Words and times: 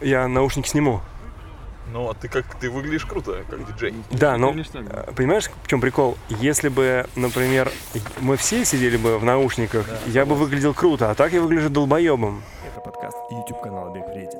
я 0.00 0.26
наушники 0.28 0.68
сниму. 0.68 1.00
Ну, 1.92 2.08
а 2.08 2.14
ты 2.14 2.28
как 2.28 2.44
ты 2.54 2.70
выглядишь 2.70 3.04
круто, 3.04 3.42
как 3.48 3.66
диджей. 3.66 3.94
Да, 4.10 4.36
но 4.36 4.50
Конечно, 4.50 4.82
да. 4.82 5.04
э, 5.08 5.12
понимаешь, 5.12 5.50
в 5.64 5.66
чем 5.66 5.80
прикол? 5.80 6.16
Если 6.28 6.68
бы, 6.68 7.06
например, 7.16 7.70
мы 8.20 8.36
все 8.36 8.64
сидели 8.64 8.96
бы 8.96 9.18
в 9.18 9.24
наушниках, 9.24 9.86
я 10.06 10.24
бы 10.24 10.36
выглядел 10.36 10.72
круто, 10.72 11.10
а 11.10 11.14
так 11.16 11.32
я 11.32 11.40
выгляжу 11.40 11.68
долбоебом. 11.68 12.42
Это 12.70 12.80
подкаст 12.80 13.16
YouTube 13.32 13.60
канала 13.60 13.92
Бег 13.92 14.06
Вреден. 14.08 14.38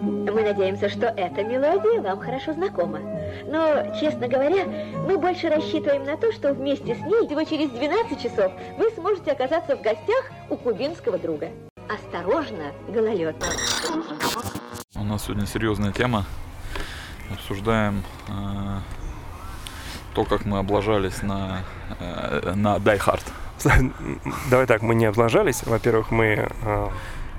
Мы 0.00 0.42
надеемся, 0.42 0.88
что 0.88 1.06
эта 1.06 1.42
мелодия 1.44 2.00
вам 2.00 2.18
хорошо 2.20 2.52
знакома. 2.52 3.00
Но, 3.46 3.94
честно 4.00 4.28
говоря, 4.28 4.64
мы 5.06 5.18
больше 5.18 5.48
рассчитываем 5.48 6.04
на 6.04 6.16
то, 6.16 6.32
что 6.32 6.54
вместе 6.54 6.94
с 6.94 7.00
ней 7.00 7.26
всего 7.26 7.44
через 7.44 7.70
12 7.70 8.20
часов 8.20 8.52
вы 8.78 8.90
сможете 8.90 9.32
оказаться 9.32 9.76
в 9.76 9.82
гостях 9.82 10.30
у 10.50 10.56
кубинского 10.56 11.18
друга. 11.18 11.50
Осторожно, 11.88 12.72
гололед. 12.88 13.36
У 14.94 15.04
нас 15.04 15.24
сегодня 15.24 15.46
серьезная 15.46 15.92
тема. 15.92 16.26
Обсуждаем 17.32 18.02
э, 18.28 18.80
то, 20.14 20.24
как 20.24 20.44
мы 20.44 20.58
облажались 20.58 21.22
на, 21.22 21.62
э, 21.98 22.52
на 22.54 22.76
Die 22.76 22.98
Hard. 22.98 23.22
Давай 24.50 24.66
так, 24.66 24.82
мы 24.82 24.94
не 24.94 25.06
облажались. 25.06 25.62
Во-первых, 25.64 26.10
мы 26.10 26.50
э, 26.62 26.88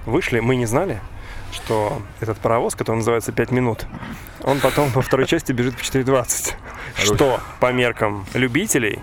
вышли, 0.08 0.40
мы 0.40 0.56
не 0.56 0.66
знали, 0.66 1.00
что 1.52 2.02
этот 2.20 2.40
паровоз, 2.40 2.74
который 2.74 2.98
называется 2.98 3.32
5 3.32 3.52
минут, 3.52 3.86
он 4.44 4.60
потом 4.60 4.90
во 4.90 5.04
второй 5.04 5.28
части 5.28 5.52
бежит 5.52 5.76
по 5.76 5.82
4.20. 5.82 6.54
Что 6.96 7.40
по 7.60 7.72
меркам 7.72 8.26
любителей 8.34 9.00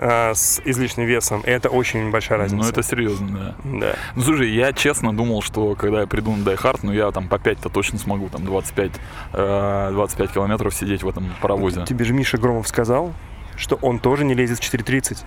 э, 0.00 0.34
с 0.34 0.60
излишним 0.64 1.06
весом, 1.06 1.42
это 1.44 1.68
очень 1.68 2.10
большая 2.10 2.38
разница. 2.38 2.64
Ну, 2.64 2.68
это 2.68 2.82
серьезно, 2.82 3.28
да. 3.28 3.80
Да. 3.80 3.94
Ну, 4.16 4.22
слушай, 4.22 4.50
я 4.50 4.72
честно 4.72 5.14
думал, 5.14 5.42
что 5.42 5.74
когда 5.74 6.00
я 6.00 6.06
приду 6.06 6.34
на 6.34 6.42
Die 6.42 6.60
Hard, 6.60 6.80
ну, 6.82 6.92
я 6.92 7.10
там 7.12 7.28
по 7.28 7.36
5-то 7.36 7.68
точно 7.68 7.98
смогу, 7.98 8.28
там, 8.28 8.44
25, 8.44 8.92
э, 9.34 9.90
25 9.92 10.32
километров 10.32 10.74
сидеть 10.74 11.02
в 11.02 11.08
этом 11.08 11.32
паровозе. 11.40 11.84
Тебе 11.84 12.04
же 12.04 12.14
Миша 12.14 12.38
Громов 12.38 12.66
сказал, 12.66 13.12
что 13.56 13.78
он 13.82 13.98
тоже 13.98 14.24
не 14.24 14.34
лезет 14.34 14.58
в 14.58 14.62
4.30. 14.62 15.18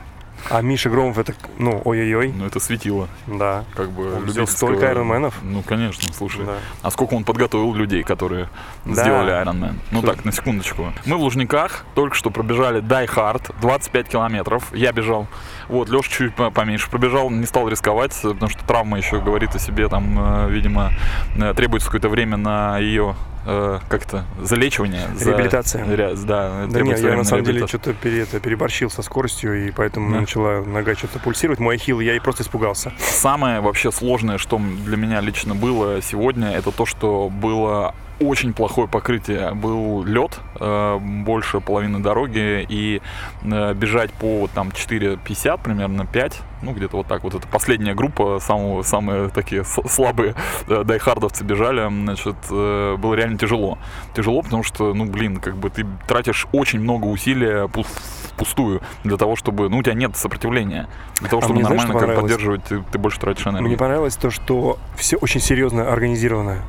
А 0.50 0.62
Миша 0.62 0.90
Громов 0.90 1.18
это, 1.18 1.34
ну, 1.58 1.82
ой-ой-ой, 1.86 2.34
Ну, 2.36 2.46
это 2.46 2.60
светило, 2.60 3.08
да. 3.28 3.64
как 3.76 3.92
бы, 3.92 4.14
Он 4.16 4.22
любительского- 4.22 4.46
столько 4.46 4.88
айронменов. 4.90 5.36
Ну, 5.42 5.62
конечно, 5.64 6.12
слушай. 6.14 6.46
Да. 6.46 6.58
А 6.82 6.92
сколько 6.92 7.14
он 7.14 7.24
подготовил 7.24 7.74
людей, 7.74 8.04
которые 8.04 8.50
Да. 8.86 8.94
сделали 8.94 9.32
Man? 9.34 9.76
Ну 9.92 10.02
Слушай. 10.02 10.16
так, 10.16 10.26
на 10.26 10.32
секундочку. 10.32 10.94
Мы 11.06 11.18
в 11.18 11.22
Лужниках 11.22 11.86
только 11.96 12.16
что 12.16 12.30
пробежали 12.30 12.82
Die 12.82 13.08
Hard, 13.08 13.54
25 13.62 14.10
километров. 14.10 14.74
Я 14.74 14.92
бежал. 14.92 15.28
Вот, 15.70 15.90
Леша 15.90 16.10
чуть 16.10 16.36
по- 16.36 16.52
поменьше 16.52 16.90
пробежал, 16.90 17.30
не 17.30 17.46
стал 17.46 17.68
рисковать, 17.70 18.12
потому 18.22 18.50
что 18.50 18.64
травма 18.66 18.98
еще 18.98 19.20
говорит 19.22 19.56
о 19.56 19.60
себе. 19.60 19.88
Там, 19.88 20.46
э, 20.48 20.50
видимо, 20.50 20.92
э, 21.36 21.54
требуется 21.56 21.88
какое-то 21.88 22.10
время 22.10 22.38
на 22.38 22.78
ее 22.80 23.16
э, 23.46 23.80
как-то 23.90 24.26
залечивание. 24.42 25.08
за- 25.16 25.32
Реабилитация. 25.32 25.86
ря- 25.86 26.16
да, 26.26 26.66
Да 26.70 26.82
нет, 26.82 27.00
я 27.00 27.16
на 27.16 27.24
самом 27.24 27.44
деле 27.44 27.68
что-то 27.68 27.94
пере, 27.94 28.22
это, 28.24 28.40
переборщил 28.40 28.90
со 28.90 29.02
скоростью, 29.02 29.68
и 29.68 29.72
поэтому 29.72 30.12
Да. 30.14 30.22
начала 30.22 30.62
нога 30.64 30.96
что-то 30.96 31.20
пульсировать. 31.20 31.60
Мой 31.60 31.76
ахилл, 31.76 32.00
я 32.00 32.16
и 32.16 32.20
просто 32.20 32.44
испугался. 32.44 32.94
Самое 33.00 33.60
вообще 33.62 33.92
сложное, 33.92 34.38
что 34.38 34.58
для 34.86 34.98
меня 34.98 35.20
лично 35.22 35.56
было 35.56 36.02
сегодня, 36.02 36.52
это 36.52 36.72
то, 36.72 36.86
что 36.86 37.30
было 37.30 37.94
очень 38.20 38.54
плохое 38.54 38.88
покрытие. 38.88 39.54
Был 39.54 40.04
лед, 40.04 40.40
э, 40.60 40.98
больше 41.00 41.60
половины 41.60 42.00
дороги, 42.00 42.66
и 42.68 43.02
э, 43.44 43.74
бежать 43.74 44.12
по 44.14 44.42
вот 44.42 44.52
там 44.52 44.70
4.50, 44.70 45.60
примерно 45.64 46.06
5, 46.06 46.42
ну 46.62 46.74
где-то 46.74 46.98
вот 46.98 47.08
так 47.08 47.24
вот. 47.24 47.36
Это 47.36 47.48
последняя 47.48 47.94
группа, 47.94 48.40
самого, 48.40 48.84
самые 48.84 49.30
такие 49.30 49.64
слабые 49.64 50.36
э, 50.68 50.84
дайхардовцы 50.84 51.44
бежали, 51.44 51.88
значит, 51.90 52.36
было 52.50 53.14
реально 53.16 53.38
тяжело. 53.38 53.78
Тяжело, 54.16 54.42
потому 54.42 54.64
что, 54.64 54.94
ну 54.94 55.06
блин, 55.06 55.38
как 55.38 55.58
бы 55.58 55.70
ты 55.70 55.86
тратишь 56.08 56.48
очень 56.52 56.80
много 56.80 57.06
усилия 57.06 57.66
пу- 57.66 57.86
впустую 58.34 58.82
для 59.04 59.18
того, 59.18 59.36
чтобы, 59.36 59.70
ну 59.70 59.78
у 59.78 59.84
тебя 59.84 59.96
нет 59.96 60.16
сопротивления. 60.16 60.88
Для 61.20 61.30
того, 61.30 61.42
А 61.42 61.46
чтобы 61.46 61.60
мне 61.60 61.66
знаешь, 61.66 61.84
нормально 61.84 62.00
что 62.08 62.14
как 62.14 62.22
поддерживать, 62.22 62.64
ты, 62.66 62.84
ты 62.92 62.98
больше 62.98 63.20
тратишь 63.20 63.46
энергии. 63.48 63.68
Мне 63.68 63.78
понравилось 63.78 64.16
то, 64.16 64.30
что 64.30 64.78
все 64.96 65.18
очень 65.18 65.40
серьезно 65.40 65.92
организировано. 65.92 66.60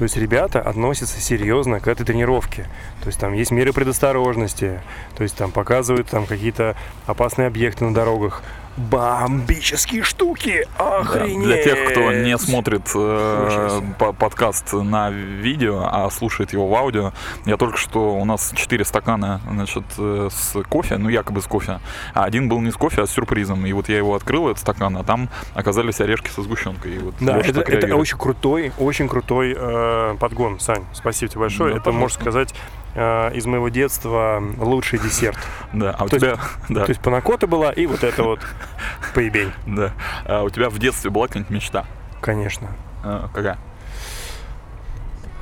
То 0.00 0.04
есть 0.04 0.16
ребята 0.16 0.62
относятся 0.62 1.20
серьезно 1.20 1.78
к 1.78 1.86
этой 1.86 2.06
тренировке. 2.06 2.62
То 3.02 3.08
есть 3.08 3.20
там 3.20 3.34
есть 3.34 3.50
меры 3.50 3.74
предосторожности. 3.74 4.80
То 5.14 5.24
есть 5.24 5.36
там 5.36 5.52
показывают 5.52 6.08
там 6.08 6.24
какие-то 6.24 6.74
опасные 7.04 7.48
объекты 7.48 7.84
на 7.84 7.92
дорогах. 7.92 8.42
Бомбические 8.76 10.02
штуки! 10.02 10.66
Да, 10.78 10.98
Охренеть! 10.98 11.44
Для 11.44 11.62
тех, 11.62 11.90
кто 11.90 12.12
не 12.12 12.36
смотрит 12.38 12.88
э, 12.94 13.80
по- 13.98 14.12
подкаст 14.12 14.72
на 14.72 15.10
видео, 15.10 15.88
а 15.90 16.08
слушает 16.10 16.52
его 16.52 16.66
в 16.66 16.74
аудио, 16.74 17.12
я 17.44 17.56
только 17.56 17.76
что 17.76 18.14
у 18.14 18.24
нас 18.24 18.52
4 18.54 18.84
стакана 18.84 19.40
значит, 19.50 19.84
э, 19.98 20.28
с 20.30 20.62
кофе, 20.68 20.96
ну 20.98 21.08
якобы 21.08 21.42
с 21.42 21.46
кофе, 21.46 21.80
а 22.14 22.24
один 22.24 22.48
был 22.48 22.60
не 22.60 22.70
с 22.70 22.76
кофе, 22.76 23.02
а 23.02 23.06
с 23.06 23.10
сюрпризом. 23.10 23.66
И 23.66 23.72
вот 23.72 23.88
я 23.88 23.96
его 23.96 24.14
открыл, 24.14 24.48
этот 24.48 24.60
стакан, 24.60 24.96
а 24.96 25.04
там 25.04 25.28
оказались 25.54 26.00
орешки 26.00 26.30
со 26.30 26.42
сгущенкой. 26.42 26.96
И 26.96 26.98
вот 26.98 27.14
Да, 27.20 27.38
это, 27.38 27.60
это 27.60 27.96
очень 27.96 28.18
крутой, 28.18 28.72
очень 28.78 29.08
крутой 29.08 29.54
э, 29.56 30.16
подгон, 30.18 30.60
Сань. 30.60 30.84
Спасибо 30.92 31.30
тебе 31.30 31.40
большое. 31.40 31.74
Да, 31.74 31.80
это, 31.80 31.92
можно 31.92 32.18
пожалуйста. 32.18 32.20
сказать, 32.20 32.54
э, 32.94 33.34
из 33.34 33.46
моего 33.46 33.68
детства 33.68 34.42
лучший 34.58 34.98
десерт. 34.98 35.38
Да, 35.72 35.94
а 35.98 36.04
у 36.04 36.08
то 36.08 36.16
есть- 36.16 36.26
тебя, 36.26 36.38
да, 36.68 36.84
То 36.84 36.90
есть 36.90 37.00
панакота 37.00 37.46
была 37.46 37.70
и 37.72 37.86
вот 37.86 38.02
это 38.04 38.22
вот 38.24 38.40
поебень. 39.14 39.52
да. 39.66 39.92
А 40.24 40.42
у 40.42 40.50
тебя 40.50 40.68
в 40.70 40.78
детстве 40.78 41.10
была 41.10 41.26
какая-нибудь 41.28 41.50
мечта? 41.54 41.84
Конечно. 42.20 42.68
А, 43.04 43.28
какая? 43.32 43.56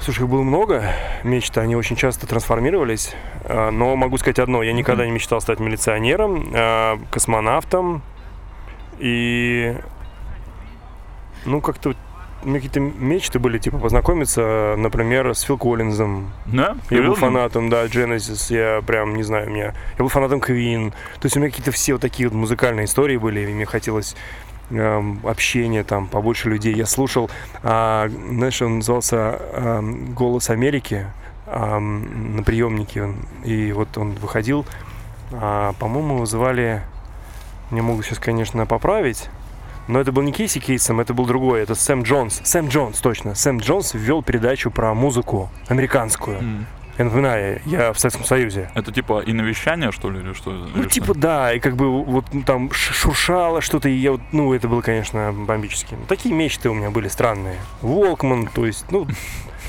Слушай, 0.00 0.20
их 0.20 0.28
было 0.28 0.42
много 0.42 0.84
мечт, 1.24 1.58
они 1.58 1.74
очень 1.76 1.96
часто 1.96 2.26
трансформировались. 2.26 3.14
А, 3.44 3.70
Но 3.70 3.96
могу 3.96 4.16
сказать 4.18 4.38
одно, 4.38 4.62
я 4.62 4.72
никогда 4.72 5.04
не 5.04 5.10
мечтал 5.10 5.40
стать 5.40 5.58
милиционером, 5.60 6.50
а, 6.54 6.98
космонавтом. 7.10 8.02
И, 9.00 9.76
ну, 11.44 11.60
как-то 11.60 11.94
у 12.48 12.50
меня 12.50 12.60
какие-то 12.60 12.80
мечты 12.80 13.38
были, 13.38 13.58
типа, 13.58 13.76
познакомиться, 13.76 14.74
например, 14.78 15.34
с 15.34 15.42
Фил 15.42 15.58
Коллинзом. 15.58 16.30
Да? 16.46 16.78
Я 16.88 17.02
был 17.02 17.14
фанатом, 17.14 17.68
да, 17.68 17.84
Genesis, 17.84 18.50
я 18.54 18.80
прям, 18.80 19.14
не 19.16 19.22
знаю, 19.22 19.48
у 19.48 19.50
меня... 19.50 19.74
Я 19.98 19.98
был 19.98 20.08
фанатом 20.08 20.40
Queen. 20.40 20.90
То 21.20 21.26
есть 21.26 21.36
у 21.36 21.40
меня 21.40 21.50
какие-то 21.50 21.72
все 21.72 21.92
вот 21.92 22.00
такие 22.00 22.26
вот 22.26 22.34
музыкальные 22.34 22.86
истории 22.86 23.18
были, 23.18 23.40
и 23.40 23.52
мне 23.52 23.66
хотелось 23.66 24.16
эм, 24.70 25.20
общения, 25.24 25.84
там, 25.84 26.06
побольше 26.06 26.48
людей. 26.48 26.74
Я 26.74 26.86
слушал, 26.86 27.30
а, 27.62 28.08
знаешь, 28.08 28.62
он 28.62 28.76
назывался 28.76 29.38
эм, 29.52 30.14
«Голос 30.14 30.48
Америки», 30.48 31.06
ам, 31.46 32.36
на 32.36 32.42
приемнике, 32.42 33.12
и 33.44 33.72
вот 33.72 33.98
он 33.98 34.12
выходил, 34.12 34.64
а, 35.32 35.74
по-моему, 35.74 36.14
его 36.14 36.24
звали, 36.24 36.80
мне 37.70 37.82
могут 37.82 38.06
сейчас, 38.06 38.18
конечно, 38.18 38.64
поправить, 38.64 39.28
но 39.88 40.00
это 40.00 40.12
был 40.12 40.22
не 40.22 40.32
Кейси 40.32 40.60
Кейсом, 40.60 41.00
это 41.00 41.14
был 41.14 41.26
другой, 41.26 41.60
это 41.62 41.74
Сэм 41.74 42.02
Джонс. 42.02 42.40
Сэм 42.44 42.68
Джонс, 42.68 43.00
точно. 43.00 43.34
Сэм 43.34 43.58
Джонс 43.58 43.94
ввел 43.94 44.22
передачу 44.22 44.70
про 44.70 44.94
музыку 44.94 45.50
американскую. 45.68 46.38
М. 46.38 46.66
Я 46.98 47.04
напоминаю, 47.04 47.62
я 47.64 47.92
в 47.92 47.98
Советском 48.00 48.24
Союзе. 48.24 48.70
Это 48.74 48.90
типа 48.90 49.20
и 49.20 49.32
навещание, 49.32 49.92
что 49.92 50.10
ли, 50.10 50.18
или 50.18 50.32
что? 50.32 50.50
Ну, 50.50 50.82
Или 50.82 50.88
типа, 50.88 51.12
что? 51.12 51.14
да, 51.14 51.52
и 51.52 51.60
как 51.60 51.76
бы 51.76 52.02
вот 52.02 52.24
ну, 52.32 52.42
там 52.42 52.72
шуршало 52.72 53.60
что-то, 53.60 53.88
и 53.88 53.92
я 53.92 54.12
вот, 54.12 54.20
ну, 54.32 54.52
это 54.52 54.66
было, 54.66 54.80
конечно, 54.80 55.32
бомбически. 55.32 55.94
Ну, 55.94 56.06
Такие 56.08 56.34
мечты 56.34 56.68
у 56.68 56.74
меня 56.74 56.90
были 56.90 57.06
странные. 57.06 57.56
Волкман, 57.82 58.48
то 58.48 58.66
есть, 58.66 58.84
ну, 58.90 59.06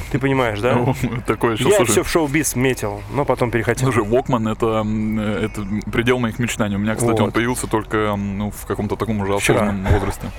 ты 0.09 0.19
понимаешь, 0.19 0.59
да? 0.59 0.75
Ну, 0.75 0.95
Такое 1.27 1.53
еще, 1.53 1.69
Я 1.69 1.77
слушай, 1.77 1.91
все 1.91 2.03
в 2.03 2.09
шоу-биз 2.09 2.55
метил, 2.55 3.01
но 3.11 3.25
потом 3.25 3.51
перехотел. 3.51 3.91
Слушай, 3.91 4.07
Walkman 4.07 4.51
это, 4.51 4.83
э, 4.85 5.45
это 5.45 5.91
предел 5.91 6.19
моих 6.19 6.39
мечтаний. 6.39 6.75
У 6.75 6.79
меня, 6.79 6.95
кстати, 6.95 7.21
он 7.21 7.31
появился 7.31 7.67
только 7.67 8.15
ну, 8.15 8.51
в 8.51 8.65
каком-то 8.65 8.95
таком 8.95 9.21
уже 9.21 9.35
осознанном 9.35 9.85
возрасте. 9.85 10.31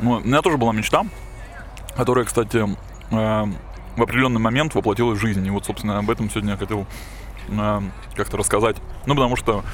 Ну, 0.00 0.12
у 0.12 0.20
меня 0.20 0.42
тоже 0.42 0.58
была 0.58 0.72
мечта, 0.72 1.04
которая, 1.96 2.24
кстати, 2.24 2.58
э, 2.58 3.44
в 3.96 4.02
определенный 4.02 4.40
момент 4.40 4.74
воплотилась 4.74 5.18
в 5.18 5.20
жизнь. 5.20 5.46
И 5.46 5.50
вот, 5.50 5.64
собственно, 5.64 5.98
об 5.98 6.10
этом 6.10 6.28
сегодня 6.28 6.52
я 6.52 6.56
хотел 6.56 6.86
э, 7.48 7.80
как-то 8.14 8.36
рассказать. 8.36 8.76
Ну, 9.06 9.14
потому 9.14 9.36
что, 9.36 9.64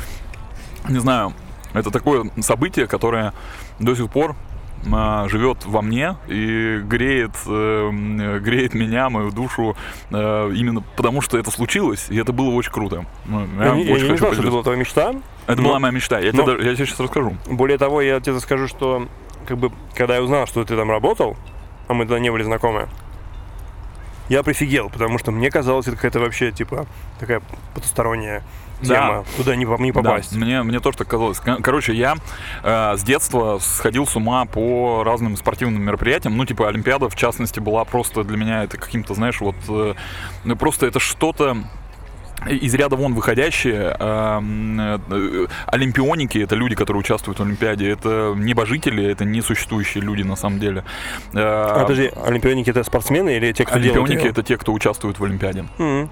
не 0.88 1.00
знаю, 1.00 1.32
это 1.73 1.90
такое 1.90 2.31
событие, 2.40 2.87
которое 2.87 3.32
до 3.78 3.94
сих 3.94 4.11
пор 4.11 4.37
живет 4.84 5.64
во 5.64 5.81
мне 5.82 6.17
и 6.29 6.81
греет, 6.84 7.31
э, 7.46 7.88
м, 7.88 8.43
греет 8.43 8.75
меня, 8.75 9.08
мою 9.11 9.31
душу, 9.31 9.76
э, 10.11 10.52
именно 10.55 10.82
потому 10.96 11.20
что 11.20 11.38
это 11.38 11.50
случилось, 11.50 12.06
и 12.11 12.17
это 12.17 12.32
было 12.32 12.50
очень 12.50 12.73
круто. 12.73 13.05
Ну, 13.26 13.46
Я, 13.58 13.75
не- 13.75 13.84
я 13.84 13.94
очень 13.94 14.05
не 14.05 14.11
хочу 14.11 14.19
знал, 14.19 14.32
что 14.32 14.43
это 14.43 14.50
была 14.50 14.62
твоя 14.62 14.79
мечта. 14.79 15.14
Это 15.46 15.61
но- 15.62 15.69
была 15.69 15.79
моя 15.79 15.93
мечта. 15.93 16.19
Я, 16.19 16.32
но- 16.32 16.43
тебе, 16.43 16.64
я 16.69 16.75
тебе 16.75 16.87
сейчас 16.87 17.00
расскажу. 17.00 17.37
Более 17.49 17.79
того, 17.79 18.00
я 18.02 18.20
тебе 18.20 18.38
скажу, 18.40 18.67
что 18.69 19.06
как 19.46 19.58
бы, 19.58 19.70
когда 19.94 20.17
я 20.17 20.23
узнал, 20.23 20.46
что 20.46 20.64
ты 20.64 20.76
там 20.76 20.90
работал, 20.90 21.37
а 21.88 21.94
мы 21.94 22.05
тогда 22.05 22.19
не 22.20 22.31
были 22.31 22.43
знакомы, 22.43 22.88
я 24.28 24.43
прифигел, 24.43 24.88
потому 24.88 25.19
что 25.19 25.31
мне 25.31 25.50
казалось, 25.50 25.87
это 25.88 25.96
какая-то 25.96 26.20
вообще, 26.20 26.52
типа, 26.52 26.87
такая 27.19 27.43
потусторонняя 27.75 28.43
тема. 28.82 29.25
Да. 29.25 29.37
Туда 29.37 29.56
не, 29.56 29.64
не 29.64 29.93
попасть. 29.93 30.32
Да, 30.32 30.38
мне, 30.38 30.62
мне 30.62 30.81
тоже 30.81 30.99
так 30.99 31.08
казалось. 31.08 31.40
Короче, 31.40 31.94
я 31.94 32.17
э, 32.62 32.96
с 32.96 33.02
детства 33.02 33.58
сходил 33.61 34.06
с 34.06 34.17
ума 34.17 34.44
по 34.44 35.02
разным 35.05 35.37
спортивным 35.37 35.82
мероприятиям. 35.82 36.37
Ну, 36.37 36.44
типа, 36.44 36.69
Олимпиада, 36.69 37.08
в 37.08 37.17
частности, 37.17 37.61
была 37.61 37.84
просто 37.84 38.25
для 38.25 38.37
меня 38.37 38.64
это 38.64 38.76
каким-то, 38.76 39.14
знаешь, 39.14 39.40
вот... 39.40 39.56
Э, 39.69 39.94
просто 40.56 40.87
это 40.87 41.00
что-то 41.00 41.56
из 42.49 42.75
ряда 42.75 42.96
вон 42.96 43.14
выходящие 43.14 43.96
э, 43.99 44.99
э, 45.11 45.46
олимпионики, 45.67 46.38
это 46.38 46.55
люди, 46.55 46.75
которые 46.75 47.00
участвуют 47.00 47.38
в 47.38 47.43
Олимпиаде, 47.43 47.90
это 47.90 48.35
небожители, 48.37 49.05
это 49.05 49.25
несуществующие 49.25 50.02
люди 50.02 50.23
на 50.23 50.37
самом 50.37 50.58
деле. 50.58 50.85
Э, 51.32 51.38
а, 51.38 51.82
подожди, 51.82 52.11
олимпионики 52.25 52.70
это 52.70 52.82
спортсмены 52.82 53.37
или 53.37 53.52
те, 53.52 53.64
кто 53.64 53.76
олимпионики 53.76 54.12
делают? 54.14 54.38
это 54.38 54.43
те, 54.43 54.56
кто 54.56 54.73
участвует 54.73 55.19
в 55.19 55.25
Олимпиаде. 55.25 55.67
Mm-hmm. 55.78 56.08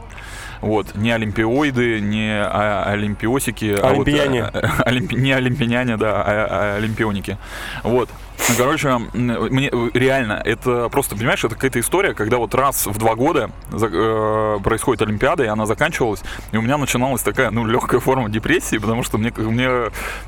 Вот, 0.60 0.94
не 0.94 1.10
олимпиоиды, 1.10 2.00
не 2.00 2.30
а, 2.30 2.84
олимпиосики, 2.86 3.76
олимпияне. 3.80 4.44
а 4.44 4.50
вот, 4.52 4.86
олимпи, 4.86 5.14
не 5.14 5.32
олимпияне, 5.32 5.96
да, 5.96 6.22
а, 6.22 6.48
а 6.50 6.76
олимпионики. 6.76 7.38
Вот. 7.82 8.10
Ну, 8.48 8.54
короче, 8.56 8.98
мне 9.12 9.70
реально, 9.92 10.40
это 10.44 10.88
просто, 10.88 11.14
понимаешь, 11.14 11.44
это 11.44 11.54
какая-то 11.54 11.78
история, 11.80 12.14
когда 12.14 12.38
вот 12.38 12.54
раз 12.54 12.86
в 12.86 12.98
два 12.98 13.14
года 13.14 13.50
э, 13.70 14.58
происходит 14.62 15.02
Олимпиада, 15.02 15.44
и 15.44 15.46
она 15.46 15.66
заканчивалась, 15.66 16.22
и 16.50 16.56
у 16.56 16.62
меня 16.62 16.78
начиналась 16.78 17.22
такая, 17.22 17.50
ну, 17.50 17.66
легкая 17.66 18.00
форма 18.00 18.30
депрессии, 18.30 18.78
потому 18.78 19.02
что 19.02 19.18
мне, 19.18 19.32
мне 19.36 19.68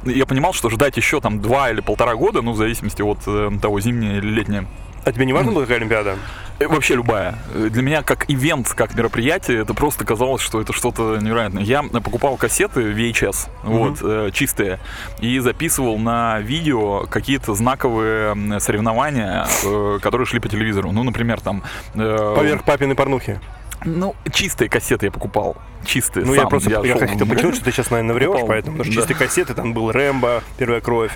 я 0.04 0.26
понимал, 0.26 0.52
что 0.52 0.68
ждать 0.68 0.96
еще 0.96 1.20
там 1.20 1.40
два 1.40 1.70
или 1.70 1.80
полтора 1.80 2.14
года, 2.14 2.42
ну, 2.42 2.52
в 2.52 2.56
зависимости 2.56 3.02
от 3.02 3.18
э, 3.26 3.50
того, 3.60 3.80
зимнее 3.80 4.18
или 4.18 4.28
летнее, 4.28 4.66
а 5.04 5.12
тебе 5.12 5.26
не 5.26 5.32
важно 5.32 5.52
была 5.52 5.62
какая 5.62 5.78
Олимпиада? 5.78 6.16
Э, 6.58 6.66
вообще 6.66 6.94
любая. 6.94 7.38
Для 7.54 7.82
меня 7.82 8.02
как 8.02 8.30
ивент, 8.30 8.68
как 8.68 8.94
мероприятие, 8.94 9.62
это 9.62 9.74
просто 9.74 10.04
казалось, 10.04 10.42
что 10.42 10.60
это 10.60 10.72
что-то 10.72 11.18
невероятное. 11.18 11.62
Я 11.62 11.82
покупал 11.82 12.36
кассеты 12.36 12.92
VHS, 12.92 13.22
mm-hmm. 13.22 13.48
вот, 13.64 13.98
э, 14.02 14.30
чистые, 14.32 14.78
и 15.20 15.38
записывал 15.38 15.98
на 15.98 16.40
видео 16.40 17.06
какие-то 17.10 17.54
знаковые 17.54 18.60
соревнования, 18.60 19.46
э, 19.64 19.98
которые 20.02 20.26
шли 20.26 20.40
по 20.40 20.48
телевизору. 20.48 20.92
Ну, 20.92 21.02
например, 21.02 21.40
там... 21.40 21.62
Э, 21.94 22.34
Поверх 22.36 22.64
папиной 22.64 22.94
порнухи. 22.94 23.40
Ну, 23.84 24.14
чистые 24.32 24.68
кассеты 24.68 25.06
я 25.06 25.12
покупал. 25.12 25.56
Чистые. 25.84 26.24
Ну, 26.24 26.34
сам. 26.34 26.44
я 26.44 26.48
просто 26.48 26.70
я, 26.70 26.80
я 26.80 26.96
хотел 26.96 27.26
подчеркнуть, 27.26 27.56
что 27.56 27.64
ты 27.64 27.72
сейчас, 27.72 27.90
наверное, 27.90 28.14
врешь, 28.14 28.28
покупал. 28.28 28.48
поэтому. 28.48 28.76
Потому 28.78 28.92
что 28.92 28.94
да. 28.94 29.08
чистые 29.08 29.26
кассеты, 29.26 29.54
там 29.54 29.74
был 29.74 29.90
Рэмбо, 29.90 30.42
Первая 30.56 30.80
кровь, 30.80 31.12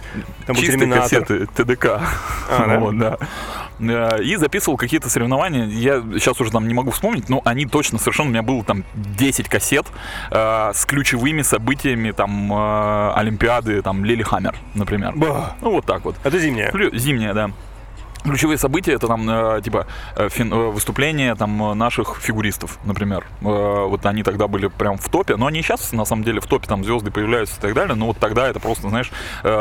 там 0.46 0.56
чистые 0.56 0.78
был 0.78 0.86
Терминатор. 0.86 1.20
кассеты, 1.20 1.46
ТДК. 1.46 1.86
А, 2.50 2.66
да? 2.66 2.78
Вот, 2.86 2.98
да. 2.98 3.18
Э, 3.78 4.22
и 4.22 4.36
записывал 4.36 4.76
какие-то 4.76 5.08
соревнования. 5.08 5.66
Я 5.66 6.02
сейчас 6.14 6.40
уже 6.40 6.50
там 6.50 6.66
не 6.66 6.74
могу 6.74 6.90
вспомнить, 6.90 7.28
но 7.28 7.42
они 7.44 7.66
точно 7.66 7.98
совершенно. 7.98 8.28
У 8.28 8.32
меня 8.32 8.42
было 8.42 8.64
там 8.64 8.84
10 8.94 9.48
кассет 9.48 9.86
э, 10.30 10.70
с 10.74 10.84
ключевыми 10.86 11.42
событиями 11.42 12.10
там 12.10 12.52
э, 12.52 13.12
Олимпиады, 13.14 13.82
там 13.82 14.04
Лили-Хаммер, 14.04 14.54
например. 14.74 15.12
Ба. 15.14 15.56
Ну, 15.60 15.70
вот 15.70 15.86
так 15.86 16.04
вот. 16.04 16.16
Это 16.24 16.38
зимняя? 16.38 16.72
Зимняя, 16.92 17.34
да. 17.34 17.50
Ключевые 18.22 18.58
события 18.58 18.92
это 18.92 19.06
там 19.06 19.28
э, 19.28 19.60
типа 19.62 19.86
э, 20.16 20.28
фин, 20.28 20.52
э, 20.52 20.56
выступления 20.70 21.34
там 21.34 21.78
наших 21.78 22.16
фигуристов, 22.20 22.78
например. 22.84 23.24
Вот 23.40 24.04
они 24.06 24.22
тогда 24.22 24.48
были 24.48 24.66
прям 24.68 24.98
в 24.98 25.08
топе, 25.08 25.36
но 25.36 25.46
они 25.46 25.62
сейчас 25.62 25.92
на 25.92 26.04
самом 26.04 26.24
деле 26.24 26.40
в 26.40 26.46
топе 26.46 26.66
там 26.66 26.84
звезды 26.84 27.10
появляются 27.10 27.56
и 27.58 27.60
так 27.60 27.74
далее. 27.74 27.94
Но 27.94 28.06
вот 28.06 28.18
тогда 28.18 28.48
это 28.48 28.58
просто, 28.60 28.88
знаешь, 28.88 29.10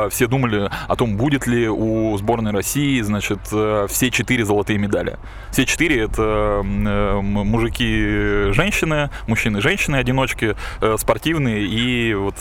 все 0.10 0.28
думали 0.28 0.70
о 0.88 0.96
том, 0.96 1.18
будет 1.18 1.48
ли 1.48 1.68
у 1.68 2.18
сборной 2.18 2.52
России, 2.52 3.02
значит, 3.02 3.40
все 3.46 4.12
четыре 4.12 4.46
золотые 4.46 4.80
медали. 4.80 5.18
Все 5.52 5.66
четыре 5.66 6.02
это 6.04 6.62
мужики, 6.64 8.52
женщины, 8.52 9.10
мужчины, 9.28 9.62
женщины, 9.62 9.98
одиночки, 9.98 10.56
спортивные 10.98 11.66
и 11.66 12.14
вот 12.14 12.38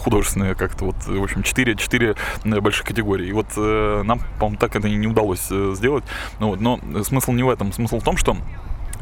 художественные 0.00 0.54
как-то 0.54 0.86
вот, 0.86 0.96
в 1.06 1.22
общем, 1.22 1.42
четыре, 1.42 1.76
четыре 1.76 2.16
больших 2.44 2.86
категории. 2.86 3.28
И 3.28 3.32
вот 3.32 3.46
нам, 3.56 4.20
по-моему, 4.38 4.58
так 4.58 4.74
это 4.74 4.88
не 4.88 5.06
удалось 5.06 5.48
сделать. 5.74 6.04
Ну, 6.40 6.48
вот, 6.48 6.60
но 6.60 6.80
смысл 7.02 7.32
не 7.32 7.42
в 7.42 7.48
этом. 7.48 7.72
Смысл 7.72 8.00
в 8.00 8.04
том, 8.04 8.16
что 8.16 8.36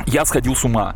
я 0.07 0.25
сходил 0.25 0.55
с 0.55 0.65
ума. 0.65 0.95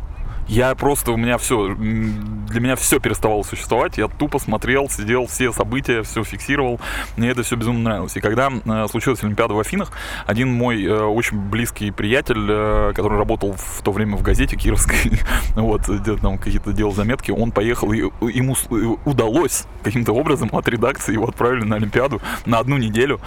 Я 0.51 0.75
просто, 0.75 1.13
у 1.13 1.17
меня 1.17 1.37
все, 1.37 1.73
для 1.75 2.59
меня 2.59 2.75
все 2.75 2.99
переставало 2.99 3.43
существовать. 3.43 3.97
Я 3.97 4.09
тупо 4.09 4.37
смотрел, 4.37 4.89
сидел, 4.89 5.25
все 5.25 5.53
события, 5.53 6.03
все 6.03 6.25
фиксировал. 6.25 6.81
Мне 7.15 7.29
это 7.29 7.41
все 7.43 7.55
безумно 7.55 7.83
нравилось. 7.83 8.17
И 8.17 8.19
когда 8.19 8.51
э, 8.51 8.87
случилась 8.89 9.23
Олимпиада 9.23 9.53
в 9.53 9.59
Афинах, 9.61 9.93
один 10.25 10.51
мой 10.51 10.83
э, 10.83 11.03
очень 11.03 11.39
близкий 11.39 11.91
приятель, 11.91 12.45
э, 12.49 12.91
который 12.93 13.17
работал 13.17 13.53
в 13.53 13.81
то 13.81 13.93
время 13.93 14.17
в 14.17 14.23
газете 14.23 14.57
Кировской, 14.57 15.21
вот, 15.55 15.83
там 16.21 16.37
какие-то 16.37 16.73
делал 16.73 16.91
заметки, 16.91 17.31
он 17.31 17.53
поехал, 17.53 17.93
и 17.93 17.99
ему 17.99 18.57
удалось 19.05 19.63
каким-то 19.83 20.11
образом 20.11 20.49
от 20.51 20.67
редакции 20.67 21.13
его 21.13 21.29
отправили 21.29 21.63
на 21.63 21.77
Олимпиаду 21.77 22.21
на 22.45 22.59
одну 22.59 22.75
неделю. 22.75 23.21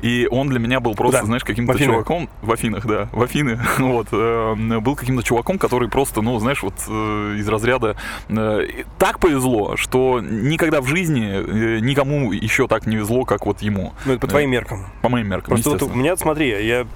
И 0.00 0.26
он 0.30 0.48
для 0.48 0.58
меня 0.58 0.80
был 0.80 0.94
просто, 0.94 1.20
да. 1.20 1.26
знаешь, 1.26 1.44
каким-то 1.44 1.78
чуваком 1.78 2.30
в 2.40 2.50
Афинах, 2.50 2.86
да, 2.86 3.10
в 3.12 3.22
Афины, 3.22 3.60
вот, 3.78 4.08
э, 4.12 4.78
был 4.80 4.96
каким-то 4.96 5.22
чуваком, 5.22 5.58
который 5.58 5.90
просто, 5.90 6.22
ну, 6.22 6.38
знаешь, 6.38 6.62
вот 6.70 6.84
э, 6.88 7.36
из 7.38 7.48
разряда 7.48 7.96
э, 8.28 8.66
так 8.98 9.18
повезло, 9.18 9.76
что 9.76 10.20
никогда 10.20 10.80
в 10.80 10.86
жизни 10.86 11.30
э, 11.30 11.78
никому 11.80 12.32
еще 12.32 12.68
так 12.68 12.86
не 12.86 12.96
везло, 12.96 13.24
как 13.24 13.46
вот 13.46 13.62
ему. 13.62 13.92
Ну, 14.04 14.12
это 14.12 14.20
по 14.20 14.26
твоим 14.28 14.50
меркам. 14.50 14.86
По 15.02 15.08
моим 15.08 15.28
меркам, 15.28 15.54
Просто 15.54 15.70
вот 15.70 15.82
у 15.82 15.94
меня, 15.94 16.16
смотри, 16.16 16.66
я 16.66 16.86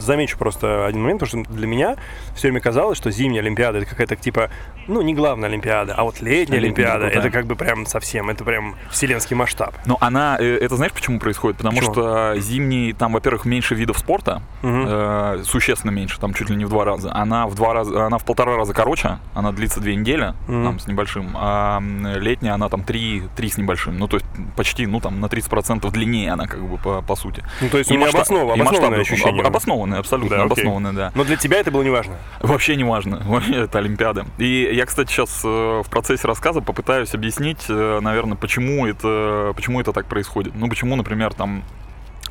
замечу 0.00 0.38
просто 0.38 0.86
один 0.86 1.02
момент, 1.02 1.20
потому 1.20 1.44
что 1.44 1.52
для 1.52 1.66
меня 1.66 1.96
все 2.34 2.48
время 2.48 2.60
казалось, 2.60 2.98
что 2.98 3.10
зимняя 3.10 3.42
Олимпиада 3.42 3.78
это 3.78 3.86
какая-то 3.86 4.16
типа, 4.16 4.50
ну, 4.86 5.02
не 5.02 5.14
главная 5.14 5.48
Олимпиада, 5.48 5.94
а 5.94 6.04
вот 6.04 6.20
летняя 6.20 6.58
Олимпиада, 6.58 7.06
это 7.06 7.30
как 7.30 7.46
бы 7.46 7.56
прям 7.56 7.86
совсем, 7.86 8.30
это 8.30 8.44
прям 8.44 8.76
вселенский 8.90 9.36
масштаб. 9.36 9.74
Ну, 9.84 9.96
она, 10.00 10.36
это 10.38 10.76
знаешь, 10.76 10.92
почему 10.92 11.18
происходит? 11.18 11.58
Потому 11.58 11.76
почему? 11.76 11.92
что 11.92 12.34
зимний, 12.38 12.92
там, 12.92 13.12
во-первых, 13.12 13.44
меньше 13.44 13.74
видов 13.74 13.98
спорта, 13.98 14.42
угу. 14.62 14.84
э, 14.86 15.42
существенно 15.44 15.90
меньше, 15.90 16.18
там 16.20 16.34
чуть 16.34 16.50
ли 16.50 16.56
не 16.56 16.64
в 16.64 16.68
два 16.68 16.84
раза. 16.84 17.14
Она 17.14 17.46
в 17.46 17.54
два 17.54 17.72
раза, 17.72 18.06
она 18.06 18.18
в 18.18 18.24
полтора 18.24 18.56
раза 18.56 18.72
короче, 18.86 19.18
она 19.34 19.50
длится 19.50 19.80
две 19.80 19.96
недели, 19.96 20.32
mm-hmm. 20.46 20.64
там, 20.64 20.78
с 20.78 20.86
небольшим, 20.86 21.32
а 21.34 21.82
летняя 22.20 22.52
она 22.52 22.68
там 22.68 22.84
три, 22.84 23.24
три 23.34 23.48
с 23.48 23.58
небольшим, 23.58 23.98
ну, 23.98 24.06
то 24.06 24.18
есть 24.18 24.26
почти, 24.54 24.86
ну, 24.86 25.00
там, 25.00 25.20
на 25.20 25.26
30% 25.26 25.90
длиннее 25.90 26.30
она, 26.30 26.46
как 26.46 26.62
бы, 26.62 26.78
по, 26.78 27.02
по 27.02 27.16
сути. 27.16 27.42
Ну, 27.60 27.68
то 27.68 27.78
есть 27.78 27.90
и 27.90 27.98
масштаб, 27.98 28.20
обоснов, 28.20 28.52
обоснованное 28.52 29.00
ощущение. 29.00 29.42
Об, 29.42 29.48
обоснованное, 29.48 29.98
абсолютно, 29.98 30.36
да, 30.36 30.42
обоснованное, 30.44 30.92
да. 30.92 31.12
Но 31.16 31.24
для 31.24 31.36
тебя 31.36 31.58
это 31.58 31.72
было 31.72 31.82
не 31.82 31.90
важно? 31.90 32.14
Вообще 32.40 32.76
не 32.76 32.84
важно, 32.84 33.24
это 33.52 33.78
Олимпиада. 33.78 34.24
И 34.38 34.70
я, 34.72 34.86
кстати, 34.86 35.10
сейчас 35.10 35.40
э, 35.42 35.48
в 35.84 35.90
процессе 35.90 36.28
рассказа 36.28 36.60
попытаюсь 36.60 37.12
объяснить, 37.12 37.64
э, 37.68 37.98
наверное, 38.00 38.36
почему 38.36 38.86
это, 38.86 39.52
почему 39.56 39.80
это 39.80 39.92
так 39.92 40.06
происходит. 40.06 40.52
Ну, 40.54 40.68
почему, 40.68 40.94
например, 40.94 41.34
там 41.34 41.64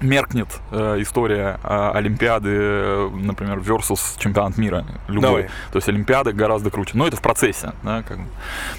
меркнет 0.01 0.47
э, 0.71 0.97
история 0.99 1.59
э, 1.63 1.91
Олимпиады, 1.93 3.09
например, 3.09 3.59
versus 3.59 4.17
чемпионат 4.17 4.57
мира 4.57 4.85
любой. 5.07 5.21
Давай. 5.21 5.43
То 5.71 5.77
есть 5.77 5.89
Олимпиада 5.89 6.33
гораздо 6.33 6.71
круче. 6.71 6.91
Но 6.95 7.07
это 7.07 7.17
в 7.17 7.21
процессе, 7.21 7.73
да, 7.83 8.03
как. 8.03 8.19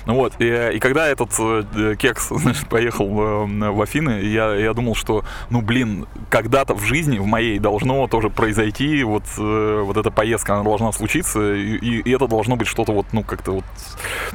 Ну 0.07 0.15
вот. 0.15 0.35
И, 0.39 0.47
и 0.75 0.79
когда 0.79 1.09
этот 1.09 1.31
э, 1.39 1.97
кекс, 1.99 2.29
значит, 2.31 2.69
поехал 2.69 3.07
э, 3.47 3.71
в 3.71 3.81
Афины, 3.81 4.21
я, 4.23 4.55
я 4.55 4.73
думал, 4.75 4.95
что, 4.95 5.25
ну, 5.51 5.63
блин, 5.63 6.07
когда-то 6.31 6.75
в 6.75 6.85
жизни, 6.85 7.19
в 7.19 7.27
моей, 7.27 7.59
должно 7.59 8.07
тоже 8.09 8.31
произойти 8.31 9.03
вот, 9.05 9.25
э, 9.39 9.83
вот 9.85 9.97
эта 9.97 10.11
поездка, 10.11 10.55
она 10.55 10.65
должна 10.65 10.93
случиться, 10.93 11.55
и, 11.55 11.77
и, 11.77 12.01
и 12.01 12.15
это 12.15 12.27
должно 12.27 12.57
быть 12.57 12.69
что-то 12.69 12.93
вот, 12.93 13.07
ну, 13.13 13.23
как-то 13.23 13.53
вот... 13.53 13.65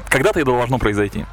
Когда-то 0.10 0.40
это 0.40 0.52
должно 0.52 0.78
произойти. 0.78 1.26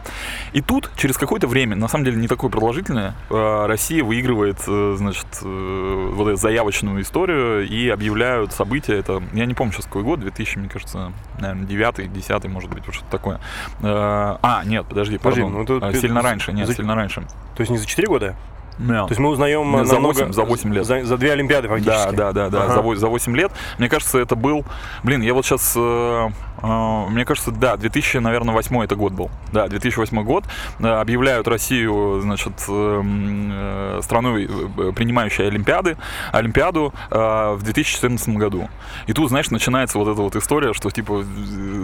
И 0.52 0.60
тут, 0.60 0.90
через 0.96 1.16
какое-то 1.16 1.46
время, 1.46 1.76
на 1.76 1.88
самом 1.88 2.04
деле 2.04 2.16
не 2.16 2.28
такое 2.28 2.50
продолжительное, 2.50 3.14
э, 3.30 3.66
Россия 3.66 4.02
выигрывает, 4.04 4.58
э, 4.66 4.94
значит, 4.98 5.26
э, 5.37 5.37
вот 5.42 6.28
эту 6.28 6.36
заявочную 6.36 7.02
историю 7.02 7.66
и 7.66 7.88
объявляют 7.88 8.52
события. 8.52 8.94
Это, 8.94 9.22
я 9.32 9.46
не 9.46 9.54
помню 9.54 9.72
сейчас 9.72 9.86
какой 9.86 10.02
год, 10.02 10.20
2000, 10.20 10.58
мне 10.58 10.68
кажется, 10.68 11.12
наверное, 11.38 11.66
9 11.66 12.12
10 12.12 12.44
может 12.46 12.70
быть, 12.70 12.86
вот 12.86 12.94
что-то 12.94 13.10
такое. 13.10 13.40
Э, 13.80 14.36
а, 14.42 14.62
нет, 14.64 14.86
подожди, 14.88 15.18
подожди 15.18 15.42
пардон. 15.42 15.66
Ну, 15.66 15.88
это, 15.88 15.98
сильно 15.98 16.22
раньше, 16.22 16.52
нет, 16.52 16.66
за... 16.66 16.74
сильно 16.74 16.94
раньше. 16.94 17.22
То 17.56 17.60
есть 17.60 17.70
не 17.70 17.78
за 17.78 17.86
4 17.86 18.08
года? 18.08 18.36
Yeah. 18.78 19.06
То 19.06 19.08
есть 19.08 19.18
мы 19.18 19.30
узнаем 19.30 19.72
Нет, 19.72 19.88
за, 19.88 19.96
8, 19.96 20.32
за 20.32 20.44
8 20.44 20.74
лет. 20.74 20.86
За, 20.86 21.04
за 21.04 21.16
две 21.16 21.32
Олимпиады 21.32 21.66
фактически. 21.66 22.14
Да, 22.14 22.32
да, 22.32 22.32
да, 22.32 22.48
да 22.48 22.64
ага. 22.64 22.94
за, 22.94 23.00
за 23.00 23.08
8 23.08 23.36
лет. 23.36 23.52
Мне 23.78 23.88
кажется, 23.88 24.18
это 24.18 24.36
был... 24.36 24.64
Блин, 25.02 25.20
я 25.20 25.34
вот 25.34 25.44
сейчас 25.44 25.72
э, 25.76 26.28
мне 26.62 27.24
кажется, 27.24 27.50
да, 27.50 27.76
2000, 27.76 28.18
наверное, 28.18 28.54
2008 28.54 28.84
это 28.84 28.96
год 28.96 29.12
был. 29.12 29.30
Да, 29.52 29.68
2008 29.68 30.22
год. 30.22 30.44
Объявляют 30.80 31.48
Россию, 31.48 32.20
значит, 32.22 32.52
эм, 32.68 33.50
э, 33.52 34.00
страной, 34.02 34.48
э, 34.48 34.92
принимающей 34.94 35.46
Олимпиады, 35.46 35.96
Олимпиаду 36.32 36.92
э, 37.10 37.54
в 37.54 37.62
2014 37.62 38.28
году. 38.30 38.68
И 39.06 39.12
тут, 39.12 39.28
знаешь, 39.28 39.50
начинается 39.50 39.98
вот 39.98 40.08
эта 40.08 40.20
вот 40.20 40.36
история, 40.36 40.72
что, 40.72 40.90
типа, 40.90 41.24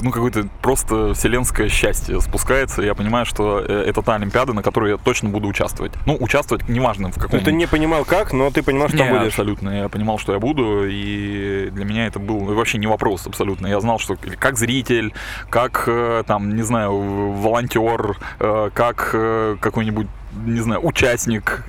ну, 0.03 0.11
какое-то 0.11 0.47
просто 0.63 1.15
вселенское 1.15 1.69
счастье 1.69 2.21
спускается. 2.21 2.83
И 2.83 2.87
я 2.87 2.95
понимаю, 2.95 3.27
что 3.27 3.59
это 3.59 4.03
та 4.03 4.15
Олимпиада, 4.15 4.53
на 4.53 4.63
которой 4.63 4.93
я 4.93 4.97
точно 4.97 5.29
буду 5.29 5.49
участвовать. 5.49 5.93
Ну, 6.07 6.17
участвовать 6.21 6.69
не, 6.69 6.81
неважно 6.85 7.11
в 7.11 7.19
каком... 7.19 7.41
Ты 7.41 7.53
не 7.53 7.67
понимал 7.67 8.05
как, 8.05 8.33
но 8.33 8.51
ты 8.51 8.63
понимал, 8.63 8.89
что 8.89 8.99
не, 8.99 9.11
будешь. 9.11 9.29
абсолютно. 9.29 9.71
Я 9.71 9.89
понимал, 9.89 10.19
что 10.19 10.33
я 10.33 10.39
буду, 10.39 10.87
и 10.87 11.71
для 11.73 11.85
меня 11.85 12.07
это 12.07 12.19
был 12.19 12.39
вообще 12.39 12.79
не 12.79 12.87
вопрос 12.87 13.27
абсолютно. 13.27 13.67
Я 13.67 13.81
знал, 13.81 13.99
что 13.99 14.17
как 14.39 14.57
зритель, 14.65 15.13
как, 15.51 15.85
э, 15.87 16.25
там, 16.27 16.57
не 16.57 16.63
знаю, 16.63 16.93
волонтер, 17.33 18.17
э, 18.41 18.71
как 18.73 19.11
э, 19.13 19.57
какой-нибудь 19.61 20.07
не 20.47 20.61
знаю, 20.61 20.85
участник 20.85 21.65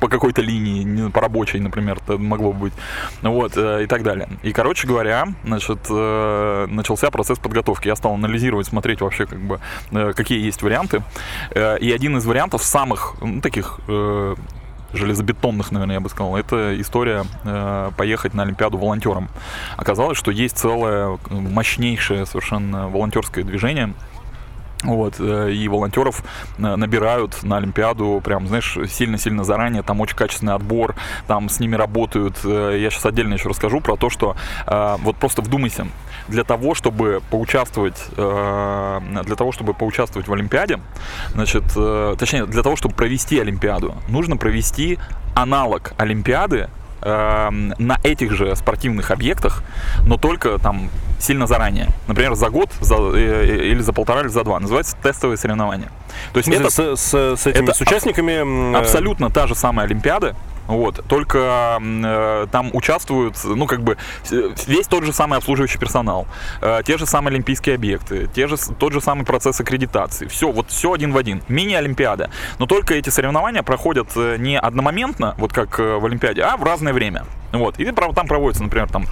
по 0.00 0.08
какой-то 0.08 0.42
линии, 0.42 1.08
по 1.10 1.20
рабочей, 1.20 1.60
например, 1.60 1.98
это 2.02 2.18
могло 2.18 2.52
быть, 2.52 2.72
вот, 3.22 3.56
и 3.56 3.86
так 3.86 4.02
далее. 4.02 4.28
И, 4.42 4.52
короче 4.52 4.88
говоря, 4.88 5.28
значит, 5.44 5.88
начался 5.88 7.12
процесс 7.12 7.38
подготовки. 7.38 7.86
Я 7.86 7.94
стал 7.94 8.14
анализировать, 8.14 8.66
смотреть 8.66 9.00
вообще, 9.00 9.26
как 9.26 9.38
бы, 9.38 9.60
какие 10.16 10.44
есть 10.44 10.62
варианты. 10.62 11.04
И 11.54 11.92
один 11.94 12.16
из 12.16 12.26
вариантов 12.26 12.64
самых, 12.64 13.14
ну, 13.20 13.40
таких 13.40 13.78
железобетонных, 14.96 15.72
наверное, 15.72 15.94
я 15.94 16.00
бы 16.00 16.08
сказал, 16.08 16.36
это 16.36 16.80
история 16.80 17.24
э, 17.44 17.90
поехать 17.96 18.34
на 18.34 18.42
Олимпиаду 18.42 18.78
волонтером. 18.78 19.28
Оказалось, 19.76 20.18
что 20.18 20.30
есть 20.30 20.56
целое 20.56 21.18
мощнейшее 21.30 22.26
совершенно 22.26 22.88
волонтерское 22.88 23.44
движение, 23.44 23.94
вот, 24.84 25.16
э, 25.18 25.52
и 25.52 25.66
волонтеров 25.68 26.22
э, 26.58 26.76
набирают 26.76 27.42
на 27.42 27.56
Олимпиаду 27.56 28.20
прям, 28.24 28.46
знаешь, 28.46 28.78
сильно-сильно 28.88 29.44
заранее, 29.44 29.82
там 29.82 30.00
очень 30.00 30.16
качественный 30.16 30.54
отбор, 30.54 30.94
там 31.26 31.48
с 31.48 31.60
ними 31.60 31.74
работают. 31.74 32.36
Э, 32.44 32.76
я 32.78 32.90
сейчас 32.90 33.06
отдельно 33.06 33.34
еще 33.34 33.48
расскажу 33.48 33.80
про 33.80 33.96
то, 33.96 34.10
что 34.10 34.36
вот 34.66 35.16
просто 35.16 35.42
вдумайся, 35.42 35.86
для 36.28 36.44
того, 36.44 36.74
чтобы 36.74 37.22
поучаствовать, 37.30 37.96
для 38.16 39.36
того, 39.36 39.52
чтобы 39.52 39.74
поучаствовать 39.74 40.28
в 40.28 40.32
Олимпиаде, 40.32 40.80
значит, 41.32 41.64
точнее, 42.18 42.46
для 42.46 42.62
того, 42.62 42.76
чтобы 42.76 42.94
провести 42.94 43.38
Олимпиаду, 43.38 43.94
нужно 44.08 44.36
провести 44.36 44.98
аналог 45.34 45.94
Олимпиады 45.96 46.68
на 47.04 47.98
этих 48.02 48.32
же 48.32 48.56
спортивных 48.56 49.10
объектах, 49.10 49.62
но 50.06 50.16
только 50.16 50.58
там 50.58 50.90
сильно 51.18 51.46
заранее. 51.46 51.88
Например, 52.06 52.34
за 52.34 52.50
год 52.50 52.70
за, 52.80 52.94
э, 52.96 53.14
э, 53.14 53.66
или 53.68 53.80
за 53.80 53.92
полтора 53.92 54.20
или 54.22 54.28
за 54.28 54.44
два. 54.44 54.60
Называется 54.60 54.96
тестовые 55.02 55.36
соревнования. 55.36 55.88
То 56.32 56.38
есть 56.38 56.48
это, 56.48 56.70
с, 56.70 56.96
с, 56.96 57.14
с 57.14 57.46
этими 57.46 57.64
это 57.64 57.74
с 57.74 57.80
участниками... 57.80 58.74
Аб- 58.74 58.82
абсолютно 58.82 59.30
та 59.30 59.46
же 59.46 59.54
самая 59.54 59.86
Олимпиада, 59.86 60.34
вот, 60.66 61.04
только 61.08 61.78
э, 61.80 62.46
там 62.50 62.70
участвуют, 62.72 63.36
ну, 63.44 63.66
как 63.66 63.82
бы, 63.82 63.96
весь 64.66 64.86
тот 64.86 65.04
же 65.04 65.12
самый 65.12 65.38
обслуживающий 65.38 65.78
персонал, 65.78 66.26
э, 66.60 66.80
те 66.84 66.98
же 66.98 67.06
самые 67.06 67.32
олимпийские 67.32 67.74
объекты, 67.74 68.28
те 68.34 68.46
же, 68.46 68.56
тот 68.78 68.92
же 68.92 69.00
самый 69.00 69.24
процесс 69.24 69.60
аккредитации. 69.60 70.26
Все, 70.26 70.50
вот 70.50 70.70
все 70.70 70.92
один 70.92 71.12
в 71.12 71.16
один. 71.16 71.42
Мини-олимпиада. 71.48 72.30
Но 72.58 72.66
только 72.66 72.94
эти 72.94 73.10
соревнования 73.10 73.62
проходят 73.62 74.08
э, 74.16 74.36
не 74.38 74.58
одномоментно, 74.58 75.34
вот 75.38 75.52
как 75.52 75.78
э, 75.78 75.98
в 75.98 76.04
Олимпиаде, 76.06 76.42
а 76.42 76.56
в 76.56 76.62
разное 76.62 76.92
время. 76.92 77.24
Вот. 77.52 77.78
И 77.78 77.90
там 77.92 78.26
проводится, 78.26 78.62
например, 78.62 78.88
там 78.88 79.06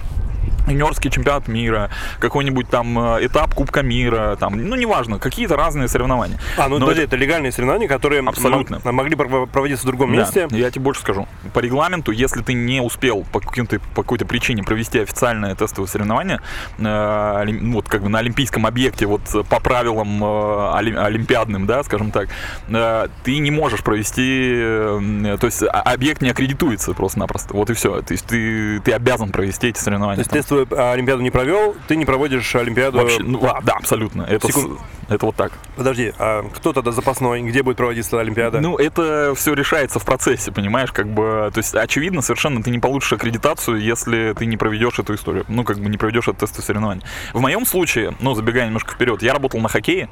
юниорский 0.67 1.09
чемпионат 1.11 1.47
мира, 1.47 1.89
какой-нибудь 2.19 2.69
там 2.69 3.17
э, 3.17 3.25
этап 3.25 3.53
Кубка 3.53 3.81
мира, 3.81 4.35
там, 4.39 4.57
ну, 4.57 4.75
неважно, 4.75 5.19
какие-то 5.19 5.55
разные 5.55 5.87
соревнования. 5.87 6.39
А, 6.57 6.67
ну, 6.67 6.79
Но 6.79 6.85
подожди, 6.85 7.03
это... 7.03 7.15
это 7.15 7.23
легальные 7.23 7.51
соревнования, 7.51 7.87
которые 7.87 8.21
Абсолютно. 8.21 8.79
могли 8.91 9.15
проводиться 9.15 9.83
в 9.83 9.87
другом 9.87 10.11
да. 10.11 10.19
месте? 10.19 10.47
Я 10.51 10.71
тебе 10.71 10.81
больше 10.81 11.01
скажу. 11.01 11.27
По 11.53 11.59
регламенту, 11.59 12.11
если 12.11 12.41
ты 12.41 12.53
не 12.53 12.81
успел 12.81 13.25
по, 13.31 13.39
каким-то, 13.39 13.79
по 13.95 14.03
какой-то 14.03 14.25
причине 14.25 14.63
провести 14.63 14.99
официальное 14.99 15.55
тестовое 15.55 15.87
соревнование, 15.87 16.39
э, 16.77 17.45
вот 17.61 17.87
как 17.87 18.03
бы 18.03 18.09
на 18.09 18.19
олимпийском 18.19 18.65
объекте, 18.65 19.05
вот 19.05 19.21
по 19.49 19.59
правилам 19.59 20.23
э, 20.23 20.97
олимпиадным, 20.99 21.65
да, 21.65 21.83
скажем 21.83 22.11
так, 22.11 22.29
э, 22.69 23.07
ты 23.23 23.37
не 23.37 23.51
можешь 23.51 23.83
провести, 23.83 24.53
э, 24.55 25.37
то 25.39 25.45
есть 25.45 25.63
а, 25.63 25.81
объект 25.81 26.21
не 26.21 26.29
аккредитуется 26.29 26.93
просто-напросто, 26.93 27.53
вот 27.53 27.69
и 27.69 27.73
все. 27.73 28.01
То 28.01 28.13
есть 28.13 28.25
ты, 28.25 28.79
ты 28.79 28.91
обязан 28.93 29.31
провести 29.31 29.67
эти 29.67 29.79
соревнования. 29.79 30.23
То 30.23 30.35
есть 30.35 30.49
Олимпиаду 30.61 31.21
не 31.21 31.31
провел, 31.31 31.75
ты 31.87 31.95
не 31.95 32.05
проводишь 32.05 32.55
Олимпиаду... 32.55 32.97
Вообще, 32.97 33.23
ну, 33.23 33.39
да, 33.63 33.73
абсолютно. 33.73 34.23
Это, 34.23 34.47
Секунд... 34.47 34.79
это 35.09 35.25
вот 35.25 35.35
так. 35.35 35.51
Подожди, 35.75 36.13
а 36.17 36.43
кто 36.53 36.73
тогда 36.73 36.91
запасной? 36.91 37.41
Где 37.41 37.63
будет 37.63 37.77
проводиться 37.77 38.19
Олимпиада? 38.19 38.61
Ну, 38.61 38.77
это 38.77 39.33
все 39.35 39.53
решается 39.53 39.99
в 39.99 40.05
процессе, 40.05 40.51
понимаешь, 40.51 40.91
как 40.91 41.07
бы... 41.07 41.49
То 41.53 41.59
есть, 41.59 41.75
очевидно, 41.75 42.21
совершенно 42.21 42.61
ты 42.61 42.71
не 42.71 42.79
получишь 42.79 43.13
аккредитацию, 43.13 43.79
если 43.81 44.33
ты 44.37 44.45
не 44.45 44.57
проведешь 44.57 44.99
эту 44.99 45.15
историю. 45.15 45.45
Ну, 45.47 45.63
как 45.63 45.79
бы 45.79 45.89
не 45.89 45.97
проведешь 45.97 46.27
этот 46.27 46.39
тест 46.39 46.63
соревнований. 46.63 47.03
В 47.33 47.39
моем 47.39 47.65
случае, 47.65 48.15
ну, 48.19 48.35
забегая 48.35 48.67
немножко 48.67 48.93
вперед, 48.93 49.21
я 49.21 49.33
работал 49.33 49.59
на 49.59 49.69
хоккее. 49.69 50.09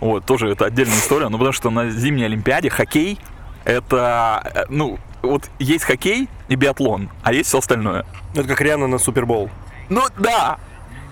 Вот, 0.00 0.24
тоже 0.24 0.48
это 0.48 0.66
отдельная 0.66 0.96
история. 0.96 1.28
Ну, 1.28 1.38
потому 1.38 1.52
что 1.52 1.70
на 1.70 1.90
зимней 1.90 2.26
Олимпиаде 2.26 2.70
хоккей 2.70 3.18
это, 3.64 4.50
э, 4.54 4.64
ну, 4.68 4.98
вот 5.22 5.48
есть 5.58 5.84
хоккей 5.84 6.28
и 6.48 6.56
биатлон, 6.56 7.08
а 7.22 7.32
есть 7.32 7.48
все 7.48 7.58
остальное. 7.58 8.04
Это 8.34 8.48
как 8.48 8.60
Риана 8.60 8.86
на 8.86 8.98
Супербол. 8.98 9.50
Ну 9.88 10.02
да, 10.18 10.58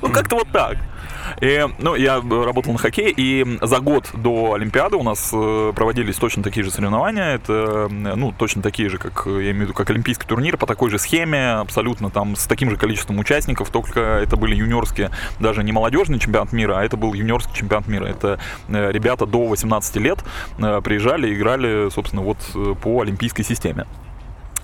ну 0.03 0.11
как-то 0.11 0.37
вот 0.37 0.49
так. 0.53 0.79
И, 1.41 1.67
ну, 1.79 1.95
я 1.95 2.17
работал 2.17 2.73
на 2.73 2.79
хоккее, 2.79 3.13
и 3.17 3.59
за 3.61 3.81
год 3.81 4.11
до 4.15 4.55
Олимпиады 4.55 4.97
у 4.97 5.03
нас 5.03 5.31
э, 5.33 5.73
проводились 5.75 6.17
точно 6.17 6.43
такие 6.43 6.65
же 6.65 6.71
соревнования. 6.71 7.35
Это, 7.35 7.89
ну, 7.91 8.33
точно 8.33 8.63
такие 8.63 8.89
же, 8.89 8.99
как, 8.99 9.25
я 9.27 9.33
имею 9.33 9.59
в 9.59 9.61
виду, 9.61 9.75
как 9.75 9.91
олимпийский 9.91 10.27
турнир, 10.27 10.57
по 10.57 10.67
такой 10.67 10.91
же 10.91 10.99
схеме, 10.99 11.53
абсолютно 11.53 12.11
там 12.11 12.37
с 12.37 12.47
таким 12.47 12.71
же 12.71 12.77
количеством 12.77 13.19
участников, 13.19 13.71
только 13.71 14.01
это 14.01 14.37
были 14.37 14.55
юниорские, 14.55 15.11
даже 15.39 15.63
не 15.63 15.73
молодежный 15.73 16.19
чемпионат 16.19 16.53
мира, 16.53 16.79
а 16.79 16.85
это 16.85 16.97
был 16.97 17.15
юниорский 17.15 17.55
чемпионат 17.55 17.89
мира. 17.89 18.07
Это 18.07 18.39
э, 18.69 18.91
ребята 18.93 19.27
до 19.27 19.47
18 19.47 19.97
лет 19.97 20.19
э, 20.59 20.81
приезжали 20.83 21.29
и 21.29 21.35
играли, 21.35 21.91
собственно, 21.91 22.23
вот 22.23 22.39
по 22.83 23.01
олимпийской 23.01 23.43
системе. 23.43 23.87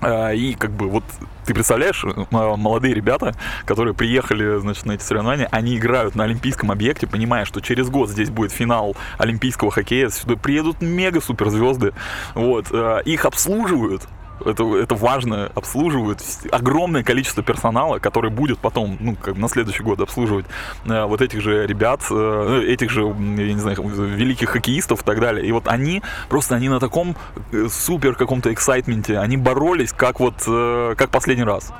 И 0.03 0.55
как 0.59 0.71
бы 0.71 0.89
вот 0.89 1.03
ты 1.47 1.53
представляешь, 1.53 2.03
молодые 2.29 2.93
ребята, 2.93 3.33
которые 3.65 3.93
приехали, 3.93 4.59
значит, 4.59 4.85
на 4.85 4.91
эти 4.91 5.01
соревнования, 5.01 5.47
они 5.49 5.77
играют 5.77 6.13
на 6.13 6.25
олимпийском 6.25 6.71
объекте, 6.71 7.07
понимая, 7.07 7.45
что 7.45 7.61
через 7.61 7.89
год 7.89 8.09
здесь 8.09 8.29
будет 8.29 8.51
финал 8.51 8.97
олимпийского 9.17 9.71
хоккея, 9.71 10.09
сюда 10.09 10.35
приедут 10.35 10.81
мега 10.81 11.21
суперзвезды, 11.21 11.93
вот, 12.35 12.67
э, 12.71 13.01
их 13.05 13.23
обслуживают, 13.23 14.07
это, 14.45 14.77
это 14.77 14.95
важно, 14.95 15.51
обслуживают 15.55 16.21
огромное 16.51 17.03
количество 17.03 17.43
персонала, 17.43 17.99
который 17.99 18.29
будет 18.29 18.59
потом, 18.59 18.97
ну, 18.99 19.15
как 19.15 19.37
на 19.37 19.49
следующий 19.49 19.83
год 19.83 19.99
обслуживать 19.99 20.45
э, 20.85 21.05
вот 21.05 21.21
этих 21.21 21.41
же 21.41 21.65
ребят, 21.65 22.01
э, 22.09 22.63
этих 22.67 22.91
же, 22.91 23.01
я 23.01 23.53
не 23.53 23.59
знаю, 23.59 23.77
великих 23.87 24.49
хоккеистов 24.49 25.01
и 25.01 25.05
так 25.05 25.19
далее. 25.19 25.45
И 25.45 25.51
вот 25.51 25.67
они, 25.67 26.01
просто 26.29 26.55
они 26.55 26.69
на 26.69 26.79
таком 26.79 27.15
э, 27.51 27.67
супер 27.69 28.15
каком-то 28.15 28.53
эксайтменте, 28.53 29.19
они 29.19 29.37
боролись 29.37 29.93
как 29.93 30.19
вот, 30.19 30.43
э, 30.47 30.95
как 30.97 31.09
последний 31.09 31.45
раз. 31.45 31.73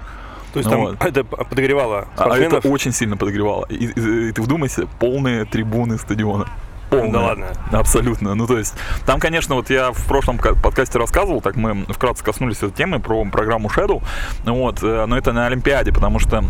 То 0.54 0.60
есть 0.60 0.70
ну, 0.70 0.78
там 0.78 0.82
вот. 0.82 1.06
это 1.06 1.24
подогревало 1.24 2.08
спортсменов? 2.16 2.54
А 2.54 2.58
это 2.58 2.70
очень 2.70 2.92
сильно 2.92 3.18
подогревало. 3.18 3.66
И, 3.70 3.86
и, 3.86 4.30
и 4.30 4.32
ты 4.32 4.42
вдумайся, 4.42 4.88
полные 5.00 5.46
трибуны 5.46 5.98
стадиона 5.98 6.48
полная. 6.90 7.12
Да 7.12 7.22
ладно. 7.22 7.48
Абсолютно. 7.72 8.36
Ну, 8.36 8.48
то 8.48 8.58
есть, 8.58 8.74
там, 9.06 9.20
конечно, 9.20 9.56
вот 9.56 9.70
я 9.70 9.92
в 9.92 10.06
прошлом 10.06 10.38
подкасте 10.38 11.00
рассказывал, 11.00 11.42
так 11.42 11.56
мы 11.56 11.86
вкратце 11.90 12.24
коснулись 12.24 12.58
этой 12.58 12.72
темы 12.72 13.00
про 13.00 13.24
программу 13.26 13.70
Shadow, 13.70 14.04
вот, 14.46 14.84
э, 14.84 15.06
но 15.06 15.18
это 15.18 15.34
на 15.34 15.48
Олимпиаде, 15.48 15.92
потому 15.92 16.20
что 16.20 16.44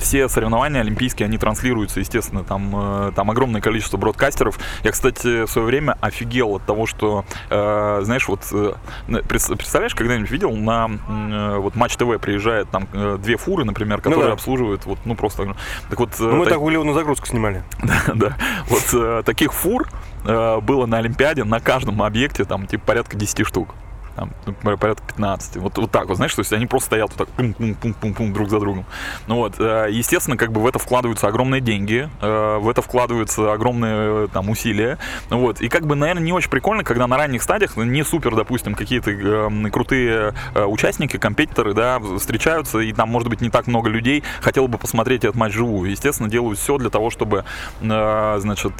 все 0.00 0.28
соревнования 0.28 0.80
олимпийские, 0.80 1.26
они 1.26 1.38
транслируются, 1.38 2.00
естественно, 2.00 2.44
там, 2.44 3.08
э, 3.08 3.12
там 3.14 3.30
огромное 3.30 3.60
количество 3.60 3.96
бродкастеров. 3.96 4.58
Я, 4.82 4.92
кстати, 4.92 5.44
в 5.44 5.50
свое 5.50 5.66
время 5.66 5.96
офигел 6.00 6.56
от 6.56 6.64
того, 6.64 6.86
что, 6.86 7.24
э, 7.50 8.00
знаешь, 8.02 8.28
вот, 8.28 8.40
представляешь, 9.28 9.94
когда-нибудь 9.94 10.30
видел, 10.30 10.52
на 10.52 10.88
вот 11.58 11.76
Матч 11.76 11.96
ТВ 11.96 12.18
приезжает 12.20 12.68
там 12.70 12.88
две 13.18 13.36
фуры, 13.36 13.64
например, 13.64 13.98
которые 13.98 14.24
ну, 14.24 14.28
да. 14.28 14.32
обслуживают, 14.34 14.84
вот, 14.86 14.98
ну, 15.04 15.14
просто... 15.14 15.54
Так 15.88 15.98
вот, 15.98 16.10
ну, 16.18 16.36
мы 16.36 16.44
так, 16.44 16.58
так 16.58 16.84
на 16.84 16.94
загрузку 16.94 17.26
снимали. 17.26 17.62
да, 17.82 18.02
да. 18.14 18.36
Вот 18.68 19.24
таких 19.24 19.52
фур 19.52 19.88
было 20.24 20.86
на 20.86 20.98
Олимпиаде 20.98 21.44
на 21.44 21.60
каждом 21.60 22.02
объекте, 22.02 22.44
там, 22.44 22.66
типа, 22.66 22.84
порядка 22.86 23.16
10 23.16 23.46
штук 23.46 23.74
там, 24.14 24.30
ну, 24.46 24.76
порядка 24.76 25.04
15. 25.08 25.56
Вот, 25.56 25.76
вот 25.78 25.90
так 25.90 26.06
вот, 26.06 26.16
знаешь, 26.16 26.34
то 26.34 26.40
есть 26.40 26.52
они 26.52 26.66
просто 26.66 26.86
стоят 26.86 27.10
вот 27.16 27.26
так 27.26 27.28
пум-пум-пум-пум 27.36 28.32
друг 28.32 28.48
за 28.48 28.60
другом. 28.60 28.84
Ну 29.26 29.36
вот, 29.36 29.58
э, 29.58 29.88
естественно, 29.90 30.36
как 30.36 30.52
бы 30.52 30.60
в 30.60 30.66
это 30.66 30.78
вкладываются 30.78 31.26
огромные 31.26 31.60
деньги, 31.60 32.08
э, 32.20 32.58
в 32.58 32.68
это 32.68 32.82
вкладываются 32.82 33.52
огромные 33.52 34.28
там 34.28 34.50
усилия. 34.50 34.98
Ну 35.30 35.40
вот, 35.40 35.60
и 35.60 35.68
как 35.68 35.86
бы, 35.86 35.96
наверное, 35.96 36.22
не 36.22 36.32
очень 36.32 36.50
прикольно, 36.50 36.84
когда 36.84 37.06
на 37.06 37.16
ранних 37.16 37.42
стадиях 37.42 37.76
не 37.76 38.04
супер, 38.04 38.36
допустим, 38.36 38.74
какие-то 38.74 39.10
э, 39.10 39.70
крутые 39.70 40.34
участники, 40.54 41.16
компетиторы, 41.16 41.74
да, 41.74 41.98
встречаются, 42.18 42.78
и 42.78 42.92
там, 42.92 43.08
может 43.08 43.28
быть, 43.28 43.40
не 43.40 43.50
так 43.50 43.66
много 43.66 43.88
людей 43.88 44.22
хотел 44.40 44.68
бы 44.68 44.78
посмотреть 44.78 45.24
этот 45.24 45.36
матч 45.36 45.52
живую. 45.52 45.90
Естественно, 45.90 46.28
делают 46.28 46.58
все 46.58 46.78
для 46.78 46.90
того, 46.90 47.10
чтобы, 47.10 47.44
значит, 47.80 48.72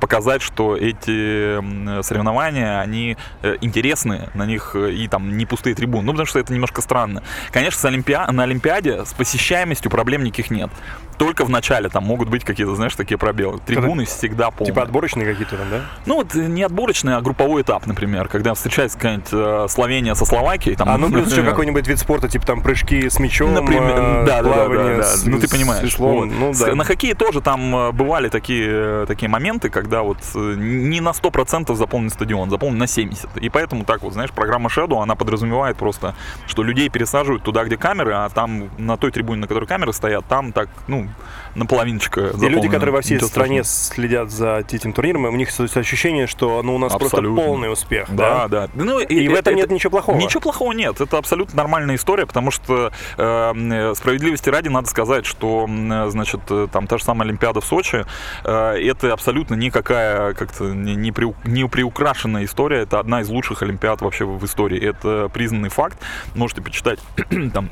показать, 0.00 0.42
что 0.42 0.76
эти 0.76 2.02
соревнования, 2.02 2.80
они 2.80 3.16
интересны, 3.60 4.28
на 4.34 4.46
них 4.46 4.71
стадионах 4.72 4.92
и 4.92 5.08
там 5.08 5.36
не 5.36 5.46
пустые 5.46 5.74
трибуны. 5.74 6.04
Ну, 6.04 6.12
потому 6.12 6.26
что 6.26 6.38
это 6.38 6.52
немножко 6.52 6.80
странно. 6.80 7.22
Конечно, 7.50 7.80
с 7.80 7.84
Олимпиа... 7.84 8.30
на 8.30 8.44
Олимпиаде 8.44 9.04
с 9.04 9.12
посещаемостью 9.12 9.90
проблем 9.90 10.24
никаких 10.24 10.50
нет. 10.50 10.70
Только 11.18 11.44
в 11.44 11.50
начале 11.50 11.88
там 11.88 12.04
могут 12.04 12.28
быть 12.28 12.44
какие-то, 12.44 12.74
знаешь, 12.74 12.94
такие 12.96 13.18
пробелы. 13.18 13.60
Трибуны 13.64 14.04
Когда... 14.04 14.16
всегда 14.16 14.50
полные. 14.50 14.72
Типа 14.72 14.82
отборочные 14.82 15.26
какие-то 15.26 15.56
там, 15.56 15.70
да? 15.70 15.80
Ну, 16.06 16.16
вот 16.16 16.34
не 16.34 16.62
отборочные, 16.62 17.16
а 17.16 17.20
групповой 17.20 17.62
этап, 17.62 17.86
например, 17.86 18.28
когда 18.28 18.54
встречается 18.54 18.98
какая-нибудь 18.98 19.28
э, 19.32 19.66
Словения 19.68 20.14
со 20.14 20.24
Словакией. 20.24 20.76
Там, 20.76 20.88
а 20.88 20.98
ну 20.98 21.10
плюс 21.10 21.30
еще 21.30 21.44
какой-нибудь 21.44 21.86
вид 21.86 21.98
спорта, 21.98 22.28
типа 22.28 22.46
там 22.46 22.62
прыжки 22.62 23.08
с 23.08 23.18
мячом, 23.20 23.54
например, 23.54 23.94
э, 23.94 24.24
да, 24.26 24.42
плавание 24.42 24.76
да, 24.76 24.84
да, 24.84 24.96
да, 24.96 25.02
с, 25.04 25.24
Ну, 25.24 25.38
ты 25.38 25.48
понимаешь. 25.48 25.84
Веслом, 25.84 26.14
вот. 26.14 26.24
ну, 26.26 26.52
да. 26.58 26.74
На 26.74 26.84
хоккее 26.84 27.14
тоже 27.14 27.40
там 27.40 27.74
э, 27.76 27.92
бывали 27.92 28.28
такие, 28.28 29.06
такие 29.06 29.28
моменты, 29.28 29.70
когда 29.70 30.02
вот 30.02 30.18
э, 30.34 30.54
не 30.56 31.00
на 31.00 31.10
100% 31.10 31.74
заполнен 31.74 32.10
стадион, 32.10 32.50
заполнен 32.50 32.78
на 32.78 32.84
70%. 32.84 33.40
И 33.40 33.48
поэтому 33.48 33.84
так 33.84 34.02
вот, 34.02 34.12
знаешь, 34.12 34.30
программа 34.32 34.61
Shadow, 34.68 35.02
она 35.02 35.14
подразумевает 35.14 35.76
просто, 35.76 36.14
что 36.46 36.62
людей 36.62 36.88
пересаживают 36.88 37.42
туда, 37.42 37.64
где 37.64 37.76
камеры, 37.76 38.12
а 38.12 38.28
там 38.28 38.70
на 38.78 38.96
той 38.96 39.10
трибуне, 39.10 39.40
на 39.40 39.46
которой 39.46 39.66
камеры 39.66 39.92
стоят, 39.92 40.24
там 40.26 40.52
так, 40.52 40.68
ну, 40.88 41.08
наполовиночка 41.54 42.32
И 42.40 42.48
люди, 42.48 42.68
которые 42.68 42.94
во 42.94 43.00
всей 43.02 43.20
стране 43.20 43.64
следят 43.64 44.30
за 44.30 44.58
этим 44.58 44.92
турниром, 44.92 45.24
у 45.24 45.36
них 45.36 45.48
ощущение, 45.58 46.26
что 46.26 46.62
ну, 46.62 46.74
у 46.74 46.78
нас 46.78 46.92
абсолютно. 46.92 47.20
просто 47.20 47.46
полный 47.46 47.72
успех. 47.72 48.06
Да, 48.10 48.48
да. 48.48 48.66
да. 48.66 48.70
Ну, 48.74 49.00
и, 49.00 49.14
и 49.14 49.28
в 49.28 49.34
этом 49.34 49.54
это, 49.54 49.62
нет 49.62 49.70
ничего 49.70 49.90
плохого. 49.90 50.16
Ничего 50.16 50.40
плохого 50.40 50.72
нет. 50.72 51.00
Это 51.00 51.18
абсолютно 51.18 51.56
нормальная 51.56 51.96
история, 51.96 52.26
потому 52.26 52.50
что 52.50 52.92
э, 53.16 53.94
справедливости 53.94 54.48
ради 54.48 54.68
надо 54.68 54.88
сказать, 54.88 55.26
что, 55.26 55.66
значит, 56.08 56.40
там 56.72 56.86
та 56.86 56.98
же 56.98 57.04
самая 57.04 57.28
Олимпиада 57.28 57.60
в 57.60 57.64
Сочи, 57.64 58.04
э, 58.44 58.74
это 58.78 59.12
абсолютно 59.12 59.54
никакая 59.54 60.34
как-то 60.34 60.64
не, 60.64 60.94
не, 60.94 61.12
при, 61.12 61.32
не 61.44 61.68
приукрашенная 61.68 62.44
история. 62.44 62.82
Это 62.82 62.98
одна 62.98 63.20
из 63.20 63.28
лучших 63.28 63.62
Олимпиад 63.62 64.00
вообще 64.00 64.24
в 64.24 64.44
истории. 64.44 64.80
Это 64.82 65.30
признанный 65.32 65.68
факт. 65.68 65.98
Можете 66.34 66.62
почитать 66.62 66.98
там 67.52 67.70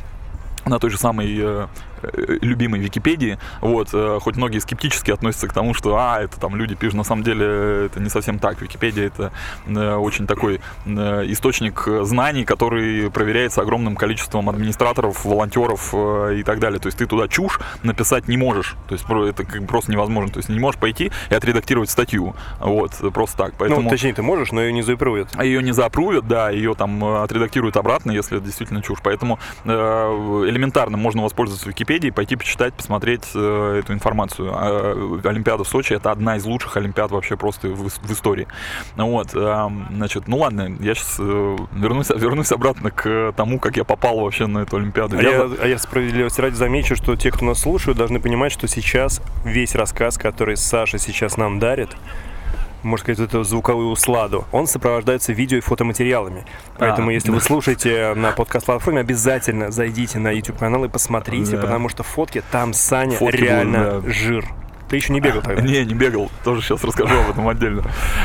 на 0.67 0.79
той 0.79 0.91
же 0.91 0.99
самой 0.99 1.37
э, 1.39 1.67
Э, 1.71 1.90
любимой 2.03 2.81
Википедии. 2.81 3.39
Вот, 3.61 3.91
э, 3.93 4.19
хоть 4.21 4.37
многие 4.37 4.59
скептически 4.59 5.11
относятся 5.11 5.49
к 5.49 5.53
тому, 5.53 5.75
что, 5.75 5.97
а, 5.97 6.21
это 6.21 6.39
там 6.41 6.57
люди 6.57 6.75
пишут, 6.75 6.97
на 6.97 7.05
самом 7.05 7.23
деле 7.23 7.87
это 7.87 8.01
не 8.01 8.09
совсем 8.09 8.39
так. 8.39 8.61
Википедия 8.61 9.07
это 9.07 9.33
э, 9.67 9.95
очень 9.95 10.27
такой 10.27 10.61
источник 10.87 11.87
знаний, 12.03 12.45
который 12.45 13.11
проверяется 13.11 13.63
огромным 13.63 13.97
количеством 13.97 14.49
администраторов, 14.49 15.25
волонтеров 15.25 15.95
и 15.95 16.43
так 16.43 16.59
далее. 16.61 16.79
То 16.79 16.87
есть 16.87 16.99
ты 16.99 17.07
туда 17.07 17.29
чушь 17.29 17.61
написать 17.83 18.29
не 18.29 18.37
можешь. 18.37 18.77
То 18.89 18.95
есть 18.95 19.05
это 19.05 19.45
просто 19.67 19.93
невозможно. 19.93 20.33
То 20.33 20.39
есть 20.39 20.49
не 20.49 20.59
можешь 20.59 20.81
пойти 20.81 21.11
и 21.31 21.35
отредактировать 21.35 21.91
статью. 21.91 22.35
Вот, 22.59 22.93
просто 23.13 23.37
так. 23.37 23.55
Поэтому... 23.59 23.83
Ну, 23.83 23.91
точнее, 23.91 24.15
ты 24.15 24.23
можешь, 24.23 24.53
но 24.53 24.61
ее 24.61 24.73
не 24.73 24.83
заапрувят. 24.83 25.29
А 25.35 25.45
ее 25.45 25.63
не 25.63 25.73
заапрувят, 25.73 26.27
да, 26.27 26.51
ее 26.51 26.75
там 26.75 27.03
отредактируют 27.05 27.77
обратно, 27.77 28.11
если 28.11 28.39
это 28.39 28.47
действительно 28.47 28.83
чушь. 28.83 28.99
Поэтому 29.03 29.39
элементарно 29.65 30.97
можно 30.97 31.23
воспользоваться 31.23 31.69
Википедией 31.69 31.90
Википедии, 31.91 32.11
пойти 32.11 32.37
почитать, 32.37 32.75
посмотреть 32.75 33.25
э, 33.35 33.81
эту 33.81 33.93
информацию. 33.93 34.51
А, 34.53 35.21
Олимпиада 35.25 35.65
в 35.65 35.69
Сочи 35.69 35.95
это 35.95 36.13
одна 36.13 36.37
из 36.37 36.45
лучших 36.45 36.77
Олимпиад 36.77 37.11
вообще 37.11 37.37
просто 37.37 37.69
в, 37.69 37.89
в 37.89 38.13
истории. 38.13 38.47
Вот, 38.97 39.35
э, 39.35 39.69
значит, 39.91 40.29
ну 40.29 40.39
ладно, 40.39 40.77
я 40.81 40.95
сейчас 40.95 41.17
э, 41.19 41.57
вернусь, 41.73 42.11
вернусь 42.15 42.53
обратно 42.53 42.91
к 42.91 43.33
тому, 43.37 43.59
как 43.59 43.77
я 43.77 43.85
попал 43.85 44.21
вообще 44.21 44.47
на 44.47 44.61
эту 44.61 44.77
Олимпиаду. 44.77 45.19
А 45.19 45.23
я, 45.23 45.31
я, 45.31 45.49
а 45.63 45.67
я 45.67 45.79
справедливости 45.79 46.41
ради 46.41 46.55
замечу, 46.55 46.95
что 46.95 47.17
те, 47.17 47.31
кто 47.31 47.45
нас 47.45 47.61
слушают, 47.61 47.99
должны 47.99 48.21
понимать, 48.21 48.53
что 48.53 48.69
сейчас 48.69 49.21
весь 49.45 49.75
рассказ, 49.75 50.17
который 50.17 50.57
Саша 50.57 50.99
сейчас 50.99 51.37
нам 51.37 51.59
дарит, 51.59 51.91
можно 52.83 53.05
сказать, 53.05 53.29
эту 53.29 53.45
звуковую 53.45 53.89
усладу, 53.91 54.45
он 54.53 54.67
сопровождается 54.67 55.33
видео 55.33 55.59
и 55.59 55.61
фотоматериалами. 55.61 56.45
Поэтому, 56.79 57.11
а, 57.11 57.13
если 57.13 57.29
да. 57.29 57.35
вы 57.35 57.41
слушаете 57.41 58.15
на 58.15 58.33
подкаст-платформе, 58.33 59.01
обязательно 59.01 59.71
зайдите 59.71 60.19
на 60.19 60.31
YouTube-канал 60.31 60.85
и 60.85 60.89
посмотрите, 60.89 61.57
да. 61.57 61.63
потому 61.63 61.89
что 61.89 62.03
фотки 62.03 62.43
там 62.51 62.73
Саня 62.73 63.17
фотки 63.17 63.37
реально 63.37 63.85
будут, 63.85 64.05
да. 64.05 64.13
жир. 64.13 64.45
Ты 64.91 64.97
еще 64.97 65.13
не 65.13 65.21
бегал 65.21 65.41
тогда? 65.41 65.63
Не, 65.63 65.85
не 65.85 65.95
бегал. 65.95 66.31
Тоже 66.43 66.63
сейчас 66.63 66.83
расскажу 66.83 67.15
об 67.17 67.31
этом 67.31 67.49
отдельно. 67.49 67.85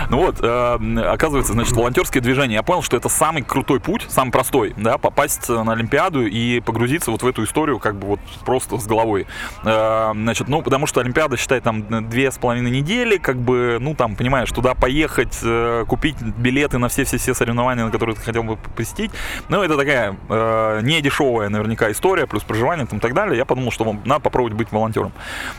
Ну 0.10 0.18
вот, 0.18 0.38
э, 0.42 1.00
оказывается, 1.08 1.54
значит, 1.54 1.74
волонтерские 1.74 2.22
движения. 2.22 2.56
Я 2.56 2.64
понял, 2.64 2.82
что 2.82 2.98
это 2.98 3.08
самый 3.08 3.44
крутой 3.44 3.80
путь, 3.80 4.08
самый 4.10 4.32
простой, 4.32 4.74
да, 4.76 4.98
попасть 4.98 5.48
на 5.48 5.74
Олимпиаду 5.74 6.26
и 6.26 6.60
погрузиться 6.62 7.12
вот 7.12 7.22
в 7.22 7.28
эту 7.28 7.44
историю 7.44 7.78
как 7.78 7.98
бы 7.98 8.08
вот 8.08 8.20
просто 8.44 8.80
с 8.80 8.88
головой. 8.88 9.28
Э, 9.64 10.12
значит, 10.14 10.48
ну, 10.48 10.64
потому 10.64 10.88
что 10.88 11.02
Олимпиада, 11.02 11.38
считай, 11.38 11.62
там 11.62 12.10
две 12.10 12.32
с 12.32 12.40
половиной 12.40 12.72
недели, 12.72 13.18
как 13.18 13.38
бы, 13.38 13.78
ну, 13.80 13.94
там, 13.94 14.16
понимаешь, 14.16 14.52
туда 14.52 14.74
поехать, 14.74 15.38
э, 15.44 15.86
купить 15.88 16.20
билеты 16.20 16.80
на 16.80 16.88
все-все-все 16.88 17.36
соревнования, 17.36 17.86
на 17.86 17.92
которые 17.92 18.16
ты 18.16 18.24
хотел 18.24 18.42
бы 18.42 18.58
посетить. 18.76 19.12
Ну, 19.50 19.62
это 19.62 19.78
такая 19.78 20.18
э, 20.30 20.80
не 20.82 21.00
дешевая 21.02 21.50
наверняка 21.50 21.92
история, 21.92 22.26
плюс 22.26 22.42
проживание 22.42 22.88
там 22.88 22.98
и 22.98 23.02
так 23.02 23.14
далее. 23.14 23.38
Я 23.38 23.46
подумал, 23.46 23.72
что 23.72 23.96
надо 24.04 24.22
попробовать 24.22 24.54
быть 24.54 24.72
волонтером. 24.72 25.12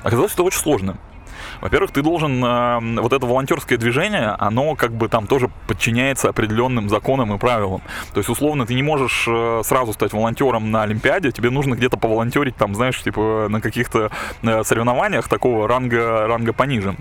Оказалось, 0.02 0.32
это 0.32 0.42
очень 0.42 0.58
сложно. 0.58 0.95
Во-первых, 1.60 1.90
ты 1.90 2.02
должен, 2.02 2.44
э, 2.44 3.00
вот 3.00 3.12
это 3.12 3.26
волонтерское 3.26 3.78
движение, 3.78 4.34
оно 4.38 4.74
как 4.74 4.92
бы 4.92 5.08
там 5.08 5.26
тоже 5.26 5.50
подчиняется 5.66 6.28
определенным 6.28 6.88
законам 6.88 7.34
и 7.34 7.38
правилам. 7.38 7.82
То 8.12 8.18
есть, 8.18 8.28
условно, 8.28 8.66
ты 8.66 8.74
не 8.74 8.82
можешь 8.82 9.26
э, 9.28 9.62
сразу 9.64 9.92
стать 9.92 10.12
волонтером 10.12 10.70
на 10.70 10.82
Олимпиаде, 10.82 11.32
тебе 11.32 11.50
нужно 11.50 11.74
где-то 11.74 11.96
поволонтерить, 11.96 12.56
там, 12.56 12.74
знаешь, 12.74 13.02
типа 13.02 13.46
на 13.48 13.60
каких-то 13.60 14.10
э, 14.42 14.64
соревнованиях 14.64 15.28
такого 15.28 15.68
ранга, 15.68 16.26
ранга 16.26 16.52
пониже. 16.52 16.96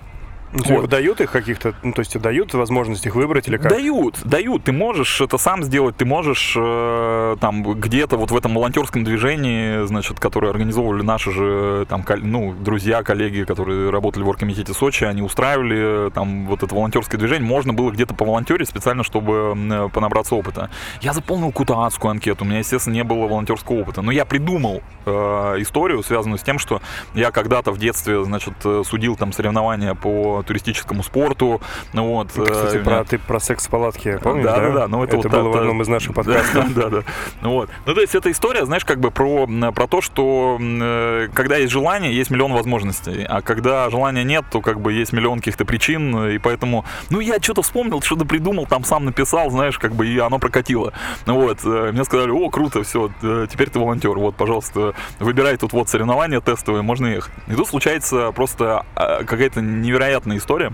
Ну, 0.56 0.82
вот. 0.82 0.90
дают 0.90 1.20
их 1.20 1.32
каких-то, 1.32 1.76
ну, 1.84 1.92
то 1.92 2.00
есть 2.00 2.18
дают 2.18 2.54
возможность 2.54 3.06
их 3.06 3.16
выбрать 3.16 3.48
или 3.48 3.58
как? 3.58 3.72
Дают, 3.72 4.20
дают. 4.24 4.64
Ты 4.64 4.72
можешь 4.72 5.20
это 5.20 5.38
сам 5.38 5.64
сделать, 5.64 5.98
ты 5.98 6.06
можешь 6.06 6.56
э, 6.58 7.36
там 7.42 7.64
где-то 7.64 8.16
вот 8.16 8.32
в 8.32 8.38
этом 8.38 8.56
волонтерском 8.56 9.04
движении, 9.04 9.86
значит, 9.86 10.20
которое 10.20 10.50
организовывали 10.50 11.04
наши 11.04 11.32
же 11.32 11.86
там, 11.90 12.06
ну, 12.22 12.54
друзья, 12.54 13.04
коллеги, 13.04 13.44
которые 13.44 13.90
работали 13.90 14.24
в 14.24 14.30
оргкомитете 14.30 14.74
Сочи, 14.74 15.04
они 15.04 15.22
устраивали 15.22 16.10
там 16.12 16.46
вот 16.48 16.64
это 16.64 16.74
волонтерское 16.74 17.20
движение, 17.20 17.46
можно 17.46 17.74
было 17.74 17.92
где-то 17.92 18.16
поволонтерить 18.16 18.70
специально, 18.70 19.04
чтобы 19.04 19.56
э, 19.56 19.90
понабраться 19.92 20.36
опыта. 20.36 20.70
Я 21.02 21.12
заполнил 21.12 21.50
какую-то 21.50 21.84
адскую 21.84 22.12
анкету, 22.12 22.46
у 22.46 22.48
меня, 22.48 22.60
естественно, 22.60 22.94
не 22.94 23.04
было 23.04 23.28
волонтерского 23.28 23.82
опыта, 23.82 24.02
но 24.02 24.12
я 24.12 24.24
придумал 24.24 24.82
э, 25.06 25.12
историю, 25.60 26.02
связанную 26.02 26.38
с 26.38 26.44
тем, 26.44 26.60
что 26.60 26.82
я 27.14 27.32
когда-то 27.32 27.72
в 27.72 27.78
детстве, 27.78 28.24
значит, 28.24 28.54
э, 28.64 28.84
судил 28.86 29.18
там 29.18 29.34
соревнования 29.34 29.96
по 29.96 30.45
туристическому 30.46 31.04
спорту. 31.04 31.62
Ну, 31.94 32.08
вот, 32.08 32.32
это, 32.38 32.52
кстати, 32.52 32.78
э, 32.78 32.84
про, 32.84 33.04
ты 33.04 33.18
про 33.18 33.40
секс-палатки 33.40 34.18
помнишь, 34.22 34.46
да? 34.46 34.58
Да, 34.58 34.70
да, 34.72 34.88
ну 34.88 35.04
это, 35.04 35.18
это 35.18 35.30
вот, 35.30 35.38
было 35.38 35.52
в 35.52 35.58
одном 35.58 35.82
из 35.82 35.88
наших 35.88 36.14
подкастов. 36.16 36.74
Да, 36.74 36.90
да, 36.90 37.04
Ну, 37.42 37.52
вот. 37.52 37.70
Ну, 37.86 37.94
то 37.94 38.02
есть, 38.02 38.16
эта 38.16 38.32
история, 38.32 38.66
знаешь, 38.66 38.86
как 38.86 39.00
бы 39.00 39.12
про, 39.12 39.48
про 39.48 39.88
то, 39.88 40.02
что 40.02 40.58
э, 40.60 41.28
когда 41.34 41.58
есть 41.58 41.72
желание, 41.72 42.16
есть 42.16 42.32
миллион 42.32 42.54
возможностей, 42.54 43.26
а 43.28 43.42
когда 43.42 43.90
желания 43.90 44.24
нет, 44.24 44.46
то 44.52 44.62
как 44.62 44.80
бы 44.80 44.94
есть 44.94 45.14
миллион 45.14 45.40
каких-то 45.40 45.66
причин, 45.66 46.30
и 46.30 46.38
поэтому, 46.38 46.86
ну, 47.10 47.20
я 47.20 47.42
что-то 47.42 47.62
вспомнил, 47.62 48.02
что-то 48.02 48.26
придумал, 48.26 48.66
там 48.66 48.84
сам 48.84 49.06
написал, 49.06 49.50
знаешь, 49.50 49.78
как 49.78 49.94
бы, 49.94 50.08
и 50.08 50.18
оно 50.20 50.40
прокатило. 50.40 50.94
Ну, 51.26 51.42
вот, 51.42 51.60
э, 51.64 51.92
мне 51.92 52.04
сказали, 52.04 52.32
о, 52.32 52.50
круто, 52.50 52.84
все, 52.84 53.10
теперь 53.22 53.70
ты 53.70 53.80
волонтер, 53.80 54.18
вот, 54.18 54.36
пожалуйста, 54.36 54.94
выбирай 55.20 55.58
тут 55.58 55.74
вот 55.74 55.90
соревнования 55.90 56.40
тестовые, 56.42 56.82
можно 56.82 57.08
ехать. 57.08 57.34
И 57.48 57.54
тут 57.54 57.68
случается 57.68 58.32
просто 58.32 58.86
какая-то 58.96 59.62
невероятная 59.62 60.35
история 60.38 60.72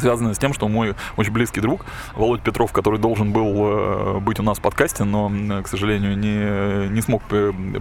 связанная 0.00 0.34
с 0.34 0.38
тем, 0.38 0.52
что 0.52 0.68
мой 0.68 0.94
очень 1.16 1.32
близкий 1.32 1.60
друг 1.60 1.84
Володь 2.14 2.42
Петров, 2.42 2.72
который 2.72 2.98
должен 2.98 3.32
был 3.32 3.54
э, 3.56 4.18
быть 4.20 4.40
у 4.40 4.42
нас 4.42 4.58
в 4.58 4.60
подкасте, 4.60 5.04
но, 5.04 5.30
к 5.62 5.68
сожалению, 5.68 6.16
не, 6.18 6.88
не 6.88 7.00
смог 7.00 7.22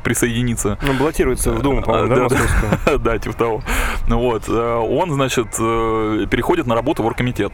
присоединиться. 0.04 0.78
Ну, 0.82 0.94
баллотируется 0.94 1.52
в 1.52 1.62
Думу, 1.62 1.82
по-моему, 1.84 2.30
да, 2.30 2.30
да, 2.30 2.38
да, 2.86 2.98
да, 3.12 3.18
типа 3.18 3.36
того. 3.36 3.62
Ну 4.08 4.20
вот, 4.20 4.44
э, 4.48 4.76
он, 4.76 5.12
значит, 5.12 5.48
э, 5.60 6.26
переходит 6.30 6.68
на 6.68 6.76
работу 6.76 7.04
в 7.04 7.06
оргкомитет. 7.06 7.52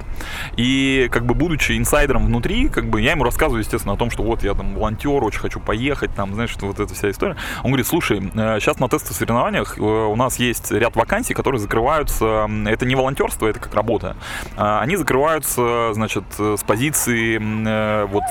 И, 0.58 1.10
как 1.12 1.26
бы, 1.26 1.34
будучи 1.34 1.78
инсайдером 1.78 2.26
внутри, 2.26 2.69
как 2.69 2.89
бы, 2.89 3.02
я 3.02 3.12
ему 3.12 3.23
рассказываю, 3.23 3.62
естественно, 3.62 3.93
о 3.93 3.97
том, 3.97 4.12
что 4.12 4.23
вот 4.23 4.43
я 4.43 4.54
там 4.54 4.76
волонтер, 4.76 5.23
очень 5.23 5.39
хочу 5.39 5.60
поехать, 5.60 6.13
там, 6.15 6.34
знаешь, 6.34 6.56
вот 6.62 6.80
эта 6.80 6.93
вся 6.93 7.10
история. 7.10 7.36
Он 7.63 7.71
говорит, 7.71 7.88
слушай, 7.88 8.19
сейчас 8.34 8.80
на 8.80 8.88
тестовых 8.88 9.17
соревнованиях 9.17 9.78
у 9.78 10.15
нас 10.15 10.38
есть 10.38 10.71
ряд 10.71 10.95
вакансий, 10.95 11.34
которые 11.34 11.60
закрываются. 11.60 12.49
Это 12.65 12.86
не 12.86 12.95
волонтерство, 12.95 13.47
это 13.47 13.60
как 13.60 13.73
работа. 13.73 14.15
А, 14.56 14.82
они 14.82 14.96
закрываются, 14.96 15.94
значит, 15.94 16.24
с 16.38 16.63
позиции 16.63 17.39
э, 17.39 18.06
вот 18.06 18.24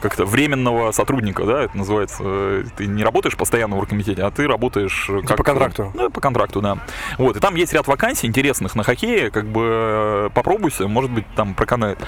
как-то 0.00 0.24
временного 0.24 0.90
сотрудника, 0.90 1.44
да, 1.44 1.62
это 1.62 1.76
называется. 1.76 2.64
Ты 2.76 2.86
не 2.86 3.04
работаешь 3.04 3.36
постоянно 3.36 3.76
в 3.76 3.78
оргкомитете, 3.78 4.22
а 4.22 4.30
ты 4.30 4.48
работаешь 4.48 5.08
как... 5.26 5.36
По 5.36 5.44
контракту. 5.44 5.92
Ну, 5.94 6.10
по 6.10 6.20
контракту, 6.20 6.60
да. 6.60 6.78
Вот, 7.18 7.36
и 7.36 7.40
там 7.40 7.54
есть 7.54 7.72
ряд 7.72 7.86
вакансий 7.86 8.26
интересных 8.26 8.74
на 8.74 8.82
хоккее, 8.82 9.30
как 9.30 9.46
бы 9.46 9.62
э, 9.64 10.30
попробуйся, 10.34 10.88
может 10.88 11.12
быть, 11.12 11.24
там 11.36 11.54
проканает. 11.54 11.98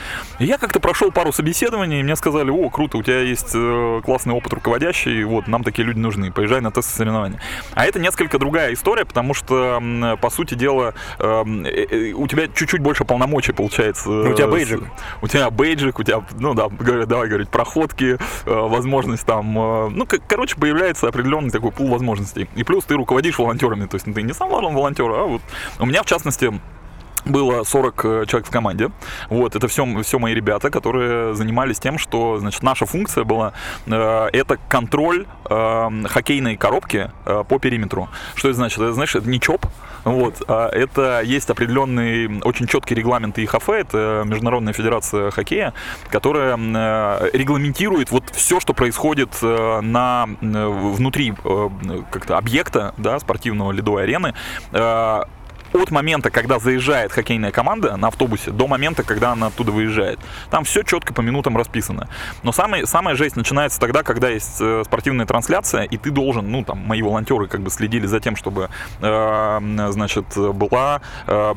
Я 0.40 0.59
как-то 0.59 0.80
прошел 0.80 1.12
пару 1.12 1.32
собеседований, 1.32 2.00
и 2.00 2.02
мне 2.02 2.16
сказали, 2.16 2.50
о, 2.50 2.68
круто, 2.70 2.98
у 2.98 3.02
тебя 3.02 3.20
есть 3.20 3.52
э, 3.54 4.00
классный 4.04 4.35
опыт 4.35 4.52
руководящий, 4.52 5.22
вот, 5.22 5.46
нам 5.46 5.62
такие 5.62 5.85
люди 5.85 5.98
нужны, 5.98 6.32
поезжай 6.32 6.61
на 6.61 6.72
тесты 6.72 6.96
соревнования. 6.96 7.40
А 7.74 7.87
это 7.87 8.00
несколько 8.00 8.38
другая 8.40 8.72
история, 8.72 9.04
потому 9.04 9.35
что, 9.35 9.80
по 10.20 10.30
сути 10.30 10.54
дела, 10.54 10.94
у 11.18 12.26
тебя 12.26 12.48
чуть-чуть 12.48 12.80
больше 12.80 13.04
полномочий 13.04 13.36
полномочий, 13.37 13.53
получается. 13.53 14.09
Ну, 14.09 14.31
у 14.31 14.35
тебя 14.35 14.49
бейджик. 14.49 14.83
У 15.20 15.29
тебя 15.29 15.51
бейджик, 15.51 15.99
у 15.99 16.03
тебя, 16.03 16.22
ну 16.38 16.55
да, 16.55 16.68
давай 17.07 17.29
говорить, 17.29 17.49
проходки, 17.49 18.18
возможность 18.44 19.27
там, 19.27 19.53
ну, 19.53 20.07
короче, 20.27 20.57
появляется 20.57 21.09
определенный 21.09 21.51
такой 21.51 21.70
пул 21.70 21.88
возможностей. 21.88 22.49
И 22.55 22.64
плюс 22.64 22.85
ты 22.85 22.94
руководишь 22.94 23.38
волонтерами, 23.38 23.87
то 23.87 23.96
есть 23.96 24.07
ты 24.07 24.22
не 24.22 24.33
сам 24.33 24.49
волонтер, 24.49 25.11
а 25.11 25.25
вот 25.25 25.42
у 25.79 25.87
меня, 25.87 26.03
в 26.03 26.07
частности, 26.07 26.53
было 27.25 27.64
40 27.64 28.05
э, 28.05 28.25
человек 28.27 28.46
в 28.46 28.51
команде. 28.51 28.90
Вот, 29.29 29.57
это 29.57 29.66
все, 29.66 29.85
все 30.03 30.18
мои 30.18 30.33
ребята, 30.33 30.70
которые 30.70 31.35
занимались 31.35 31.79
тем, 31.79 31.99
что, 31.99 32.38
значит, 32.38 32.62
наша 32.62 32.87
функция 32.87 33.25
была, 33.25 33.53
э, 33.87 34.29
это 34.33 34.59
контроль 34.68 35.27
э, 35.51 35.90
хоккейной 36.07 36.57
коробки 36.57 37.11
э, 37.25 37.44
по 37.49 37.59
периметру. 37.59 38.09
Что 38.37 38.49
это 38.49 38.57
значит? 38.57 38.79
Это, 38.79 38.92
знаешь, 38.92 39.14
это 39.16 39.29
не 39.29 39.40
ЧОП, 39.40 39.66
вот, 40.06 40.40
а 40.46 40.68
это 40.68 41.20
есть 41.20 41.50
определенный, 41.50 42.40
очень 42.42 42.68
четкий 42.68 42.94
регламент 42.94 43.38
ИХФ, 43.40 43.68
это 43.70 44.22
Международная 44.24 44.72
Федерация 44.72 45.32
Хоккея, 45.32 45.74
которая 46.10 46.56
э, 46.56 47.30
регламентирует 47.32 48.12
вот 48.12 48.30
все, 48.30 48.60
что 48.60 48.72
происходит 48.72 49.30
э, 49.42 49.80
на, 49.80 50.28
э, 50.40 50.66
внутри 50.68 51.34
как-то 52.12 52.38
объекта, 52.38 52.94
да, 52.98 53.18
спортивного 53.18 53.72
ледовой 53.72 54.04
арены, 54.04 54.34
от 55.72 55.90
момента, 55.90 56.31
когда 56.31 56.59
заезжает 56.59 57.12
хоккейная 57.12 57.52
команда 57.52 57.96
на 57.96 58.09
автобусе, 58.09 58.50
до 58.50 58.66
момента, 58.66 59.02
когда 59.02 59.33
она 59.33 59.48
оттуда 59.48 59.72
выезжает. 59.72 60.18
Там 60.50 60.64
все 60.64 60.83
четко 60.83 61.12
по 61.12 61.20
минутам 61.20 61.57
расписано. 61.57 62.09
Но 62.42 62.52
самая, 62.52 62.87
самая 62.87 63.14
жесть 63.14 63.37
начинается 63.37 63.79
тогда, 63.81 64.02
когда 64.02 64.29
есть 64.29 64.59
э, 64.61 64.83
спортивная 64.85 65.26
трансляция, 65.26 65.83
и 65.85 65.96
ты 65.96 66.11
должен, 66.11 66.50
ну, 66.50 66.64
там, 66.64 66.79
мои 66.79 67.02
волонтеры 67.02 67.46
как 67.46 67.61
бы 67.61 67.70
следили 67.70 68.07
за 68.07 68.20
тем, 68.20 68.37
чтобы, 68.37 68.68
э, 69.00 69.88
значит, 69.90 70.26
была, 70.37 71.00
э, 71.26 71.55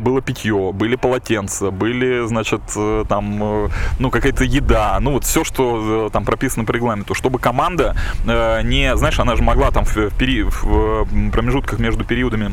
было 0.00 0.20
питье, 0.20 0.72
были 0.72 0.96
полотенца, 0.96 1.70
были, 1.70 2.26
значит, 2.26 2.62
э, 2.76 3.04
там, 3.08 3.42
э, 3.42 3.68
ну, 3.98 4.10
какая-то 4.10 4.44
еда, 4.44 4.98
ну, 5.00 5.12
вот 5.12 5.24
все, 5.24 5.44
что 5.44 6.06
э, 6.06 6.10
там 6.10 6.24
прописано 6.24 6.64
по 6.64 6.72
регламенту, 6.72 7.14
чтобы 7.14 7.38
команда 7.38 7.94
э, 8.26 8.62
не, 8.62 8.96
знаешь, 8.96 9.18
она 9.18 9.36
же 9.36 9.42
могла 9.42 9.70
там 9.70 9.84
в, 9.84 9.96
в, 9.96 10.16
пери, 10.16 10.42
в 10.42 11.30
промежутках 11.30 11.78
между 11.78 12.04
периодами 12.04 12.52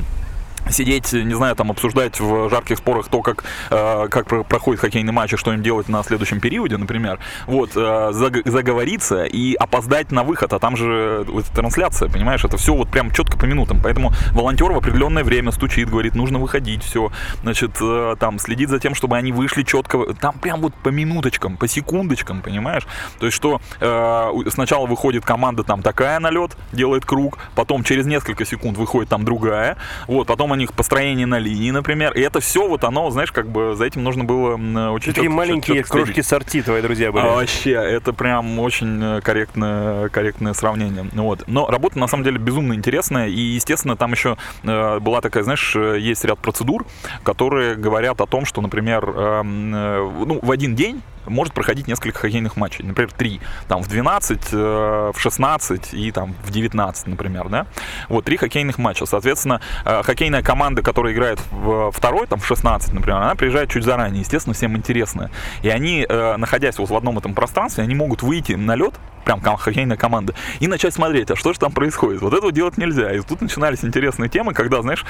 сидеть, 0.71 1.13
не 1.13 1.34
знаю, 1.34 1.56
там 1.56 1.71
обсуждать 1.71 2.19
в 2.19 2.49
жарких 2.49 2.77
спорах 2.77 3.08
то, 3.08 3.21
как, 3.21 3.43
э, 3.69 4.08
как 4.10 4.27
хоккейный 4.27 5.13
матч 5.13 5.34
и 5.34 5.38
что 5.38 5.53
им 5.53 5.63
делать 5.63 5.89
на 5.89 6.03
следующем 6.03 6.39
периоде, 6.39 6.77
например. 6.77 7.19
Вот, 7.45 7.71
э, 7.75 8.10
заговориться 8.12 9.25
и 9.25 9.56
опоздать 9.56 10.12
на 10.12 10.23
выход, 10.23 10.53
а 10.53 10.60
там 10.60 10.75
же 10.75 11.25
вот, 11.27 11.45
трансляция, 11.45 12.10
понимаешь, 12.10 12.43
это 12.43 12.58
все 12.58 12.73
вот 12.73 12.89
прям 12.89 13.12
четко 13.12 13.38
по 13.38 13.45
минутам. 13.45 13.82
Поэтому 13.82 14.12
волонтер 14.32 14.71
в 14.71 14.77
определенное 14.77 15.23
время 15.23 15.51
стучит, 15.51 15.89
говорит, 15.89 16.15
нужно 16.15 16.39
выходить, 16.39 16.84
все, 16.84 17.12
значит, 17.41 17.71
э, 17.82 18.15
там 18.19 18.39
следит 18.39 18.69
за 18.69 18.80
тем, 18.80 18.95
чтобы 18.95 19.17
они 19.17 19.32
вышли 19.32 19.63
четко, 19.63 20.13
там 20.13 20.38
прям 20.39 20.62
вот 20.62 20.73
по 20.75 20.89
минуточкам, 20.89 21.58
по 21.58 21.67
секундочкам, 21.67 22.41
понимаешь? 22.41 22.88
То 23.19 23.25
есть, 23.25 23.36
что 23.36 23.62
э, 23.80 24.49
сначала 24.49 24.86
выходит 24.86 25.25
команда 25.25 25.63
там 25.63 25.82
такая 25.82 26.19
на 26.19 26.30
лед, 26.30 26.58
делает 26.71 27.06
круг, 27.06 27.38
потом 27.56 27.84
через 27.84 28.06
несколько 28.06 28.45
секунд 28.45 28.77
выходит 28.77 29.10
там 29.10 29.25
другая, 29.25 29.77
вот, 30.08 30.27
потом 30.27 30.53
них 30.58 30.74
построение 30.74 31.26
на 31.26 31.39
линии, 31.39 31.72
например. 31.72 32.13
И 32.13 32.22
это 32.22 32.39
все 32.39 32.67
вот 32.67 32.84
оно, 32.84 33.10
знаешь, 33.10 33.32
как 33.32 33.48
бы 33.50 33.76
за 33.76 33.86
этим 33.86 34.04
нужно 34.04 34.24
было 34.24 34.56
очень 34.91 35.13
Такие 35.13 35.30
маленькие 35.30 35.78
четко 35.78 35.93
кружки 35.93 36.22
сорти 36.22 36.62
твои 36.62 36.82
друзья 36.82 37.12
были. 37.12 37.26
А, 37.26 37.36
вообще, 37.36 37.72
это 37.72 38.13
прям 38.13 38.60
очень 38.60 39.02
э, 39.02 39.22
корректное, 39.22 40.10
корректное 40.10 40.54
сравнение. 40.54 41.08
Вот. 41.13 41.43
Но 41.48 41.67
работа 41.67 42.00
на 42.00 42.08
самом 42.08 42.24
деле 42.24 42.38
безумно 42.38 42.74
интересная. 42.74 43.28
И, 43.28 43.39
естественно, 43.39 43.96
там 43.96 44.12
еще 44.12 44.38
э, 44.63 45.00
была 45.00 45.22
такая, 45.22 45.43
знаешь, 45.43 45.76
э, 45.76 45.98
есть 46.00 46.26
ряд 46.26 46.39
процедур, 46.39 46.86
которые 47.24 47.76
говорят 47.76 48.22
о 48.22 48.26
том, 48.26 48.46
что, 48.46 48.62
например, 48.62 49.04
э, 49.08 49.41
э, 49.43 50.24
ну, 50.26 50.39
в 50.41 50.52
один 50.52 50.76
день 50.76 51.02
может 51.28 51.54
проходить 51.54 51.88
несколько 51.88 52.20
хоккейных 52.20 52.56
матчей. 52.58 52.86
Например, 52.86 53.12
три. 53.12 53.42
Там 53.68 53.82
в 53.82 53.88
12, 53.88 54.50
э, 54.52 55.12
в 55.13 55.20
16 55.20 55.94
и 55.94 56.12
там 56.12 56.36
в 56.44 56.52
19, 56.52 57.08
например, 57.08 57.50
да? 57.50 57.68
Вот, 58.10 58.26
три 58.26 58.38
хоккейных 58.38 58.78
матча. 58.78 59.06
Соответственно, 59.06 59.62
э, 59.86 60.04
хоккейная 60.04 60.42
команда, 60.42 60.82
которая 60.82 61.13
играет 61.13 61.40
в 61.52 61.92
второй, 61.92 62.28
там 62.28 62.40
в 62.40 62.46
16, 62.46 62.94
например, 62.94 63.18
она 63.22 63.36
приезжает 63.36 63.70
чуть 63.70 63.84
заранее. 63.84 64.22
Естественно, 64.22 64.54
всем 64.54 64.76
интересно. 64.76 65.32
И 65.62 65.70
они, 65.70 66.06
э, 66.08 66.38
находясь 66.38 66.78
вот 66.78 66.90
в 66.90 66.96
одном 66.96 67.18
этом 67.18 67.34
пространстве, 67.34 67.84
они 67.84 67.96
могут 67.96 68.22
выйти 68.22 68.54
на 68.54 68.76
лед, 68.76 68.94
прям 69.28 69.58
хоккейная 69.58 69.98
команда, 69.98 70.34
и 70.60 70.68
начать 70.68 70.94
смотреть, 70.94 71.32
а 71.32 71.36
что 71.36 71.54
же 71.54 71.60
там 71.60 71.72
происходит. 71.72 72.22
Вот 72.22 72.34
этого 72.34 72.52
делать 72.52 72.78
нельзя. 72.78 73.12
И 73.13 73.20
тут 73.22 73.42
начинались 73.42 73.84
интересные 73.84 74.30
темы, 74.30 74.54
когда, 74.54 74.82
знаешь, 74.82 75.06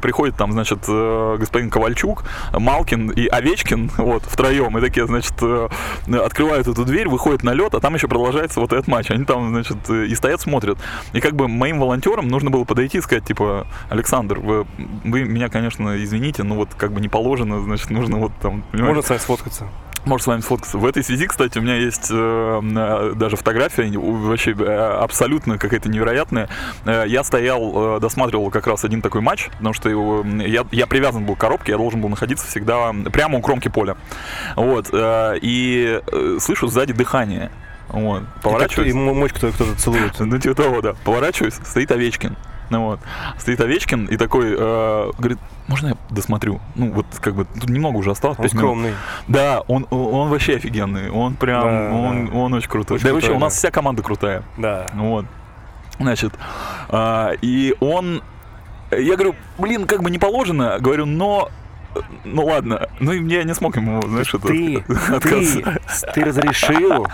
приходит 0.00 0.36
там, 0.36 0.52
значит, 0.52 0.80
господин 0.86 1.70
Ковальчук, 1.70 2.24
Малкин 2.52 3.10
и 3.10 3.26
Овечкин, 3.26 3.90
вот, 3.96 4.24
втроем, 4.24 4.76
и 4.78 4.80
такие, 4.80 5.06
значит, 5.06 5.34
Э, 5.42 5.68
открывают 6.16 6.66
эту 6.66 6.84
дверь, 6.84 7.08
выходят 7.08 7.42
на 7.42 7.52
лед, 7.52 7.74
а 7.74 7.80
там 7.80 7.94
еще 7.94 8.08
продолжается 8.08 8.60
вот 8.60 8.72
этот 8.72 8.88
матч. 8.88 9.10
Они 9.10 9.24
там, 9.24 9.50
значит, 9.50 9.78
э, 9.88 10.06
и 10.06 10.14
стоят, 10.14 10.40
смотрят. 10.40 10.78
И 11.12 11.20
как 11.20 11.34
бы 11.34 11.48
моим 11.48 11.80
волонтерам 11.80 12.28
нужно 12.28 12.50
было 12.50 12.64
подойти 12.64 12.98
и 12.98 13.00
сказать, 13.00 13.24
типа, 13.24 13.66
Александр, 13.88 14.38
вы, 14.38 14.66
вы 15.04 15.24
меня, 15.24 15.48
конечно, 15.48 16.02
извините, 16.02 16.42
но 16.42 16.54
вот 16.54 16.74
как 16.74 16.92
бы 16.92 17.00
не 17.00 17.08
положено, 17.08 17.60
значит, 17.60 17.90
нужно 17.90 18.18
вот 18.18 18.32
там... 18.40 18.62
Понимаете? 18.72 18.96
Можно 18.96 19.18
сфоткаться? 19.18 19.68
Может 20.04 20.24
с 20.24 20.26
вами 20.26 20.40
сфоткаться. 20.40 20.78
В 20.78 20.84
этой 20.84 21.04
связи, 21.04 21.28
кстати, 21.28 21.58
у 21.58 21.62
меня 21.62 21.76
есть 21.76 22.08
э, 22.10 23.12
даже 23.14 23.36
фотография, 23.36 23.88
вообще 23.96 24.50
э, 24.52 24.98
абсолютно 25.00 25.58
какая-то 25.58 25.88
невероятная. 25.88 26.48
Э, 26.84 27.04
я 27.06 27.22
стоял, 27.22 27.96
э, 27.96 28.00
досматривал 28.00 28.50
как 28.50 28.66
раз 28.66 28.84
один 28.84 29.00
такой 29.00 29.20
матч, 29.20 29.48
потому 29.50 29.74
что 29.74 29.88
его, 29.88 30.24
я, 30.44 30.66
я 30.72 30.86
привязан 30.88 31.24
был 31.24 31.36
к 31.36 31.38
коробке, 31.38 31.72
я 31.72 31.78
должен 31.78 32.00
был 32.00 32.08
находиться 32.08 32.46
всегда 32.48 32.92
прямо 33.12 33.38
у 33.38 33.40
кромки 33.40 33.68
поля. 33.68 33.96
Вот. 34.56 34.88
Э, 34.92 35.38
и 35.40 36.00
э, 36.04 36.38
слышу 36.40 36.66
сзади 36.66 36.92
дыхание. 36.92 37.52
Вот. 37.88 38.24
Поворачиваюсь. 38.42 38.88
И, 38.88 38.90
и 38.90 38.94
мочку 38.94 39.38
кто-то 39.38 39.74
целует. 39.76 40.12
Ну, 40.18 40.38
типа 40.38 40.54
того, 40.54 40.80
да. 40.80 40.94
Поворачиваюсь, 41.04 41.54
стоит 41.64 41.92
Овечкин. 41.92 42.36
Ну 42.72 42.86
вот. 42.86 43.00
Стоит 43.38 43.60
Овечкин 43.60 44.06
и 44.06 44.16
такой 44.16 44.54
э, 44.58 45.10
говорит, 45.18 45.38
можно 45.68 45.88
я 45.88 45.96
досмотрю? 46.08 46.58
Ну, 46.74 46.90
вот 46.92 47.04
как 47.20 47.34
бы 47.34 47.44
тут 47.44 47.68
немного 47.68 47.98
уже 47.98 48.10
осталось. 48.10 48.38
Он 48.38 48.48
скромный. 48.48 48.88
Минут. 48.88 49.00
Да, 49.28 49.60
он, 49.68 49.86
он 49.90 50.30
вообще 50.30 50.56
офигенный. 50.56 51.10
Он 51.10 51.34
прям, 51.34 51.62
да, 51.62 51.94
он, 51.94 52.26
да. 52.28 52.32
он 52.32 52.54
очень 52.54 52.70
крутой. 52.70 52.96
Очень 52.96 53.04
да, 53.04 53.10
крутой, 53.10 53.12
вообще, 53.12 53.28
да. 53.28 53.36
у 53.36 53.40
нас 53.40 53.54
вся 53.54 53.70
команда 53.70 54.02
крутая. 54.02 54.42
Да. 54.56 54.86
Вот. 54.94 55.26
Значит, 55.98 56.32
э, 56.88 57.36
и 57.42 57.76
он... 57.80 58.22
Я 58.90 59.16
говорю, 59.16 59.34
блин, 59.58 59.86
как 59.86 60.02
бы 60.02 60.10
не 60.10 60.18
положено, 60.18 60.78
говорю, 60.80 61.04
но 61.04 61.50
ну 62.24 62.46
ладно, 62.46 62.88
ну 63.00 63.12
и 63.12 63.20
мне 63.20 63.44
не 63.44 63.54
смог 63.54 63.76
ему, 63.76 64.02
знаешь, 64.02 64.30
ты, 64.30 64.84
это 64.86 65.20
ты, 65.20 65.64
ты 66.14 66.24
разрешил 66.24 67.06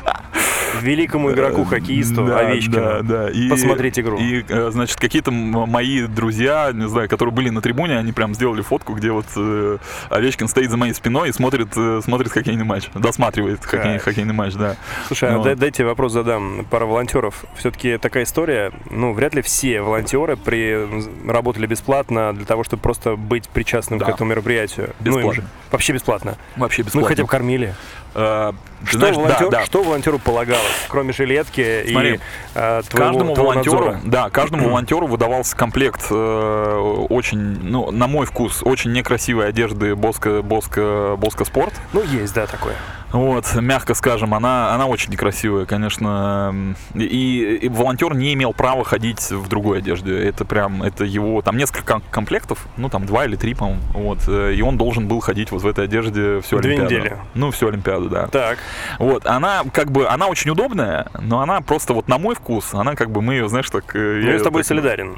великому 0.81 1.33
игроку 1.33 1.65
хоккеисту 1.65 2.27
да, 2.27 2.41
Овечкину 2.41 2.77
да, 2.77 3.03
да. 3.03 3.31
И, 3.31 3.49
посмотреть 3.49 3.99
игру. 3.99 4.19
И, 4.19 4.45
э, 4.49 4.71
значит, 4.71 4.99
какие-то 4.99 5.31
мои 5.31 6.03
друзья, 6.03 6.71
не 6.73 6.89
знаю, 6.89 7.09
которые 7.09 7.35
были 7.35 7.51
на 7.51 7.61
трибуне, 7.61 7.99
они 7.99 8.13
прям 8.13 8.35
сделали 8.35 8.63
фотку, 8.63 8.95
где 8.95 9.11
вот 9.11 9.27
э, 9.37 9.79
Овечкин 10.11 10.49
стоит 10.49 10.71
за 10.71 10.77
моей 10.77 10.95
спиной 10.95 11.31
и 11.31 11.33
смотрит, 11.33 11.69
э, 11.77 12.01
смотрит 12.03 12.31
хоккейный 12.31 12.65
матч, 12.65 12.89
досматривает 12.95 13.65
хоккей, 13.65 13.99
хоккейный 13.99 14.35
матч, 14.35 14.55
да. 14.55 14.77
Слушай, 15.07 15.31
а 15.31 15.33
Но... 15.33 15.45
а 15.45 15.55
дайте 15.57 15.85
вопрос 15.85 16.13
задам. 16.13 16.67
Пара 16.71 16.87
волонтеров. 16.87 17.45
Все-таки 17.57 17.99
такая 17.99 18.25
история, 18.25 18.73
ну, 18.91 19.13
вряд 19.13 19.35
ли 19.35 19.43
все 19.43 19.81
волонтеры 19.81 20.37
при... 20.37 20.87
работали 21.29 21.67
бесплатно 21.67 22.33
для 22.35 22.45
того, 22.45 22.65
чтобы 22.65 22.83
просто 22.83 23.17
быть 23.17 23.49
причастным 23.49 23.99
да. 23.99 24.07
к 24.07 24.09
этому 24.11 24.31
мероприятию. 24.31 24.68
Бесплатно. 25.01 25.43
Ну, 25.43 25.49
Вообще 25.71 25.93
бесплатно. 25.93 26.39
Вообще 26.57 26.83
бесплатно. 26.83 27.01
Ну, 27.01 27.07
хотя 27.09 27.23
бы 27.23 27.29
кормили. 27.29 27.75
Э, 28.15 28.53
что, 28.85 28.99
знаешь, 28.99 29.17
волонтер, 29.17 29.51
да, 29.51 29.59
да. 29.59 29.67
что 29.67 29.83
волонтеру 29.83 30.19
полагалось, 30.19 30.87
кроме 30.89 31.13
жилетки 31.13 31.85
Смотри, 31.91 32.15
и 32.15 32.21
э, 32.55 32.83
твоего, 32.89 33.09
каждому 33.11 33.35
волонтеру, 33.35 33.77
надзора? 33.77 34.01
да, 34.05 34.31
каждому 34.31 34.69
волонтеру 34.69 35.07
выдавался 35.07 35.57
комплект 35.57 36.07
э, 36.11 37.07
очень, 37.11 37.39
ну, 37.39 37.91
на 37.91 38.07
мой 38.07 38.27
вкус, 38.27 38.63
очень 38.65 38.93
некрасивой 38.93 39.49
одежды 39.49 39.95
Боско, 39.95 40.43
Боско, 40.43 41.17
Боско 41.19 41.45
Спорт. 41.45 41.75
Ну, 41.93 42.03
есть, 42.03 42.35
да, 42.35 42.47
такое. 42.47 42.77
Вот, 43.13 43.55
мягко 43.55 43.95
скажем, 43.95 44.35
она, 44.35 44.75
она 44.75 44.87
очень 44.87 45.11
некрасивая, 45.11 45.65
конечно. 45.65 46.75
И, 46.95 47.59
и 47.63 47.69
волонтер 47.69 48.15
не 48.15 48.35
имел 48.35 48.53
права 48.53 48.85
ходить 48.85 49.31
в 49.31 49.49
другой 49.49 49.79
одежде. 49.79 50.19
Это 50.29 50.45
прям, 50.45 50.83
это 50.83 51.05
его, 51.05 51.41
там 51.43 51.57
несколько 51.57 52.01
комплектов, 52.11 52.67
ну 52.77 52.89
там 52.89 53.07
два 53.07 53.25
или 53.25 53.37
три, 53.37 53.55
по-моему. 53.55 53.81
Вот, 53.95 54.21
э, 54.29 54.55
и 54.55 54.63
он 54.63 54.77
должен 54.77 55.09
был 55.09 55.21
ходить 55.21 55.51
вот 55.51 55.63
в 55.63 55.67
этой 55.67 55.85
одежде 55.85 56.41
всю 56.41 56.59
Две 56.59 56.73
Олимпиаду. 56.75 56.95
недели. 56.95 57.17
Ну, 57.35 57.51
всю 57.51 57.69
Олимпиаду, 57.69 58.09
да. 58.09 58.27
Так. 58.29 58.59
Вот, 58.99 59.27
она 59.27 59.63
как 59.73 59.91
бы, 59.91 60.07
она 60.07 60.27
очень 60.27 60.51
удобная, 60.51 61.07
но 61.21 61.41
она 61.41 61.61
просто 61.61 61.95
вот 61.95 62.09
на 62.09 62.19
мой 62.19 62.35
вкус, 62.35 62.75
она 62.75 62.95
как 62.95 63.11
бы, 63.11 63.23
мы 63.23 63.35
ее, 63.35 63.49
знаешь, 63.49 63.71
так... 63.71 63.95
Э, 63.97 64.21
ну, 64.23 64.31
я 64.31 64.39
с 64.39 64.43
тобой 64.43 64.63
так, 64.63 64.69
солидарен. 64.69 65.17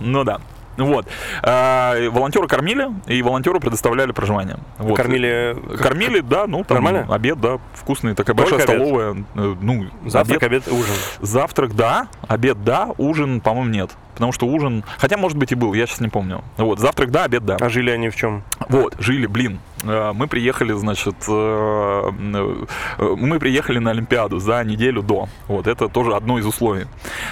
Ну 0.00 0.24
да. 0.24 0.40
Вот. 0.76 1.06
А, 1.42 2.08
волонтеры 2.10 2.48
кормили, 2.48 2.88
и 3.06 3.22
волонтеру 3.22 3.60
предоставляли 3.60 4.12
проживание. 4.12 4.58
Вот. 4.78 4.96
Кормили? 4.96 5.56
Кормили, 5.78 6.20
да, 6.20 6.46
ну 6.46 6.64
там 6.64 6.82
Нормально? 6.82 7.06
обед, 7.14 7.40
да, 7.40 7.58
вкусный, 7.74 8.14
такая 8.14 8.36
Только 8.36 8.50
большая 8.56 8.66
обед? 8.66 8.86
столовая. 8.86 9.24
Э, 9.34 9.56
ну, 9.60 9.86
Завтрак, 10.06 10.42
обед, 10.42 10.66
обед, 10.66 10.78
ужин. 10.80 10.94
Завтрак, 11.20 11.74
да, 11.74 12.08
обед, 12.26 12.62
да, 12.64 12.90
ужин, 12.98 13.40
по-моему, 13.40 13.70
нет. 13.70 13.90
Потому 14.14 14.32
что 14.32 14.46
ужин, 14.46 14.84
хотя, 14.98 15.16
может 15.16 15.36
быть, 15.36 15.52
и 15.52 15.54
был, 15.54 15.74
я 15.74 15.86
сейчас 15.86 16.00
не 16.00 16.08
помню. 16.08 16.42
Вот, 16.56 16.78
завтрак 16.78 17.10
да, 17.10 17.24
обед 17.24 17.44
да. 17.44 17.56
А 17.60 17.68
жили 17.68 17.90
они 17.90 18.08
в 18.08 18.16
чем? 18.16 18.42
Вот, 18.68 18.96
жили, 18.98 19.26
блин. 19.26 19.58
Э, 19.86 20.12
мы 20.14 20.26
приехали, 20.26 20.72
значит, 20.72 21.14
э, 21.28 22.10
э, 22.10 23.14
мы 23.16 23.38
приехали 23.38 23.78
на 23.78 23.90
Олимпиаду 23.90 24.38
за 24.38 24.64
неделю 24.64 25.02
до. 25.02 25.28
Вот, 25.48 25.66
это 25.66 25.88
тоже 25.88 26.14
одно 26.14 26.38
из 26.38 26.46
условий. 26.46 26.84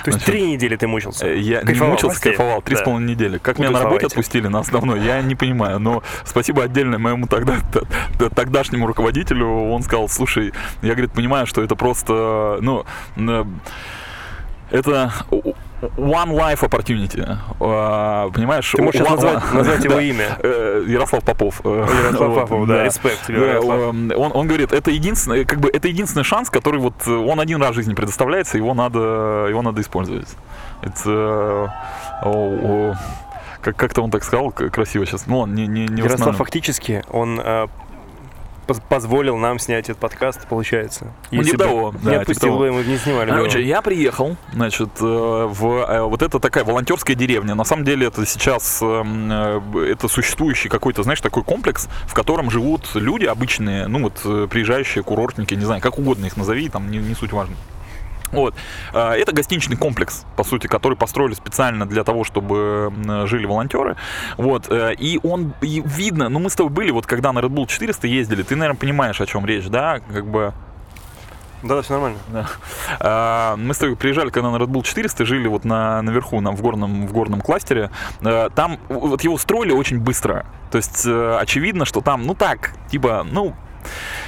То 0.04 0.10
есть 0.10 0.18
Значит, 0.18 0.26
три 0.26 0.42
недели 0.42 0.76
ты 0.76 0.86
мучился? 0.86 1.26
Я 1.28 1.60
Кайфовал, 1.60 1.88
не 1.88 1.92
мучился, 1.92 2.20
прости. 2.20 2.28
кайфовал. 2.28 2.62
Три 2.62 2.76
с 2.76 2.78
Да. 2.80 2.84
половиной 2.84 3.10
недели. 3.12 3.38
Как 3.38 3.58
меня 3.58 3.70
на 3.70 3.82
работе 3.82 4.06
отпустили 4.06 4.48
на 4.48 4.60
основной, 4.60 5.00
я 5.00 5.22
не 5.22 5.34
понимаю. 5.34 5.78
Но 5.78 6.02
спасибо 6.24 6.64
отдельно 6.64 6.98
моему 6.98 7.26
тогда, 7.26 7.56
тогдашнему 8.34 8.86
руководителю. 8.86 9.46
Он 9.48 9.82
сказал, 9.82 10.08
слушай, 10.08 10.52
я, 10.82 10.92
говорит, 10.92 11.12
понимаю, 11.12 11.46
что 11.46 11.62
это 11.62 11.74
просто, 11.76 12.58
ну, 12.60 12.84
это 14.70 15.12
one 15.96 16.30
life 16.32 16.60
opportunity. 16.62 17.36
А, 17.60 18.30
Понимаешь? 18.30 18.72
Ты 18.76 18.82
можешь 18.82 19.00
One- 19.00 19.10
назвать, 19.10 19.52
назвать 19.54 19.84
его 19.84 19.98
имя. 20.10 20.36
Э, 20.42 20.84
Ярослав 20.86 21.22
Попов. 21.24 21.60
Э, 21.64 21.86
Ярослав 22.04 22.34
Попов, 22.34 22.68
да, 22.68 22.84
респект 22.84 23.26
тебе, 23.26 23.40
Да, 23.40 23.46
Ярослав. 23.46 23.78
э, 23.78 24.14
Он, 24.16 24.30
он 24.34 24.46
говорит, 24.46 24.72
это 24.72 24.90
единственный, 24.90 25.44
как 25.44 25.60
бы, 25.60 25.68
это 25.72 25.88
единственный 25.88 26.24
шанс, 26.24 26.50
который 26.50 26.80
вот 26.80 26.94
э, 27.06 27.10
он 27.10 27.40
один 27.40 27.60
раз 27.60 27.72
в 27.72 27.74
жизни 27.74 27.94
предоставляется, 27.94 28.56
его 28.58 28.74
надо, 28.74 29.46
его 29.48 29.62
надо 29.62 29.80
использовать. 29.80 30.28
Это 30.82 31.70
э, 32.24 32.94
как, 33.60 33.76
как-то 33.76 34.02
он 34.02 34.10
так 34.10 34.24
сказал, 34.24 34.50
красиво 34.50 35.06
сейчас. 35.06 35.26
Ну, 35.26 35.38
он 35.40 35.54
не, 35.54 35.66
не, 35.66 35.86
не 35.86 36.02
Ярослав 36.02 36.36
фактически, 36.36 37.02
он 37.10 37.40
э, 37.42 37.66
позволил 38.88 39.36
нам 39.36 39.58
снять 39.58 39.88
этот 39.88 39.98
подкаст, 39.98 40.46
получается. 40.46 41.12
Ну, 41.30 41.38
Если 41.38 41.52
не 41.52 41.56
бы 41.56 41.64
того, 41.64 41.92
не 41.92 41.98
да, 41.98 42.10
типа 42.10 42.20
отпустил 42.20 42.48
того. 42.48 42.58
бы, 42.58 42.72
мы 42.72 42.82
бы 42.82 42.88
не 42.88 42.98
снимали 42.98 43.30
бы 43.30 43.36
Короче, 43.36 43.58
его. 43.58 43.68
я 43.68 43.82
приехал, 43.82 44.36
значит, 44.52 44.90
э, 45.00 45.04
в 45.04 45.86
э, 45.88 46.02
вот 46.02 46.22
это 46.22 46.38
такая 46.38 46.64
волонтерская 46.64 47.16
деревня. 47.16 47.54
На 47.54 47.64
самом 47.64 47.84
деле 47.84 48.06
это 48.06 48.24
сейчас 48.26 48.80
эм, 48.82 49.30
э, 49.30 49.90
это 49.90 50.08
существующий 50.08 50.68
какой-то, 50.68 51.02
знаешь, 51.02 51.20
такой 51.20 51.42
комплекс, 51.42 51.88
в 52.06 52.14
котором 52.14 52.50
живут 52.50 52.90
люди 52.94 53.24
обычные, 53.24 53.86
ну 53.88 54.02
вот 54.04 54.50
приезжающие 54.50 55.02
курортники, 55.02 55.54
не 55.54 55.64
знаю, 55.64 55.80
как 55.80 55.98
угодно 55.98 56.26
их 56.26 56.36
назови, 56.36 56.68
там 56.68 56.90
не, 56.90 56.98
не 56.98 57.14
суть 57.14 57.32
важно. 57.32 57.56
Вот. 58.36 58.54
Э, 58.92 59.12
Это 59.12 59.32
гостиничный 59.32 59.76
комплекс, 59.76 60.24
по 60.36 60.44
сути, 60.44 60.66
который 60.66 60.96
построили 60.96 61.34
специально 61.34 61.86
для 61.86 62.02
того, 62.04 62.24
чтобы 62.24 62.92
жили 63.26 63.46
волонтеры. 63.46 63.96
Вот. 64.38 64.66
э, 64.70 64.94
И 64.94 65.20
он 65.22 65.54
и 65.60 65.82
видно, 65.84 66.28
ну 66.28 66.38
мы 66.38 66.48
с 66.50 66.54
тобой 66.54 66.72
были, 66.72 66.90
вот 66.90 67.06
когда 67.06 67.32
на 67.32 67.40
Red 67.40 67.50
Bull 67.50 67.66
400 67.66 68.06
ездили, 68.06 68.42
ты, 68.42 68.56
наверное, 68.56 68.78
понимаешь, 68.78 69.20
о 69.20 69.26
чем 69.26 69.44
речь, 69.46 69.66
да? 69.68 70.00
Как 70.00 70.26
бы 70.26 70.52
Да, 71.62 71.80
все 71.82 71.92
нормально. 71.92 72.18
да. 72.28 72.46
А, 73.00 73.56
Мы 73.56 73.72
с 73.74 73.78
тобой 73.78 73.96
приезжали, 73.96 74.30
когда 74.30 74.50
на 74.50 74.56
Red 74.56 74.66
Bull 74.68 74.82
400, 74.82 75.24
жили 75.24 75.46
вот 75.48 75.64
на, 75.64 76.02
наверху, 76.02 76.40
на, 76.40 76.50
в, 76.52 76.60
горном, 76.62 77.06
в 77.06 77.12
горном 77.12 77.40
кластере. 77.40 77.90
А, 78.24 78.48
Там 78.50 78.78
вот 78.88 79.22
его 79.22 79.38
строили 79.38 79.72
очень 79.72 80.00
быстро. 80.00 80.44
То 80.70 80.78
есть 80.78 81.04
э, 81.06 81.36
очевидно, 81.40 81.84
что 81.84 82.00
там, 82.00 82.22
ну 82.26 82.34
так, 82.34 82.72
типа, 82.90 83.24
ну, 83.30 83.54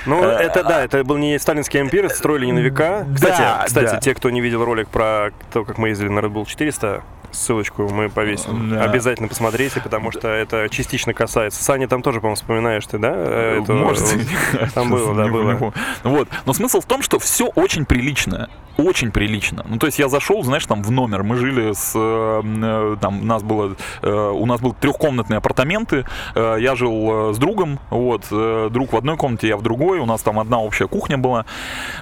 Ну, 0.07 0.23
Э, 0.23 0.37
это 0.39 0.63
да, 0.65 0.83
это 0.85 1.05
был 1.05 1.17
не 1.17 1.39
сталинский 1.39 1.81
ампир, 1.81 2.11
строили 2.11 2.47
не 2.47 2.53
на 2.53 2.59
века. 2.59 3.07
Кстати, 3.15 3.39
Да, 3.39 3.63
кстати, 3.67 3.91
да. 3.93 4.01
те, 4.01 4.15
кто 4.15 4.31
не 4.31 4.41
видел 4.41 4.65
ролик 4.65 4.89
про 4.89 5.31
то, 5.53 5.65
как 5.65 5.79
мы 5.79 5.89
ездили 5.89 6.09
на 6.09 6.21
Red 6.21 6.31
Bull 6.33 6.47
400, 6.47 7.03
ссылочку 7.35 7.89
мы 7.89 8.09
повесим. 8.09 8.71
Да. 8.71 8.83
Обязательно 8.85 9.29
посмотрите, 9.29 9.81
потому 9.81 10.11
что 10.13 10.29
это 10.29 10.69
частично 10.71 11.13
касается. 11.15 11.63
Саня 11.63 11.89
там 11.89 12.03
тоже, 12.03 12.21
по-моему, 12.21 12.37
вспоминаешь 12.37 12.87
ты, 12.87 12.99
да? 12.99 13.13
э, 13.15 13.61
эту- 13.63 13.75
может, 13.75 14.05
Там 14.75 14.91
было, 14.91 15.15
да, 15.15 15.27
было. 15.29 15.55
помню. 15.57 15.75
Вот. 16.03 16.29
Но 16.47 16.53
смысл 16.53 16.81
в 16.81 16.87
том, 16.87 17.03
что 17.03 17.19
все 17.19 17.47
очень 17.47 17.85
прилично. 17.85 18.49
Очень 18.77 19.13
прилично. 19.13 19.65
Ну, 19.69 19.79
то 19.79 19.87
есть 19.87 20.01
я 20.01 20.09
зашел, 20.09 20.43
знаешь, 20.43 20.67
там 20.67 20.83
в 20.83 20.91
номер. 20.91 21.23
Мы 21.23 21.37
жили 21.37 21.73
с... 21.73 21.93
э, 21.95 22.43
э, 22.45 22.97
Там 23.01 23.21
у 23.21 23.25
нас 23.25 23.43
было... 23.43 23.77
У 24.03 24.47
нас 24.47 24.61
был 24.61 24.73
трехкомнатные 24.75 25.39
апартаменты. 25.39 26.05
Я 26.35 26.75
жил 26.75 27.33
с 27.33 27.39
другом. 27.39 27.79
Вот. 27.91 28.27
Друг 28.31 28.93
в 28.93 28.97
одной 28.97 29.17
комнате, 29.17 29.49
я 29.49 29.57
в 29.57 29.63
другой. 29.63 29.99
У 30.01 30.07
нас 30.07 30.23
там 30.23 30.39
одна 30.41 30.59
общая 30.61 30.89
кухня 30.89 31.19
была. 31.19 31.45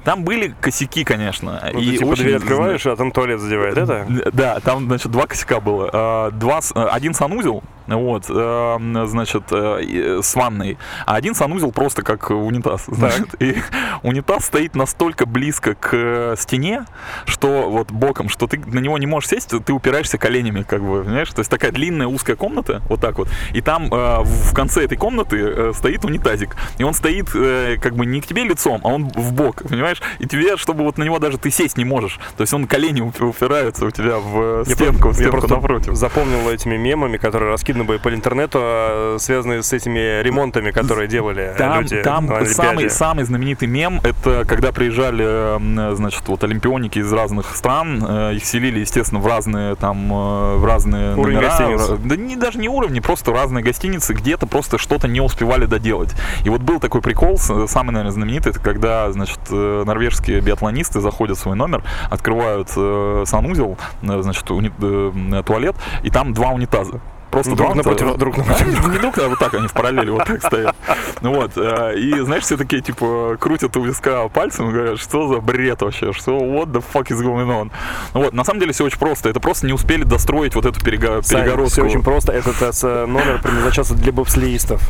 Там 0.04 0.24
были 0.24 0.54
косяки, 0.60 1.04
конечно. 1.04 1.60
Ну, 1.72 1.80
ты 1.80 1.98
типа 1.98 2.08
очень, 2.08 2.22
дверь 2.24 2.36
открываешь, 2.36 2.86
а 2.86 2.96
там 2.96 3.10
туалет 3.12 3.40
задевает, 3.40 3.76
это? 3.76 4.06
да, 4.32 4.60
там, 4.60 4.86
значит, 4.86 5.10
два 5.12 5.21
косяка 5.26 5.60
было. 5.60 5.90
Э, 5.92 6.30
Два, 6.32 6.60
э, 6.74 6.82
один 6.90 7.14
санузел, 7.14 7.62
вот, 7.86 8.24
э, 8.28 9.04
значит, 9.06 9.44
э, 9.50 10.20
с 10.22 10.34
ванной, 10.34 10.78
а 11.06 11.14
один 11.16 11.34
санузел 11.34 11.72
просто 11.72 12.02
как 12.02 12.30
унитаз. 12.30 12.84
Значит, 12.86 13.40
и 13.40 13.56
унитаз 14.02 14.46
стоит 14.46 14.74
настолько 14.74 15.26
близко 15.26 15.74
к 15.74 15.88
э, 15.92 16.34
стене, 16.38 16.84
что 17.26 17.70
вот 17.70 17.90
боком, 17.90 18.28
что 18.28 18.46
ты 18.46 18.58
на 18.58 18.78
него 18.78 18.98
не 18.98 19.06
можешь 19.06 19.28
сесть, 19.30 19.52
ты 19.64 19.72
упираешься 19.72 20.18
коленями, 20.18 20.62
как 20.62 20.82
бы, 20.82 21.02
понимаешь? 21.04 21.30
То 21.30 21.40
есть 21.40 21.50
такая 21.50 21.72
длинная 21.72 22.06
узкая 22.06 22.36
комната, 22.36 22.82
вот 22.88 23.00
так 23.00 23.18
вот, 23.18 23.28
и 23.52 23.60
там 23.60 23.88
в 23.90 24.54
конце 24.54 24.84
этой 24.84 24.96
комнаты 24.96 25.72
стоит 25.74 26.04
унитазик, 26.04 26.56
и 26.78 26.84
он 26.84 26.94
стоит 26.94 27.30
как 27.30 27.94
бы 27.96 28.06
не 28.06 28.20
к 28.20 28.26
тебе 28.26 28.44
лицом, 28.44 28.80
а 28.84 28.88
он 28.88 29.08
в 29.08 29.32
бок, 29.32 29.62
понимаешь? 29.68 30.00
И 30.18 30.26
тебе, 30.26 30.56
чтобы 30.56 30.84
вот 30.84 30.98
на 30.98 31.04
него 31.04 31.18
даже 31.18 31.38
ты 31.38 31.50
сесть 31.50 31.76
не 31.76 31.84
можешь, 31.84 32.18
то 32.36 32.42
есть 32.42 32.52
он 32.54 32.66
колени 32.66 33.02
уп- 33.02 33.22
упираются 33.24 33.86
у 33.86 33.90
тебя 33.90 34.18
в 34.18 34.64
Я 34.66 34.74
стенку, 34.74 34.98
про- 35.00 35.08
в 35.10 35.12
я 35.12 35.14
стенку 35.14 35.38
просто 35.38 35.54
напротив. 35.54 35.94
запомнил 35.94 36.48
этими 36.50 36.76
мемами, 36.76 37.16
которые 37.16 37.54
раскиданы 37.72 37.84
были 37.84 37.98
по 37.98 38.14
интернету, 38.14 38.58
а, 38.60 39.16
связанные 39.18 39.62
с 39.62 39.72
этими 39.72 40.22
ремонтами, 40.22 40.70
которые 40.70 41.08
делали 41.08 41.54
Там, 41.56 41.80
люди 41.80 42.02
там 42.02 42.26
на 42.26 42.36
Олимпиаде. 42.36 42.54
самый, 42.54 42.90
самый 42.90 43.24
знаменитый 43.24 43.68
мем, 43.68 44.00
это 44.04 44.44
когда 44.46 44.72
приезжали, 44.72 45.94
значит, 45.94 46.22
вот 46.28 46.44
олимпионики 46.44 46.98
из 46.98 47.12
разных 47.12 47.54
стран, 47.56 48.04
э, 48.06 48.34
их 48.34 48.44
селили, 48.44 48.80
естественно, 48.80 49.20
в 49.20 49.26
разные 49.26 49.74
там, 49.76 50.12
э, 50.12 50.56
в 50.56 50.64
разные 50.64 51.14
Уровень 51.16 51.36
номера. 51.36 51.48
гостиниц. 51.48 51.88
в 51.88 52.06
Да 52.06 52.16
не, 52.16 52.36
даже 52.36 52.58
не 52.58 52.68
уровни, 52.68 53.00
просто 53.00 53.32
разные 53.32 53.64
гостиницы, 53.64 54.12
где-то 54.14 54.46
просто 54.46 54.78
что-то 54.78 55.08
не 55.08 55.20
успевали 55.20 55.66
доделать. 55.66 56.14
И 56.44 56.50
вот 56.50 56.60
был 56.60 56.80
такой 56.80 57.00
прикол, 57.00 57.38
самый, 57.38 57.92
наверное, 57.92 58.12
знаменитый, 58.12 58.50
это 58.50 58.60
когда, 58.60 59.10
значит, 59.12 59.40
э, 59.50 59.84
норвежские 59.86 60.40
биатлонисты 60.40 61.00
заходят 61.00 61.38
в 61.38 61.40
свой 61.40 61.56
номер, 61.56 61.82
открывают 62.10 62.68
санузел, 62.70 63.78
значит, 64.02 64.44
уни- 64.50 65.42
туалет, 65.42 65.76
и 66.02 66.10
там 66.10 66.32
два 66.32 66.48
унитаза. 66.50 67.00
Просто 67.32 67.56
Друг 67.56 67.66
два 67.68 67.74
напротив 67.74 68.16
друг 68.18 68.36
напротив 68.36 68.88
не 68.92 68.98
друг, 68.98 69.18
а 69.18 69.28
вот 69.28 69.38
так 69.38 69.54
они 69.54 69.66
в 69.66 69.72
параллели 69.72 70.10
вот 70.10 70.24
так 70.26 70.42
стоят. 70.44 70.76
Ну 71.22 71.34
вот, 71.34 71.52
э, 71.56 71.94
и 71.98 72.20
знаешь, 72.20 72.42
все 72.44 72.56
такие, 72.58 72.82
типа, 72.82 73.36
крутят 73.40 73.74
у 73.76 73.82
виска 73.82 74.28
пальцем 74.28 74.68
и 74.68 74.72
говорят, 74.72 75.00
что 75.00 75.28
за 75.28 75.40
бред 75.40 75.80
вообще, 75.80 76.12
что 76.12 76.38
what 76.38 76.66
the 76.66 76.84
fuck 76.92 77.06
is 77.08 77.20
going 77.22 77.46
on. 77.48 77.70
Ну 78.12 78.22
Вот, 78.24 78.34
на 78.34 78.44
самом 78.44 78.60
деле 78.60 78.72
все 78.72 78.84
очень 78.84 78.98
просто, 78.98 79.30
это 79.30 79.40
просто 79.40 79.66
не 79.66 79.72
успели 79.72 80.04
достроить 80.04 80.54
вот 80.54 80.66
эту 80.66 80.78
перего- 80.84 81.22
перегородку. 81.22 81.70
все 81.70 81.82
очень 81.82 82.02
просто. 82.02 82.32
Этот 82.32 82.60
э, 82.60 82.72
с- 82.72 83.06
номер 83.06 83.40
предназначался 83.42 83.94
для 83.94 84.12
бобслеистов. 84.12 84.82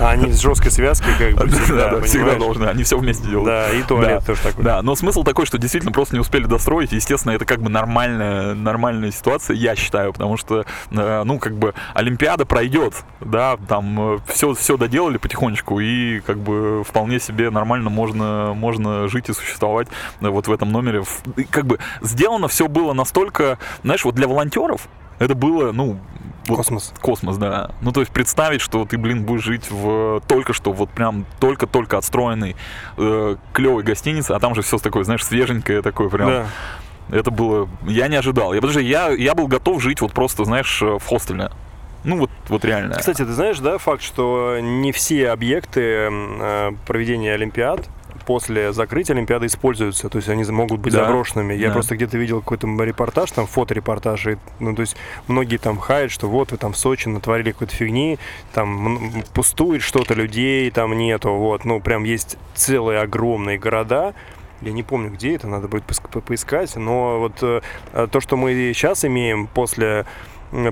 А 0.00 0.10
они 0.10 0.32
с 0.32 0.40
жесткой 0.40 0.70
связкой, 0.70 1.12
как 1.18 1.34
бы, 1.34 1.46
Да, 1.46 1.56
всегда, 1.56 1.90
да, 1.90 2.00
всегда 2.02 2.24
понимаешь? 2.24 2.38
должны, 2.42 2.64
они 2.66 2.82
все 2.84 2.98
вместе 2.98 3.28
делают. 3.28 3.46
Да, 3.46 3.70
и 3.72 3.82
туалет 3.82 4.20
Да. 4.20 4.26
тоже 4.26 4.42
такой. 4.42 4.64
Да, 4.64 4.82
но 4.82 4.94
смысл 4.96 5.22
такой, 5.24 5.46
что 5.46 5.58
действительно 5.58 5.92
просто 5.92 6.14
не 6.16 6.20
успели 6.20 6.44
достроить. 6.44 6.92
Естественно, 6.92 7.32
это 7.32 7.44
как 7.44 7.60
бы 7.60 7.68
нормальная, 7.70 8.54
нормальная 8.54 9.10
ситуация, 9.12 9.54
я 9.56 9.76
считаю, 9.76 10.12
потому 10.12 10.36
что, 10.36 10.64
э, 10.90 11.22
ну, 11.24 11.38
как 11.38 11.54
бы 11.56 11.74
Олимпиада 11.94 12.44
пройдет, 12.46 12.94
да, 13.20 13.56
там 13.68 14.20
все, 14.26 14.54
все 14.54 14.76
доделали 14.76 15.18
потихонечку, 15.18 15.80
и 15.80 16.20
как 16.20 16.38
бы 16.38 16.82
вполне 16.84 17.20
себе 17.20 17.50
нормально 17.50 17.90
можно, 17.90 18.52
можно 18.54 19.08
жить 19.08 19.28
и 19.28 19.32
существовать 19.32 19.88
э, 20.20 20.28
вот 20.28 20.48
в 20.48 20.52
этом 20.52 20.72
номере. 20.72 21.04
Как 21.50 21.66
бы 21.66 21.78
сделано 22.00 22.48
все 22.48 22.68
было 22.68 22.92
настолько, 22.92 23.58
знаешь, 23.84 24.04
вот 24.04 24.14
для 24.14 24.26
волонтеров 24.28 24.88
это 25.18 25.34
было, 25.34 25.72
ну, 25.72 25.98
вот 26.46 26.56
Космос. 26.56 26.92
Космос, 27.00 27.36
да. 27.36 27.70
Ну, 27.80 27.92
то 27.92 28.00
есть 28.00 28.12
представить, 28.12 28.60
что 28.60 28.84
ты, 28.84 28.98
блин, 28.98 29.24
будешь 29.24 29.44
жить 29.44 29.70
в 29.70 30.20
только 30.26 30.52
что, 30.52 30.72
вот 30.72 30.90
прям 30.90 31.24
только-только 31.40 31.98
отстроенной 31.98 32.56
э, 32.96 33.36
клевой 33.52 33.82
гостинице, 33.82 34.32
а 34.32 34.40
там 34.40 34.54
же 34.54 34.62
все 34.62 34.78
такое, 34.78 35.04
знаешь, 35.04 35.24
свеженькое 35.24 35.82
такое 35.82 36.08
прям. 36.08 36.28
Да. 36.28 36.46
Это 37.10 37.30
было... 37.30 37.68
Я 37.86 38.08
не 38.08 38.16
ожидал. 38.16 38.54
Я, 38.54 38.60
потому 38.60 38.72
что 38.72 38.80
я, 38.80 39.10
я 39.10 39.34
был 39.34 39.46
готов 39.46 39.82
жить 39.82 40.00
вот 40.00 40.12
просто, 40.12 40.44
знаешь, 40.44 40.82
э, 40.82 40.98
в 40.98 41.06
хостеле. 41.06 41.50
Ну, 42.04 42.16
вот, 42.16 42.30
вот 42.48 42.64
реально. 42.64 42.96
Кстати, 42.96 43.24
ты 43.24 43.32
знаешь, 43.32 43.58
да, 43.60 43.78
факт, 43.78 44.02
что 44.02 44.58
не 44.60 44.90
все 44.92 45.30
объекты 45.30 46.08
э, 46.10 46.72
проведения 46.86 47.34
Олимпиад 47.34 47.88
после 48.26 48.72
закрытия 48.72 49.14
Олимпиады 49.14 49.46
используются, 49.46 50.08
то 50.08 50.16
есть 50.18 50.28
они 50.28 50.44
могут 50.50 50.80
быть 50.80 50.92
Да. 50.92 51.04
заброшенными. 51.04 51.54
Я 51.54 51.68
Да. 51.68 51.74
просто 51.74 51.96
где-то 51.96 52.18
видел 52.18 52.40
какой-то 52.40 52.66
репортаж, 52.84 53.30
там 53.32 53.46
фоторепортаж, 53.46 54.26
и, 54.26 54.36
ну 54.60 54.74
то 54.74 54.82
есть 54.82 54.96
многие 55.28 55.56
там 55.56 55.78
хаят, 55.78 56.10
что 56.10 56.28
вот 56.28 56.52
вы 56.52 56.58
там 56.58 56.72
в 56.72 56.78
Сочи 56.78 57.08
натворили 57.08 57.52
какой-то 57.52 57.74
фигни, 57.74 58.18
там 58.52 59.12
пустует 59.34 59.82
что-то, 59.82 60.14
людей 60.14 60.70
там 60.70 60.96
нету, 60.96 61.32
вот, 61.32 61.64
ну 61.64 61.80
прям 61.80 62.04
есть 62.04 62.36
целые 62.54 63.00
огромные 63.00 63.58
города, 63.58 64.14
я 64.60 64.70
не 64.72 64.84
помню, 64.84 65.10
где 65.10 65.34
это, 65.34 65.48
надо 65.48 65.66
будет 65.66 65.84
поиск- 65.84 66.08
по- 66.08 66.20
поискать, 66.20 66.76
но 66.76 67.18
вот 67.18 67.42
э, 67.42 67.60
то, 68.12 68.20
что 68.20 68.36
мы 68.36 68.52
сейчас 68.74 69.04
имеем 69.04 69.48
после 69.48 70.06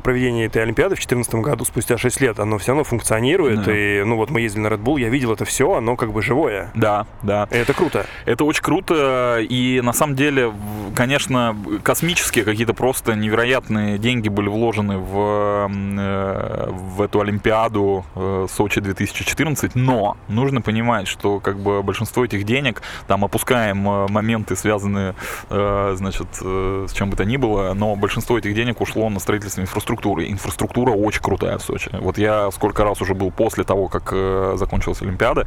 проведения 0.03 0.47
этой 0.47 0.63
Олимпиады 0.63 0.95
в 0.95 0.99
2014 0.99 1.35
году, 1.37 1.65
спустя 1.65 1.99
6 1.99 2.21
лет, 2.21 2.39
оно 2.39 2.59
все 2.59 2.69
равно 2.69 2.85
функционирует. 2.85 3.65
Да. 3.65 3.77
И, 3.77 4.05
ну 4.05 4.17
вот 4.17 4.31
мы 4.31 4.43
ездили 4.43 4.63
на 4.63 4.69
Red 4.69 4.83
Bull, 4.83 5.01
я 5.01 5.09
видел 5.09 5.33
это 5.33 5.45
все, 5.45 5.75
оно 5.75 5.97
как 5.97 6.13
бы 6.13 6.23
живое. 6.23 6.71
Да, 6.75 7.07
да. 7.23 7.49
И 7.51 7.57
это 7.57 7.73
круто. 7.73 8.07
Это 8.27 8.45
очень 8.45 8.63
круто, 8.63 9.39
и 9.41 9.81
на 9.83 9.93
самом 9.93 10.17
деле, 10.17 10.53
конечно, 10.95 11.57
космические 11.83 12.45
какие-то 12.45 12.75
просто 12.75 13.15
невероятные 13.15 13.99
деньги 13.99 14.29
были 14.29 14.49
вложены 14.49 14.99
в, 14.99 15.71
э, 15.71 16.69
в 16.71 17.03
эту 17.03 17.21
Олимпиаду 17.21 18.05
э, 18.15 18.47
Сочи 18.51 18.81
2014, 18.81 19.75
но 19.75 20.17
нужно 20.29 20.61
понимать, 20.61 21.09
что 21.09 21.41
как 21.41 21.59
бы 21.59 21.83
большинство 21.83 22.25
этих 22.25 22.45
денег, 22.45 22.83
там 23.07 23.25
опускаем 23.25 23.89
э, 23.89 24.07
моменты, 24.09 24.57
связанные, 24.57 25.15
значит, 25.49 26.27
с 26.35 26.93
чем 26.93 27.11
бы 27.11 27.17
то 27.17 27.25
ни 27.25 27.37
было, 27.37 27.73
но 27.75 27.97
большинство 27.97 28.39
этих 28.39 28.55
денег 28.55 28.81
ушло 28.81 29.09
на 29.09 29.21
строительство 29.21 29.61
инфраструктуры. 29.71 30.29
Инфраструктура 30.29 30.91
очень 30.93 31.23
крутая 31.23 31.59
в 31.59 31.63
Сочи. 31.63 31.91
Вот 31.93 32.19
я 32.19 32.51
сколько 32.51 32.85
раз 32.85 33.01
уже 33.01 33.15
был 33.15 33.31
после 33.31 33.65
того, 33.65 33.89
как 33.89 34.11
э, 34.13 34.55
закончилась 34.57 35.01
Олимпиада, 35.03 35.47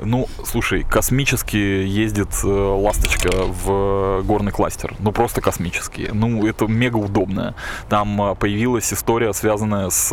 ну, 0.00 0.26
слушай, 0.44 0.82
космически 0.82 1.56
ездит 1.56 2.30
э, 2.42 2.46
ласточка 2.46 3.30
в 3.30 4.22
горный 4.22 4.52
кластер. 4.52 4.94
Ну, 4.98 5.12
просто 5.12 5.40
космически. 5.40 6.10
Ну, 6.12 6.46
это 6.46 6.66
мега 6.66 6.96
удобно. 6.96 7.54
Там 7.88 8.32
э, 8.32 8.34
появилась 8.34 8.92
история, 8.92 9.32
связанная 9.34 9.90
с, 9.90 10.08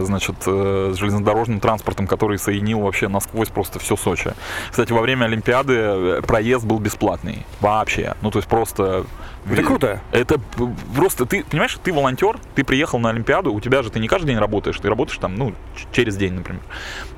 значит, 0.00 0.36
с 0.44 0.96
железнодорожным 0.96 1.60
транспортом, 1.60 2.06
который 2.06 2.38
соединил 2.38 2.80
вообще 2.80 3.08
насквозь 3.08 3.48
просто 3.48 3.78
все 3.78 3.96
Сочи. 3.96 4.32
Кстати, 4.70 4.92
во 4.92 5.00
время 5.00 5.26
Олимпиады 5.26 6.22
проезд 6.22 6.64
был 6.64 6.78
бесплатный. 6.78 7.46
Вообще. 7.60 8.14
Ну, 8.22 8.30
то 8.30 8.38
есть 8.38 8.48
просто... 8.48 9.04
Это 9.50 9.62
круто. 9.62 10.00
Это 10.10 10.40
просто 10.94 11.26
ты, 11.26 11.44
понимаешь, 11.44 11.78
ты 11.82 11.92
волонтер, 11.92 12.38
ты 12.54 12.64
приехал 12.64 12.98
на 12.98 13.10
Олимпиаду, 13.10 13.52
у 13.52 13.60
тебя 13.60 13.82
же 13.82 13.90
ты 13.90 14.00
не 14.00 14.08
каждый 14.08 14.28
день 14.28 14.38
работаешь, 14.38 14.78
ты 14.78 14.88
работаешь 14.88 15.18
там, 15.18 15.34
ну, 15.34 15.54
через 15.92 16.16
день, 16.16 16.34
например. 16.34 16.62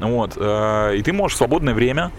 Вот. 0.00 0.32
э, 0.36 0.96
И 0.96 1.02
ты 1.02 1.12
можешь 1.12 1.36
в 1.36 1.38
свободное 1.38 1.74
время 1.74 2.10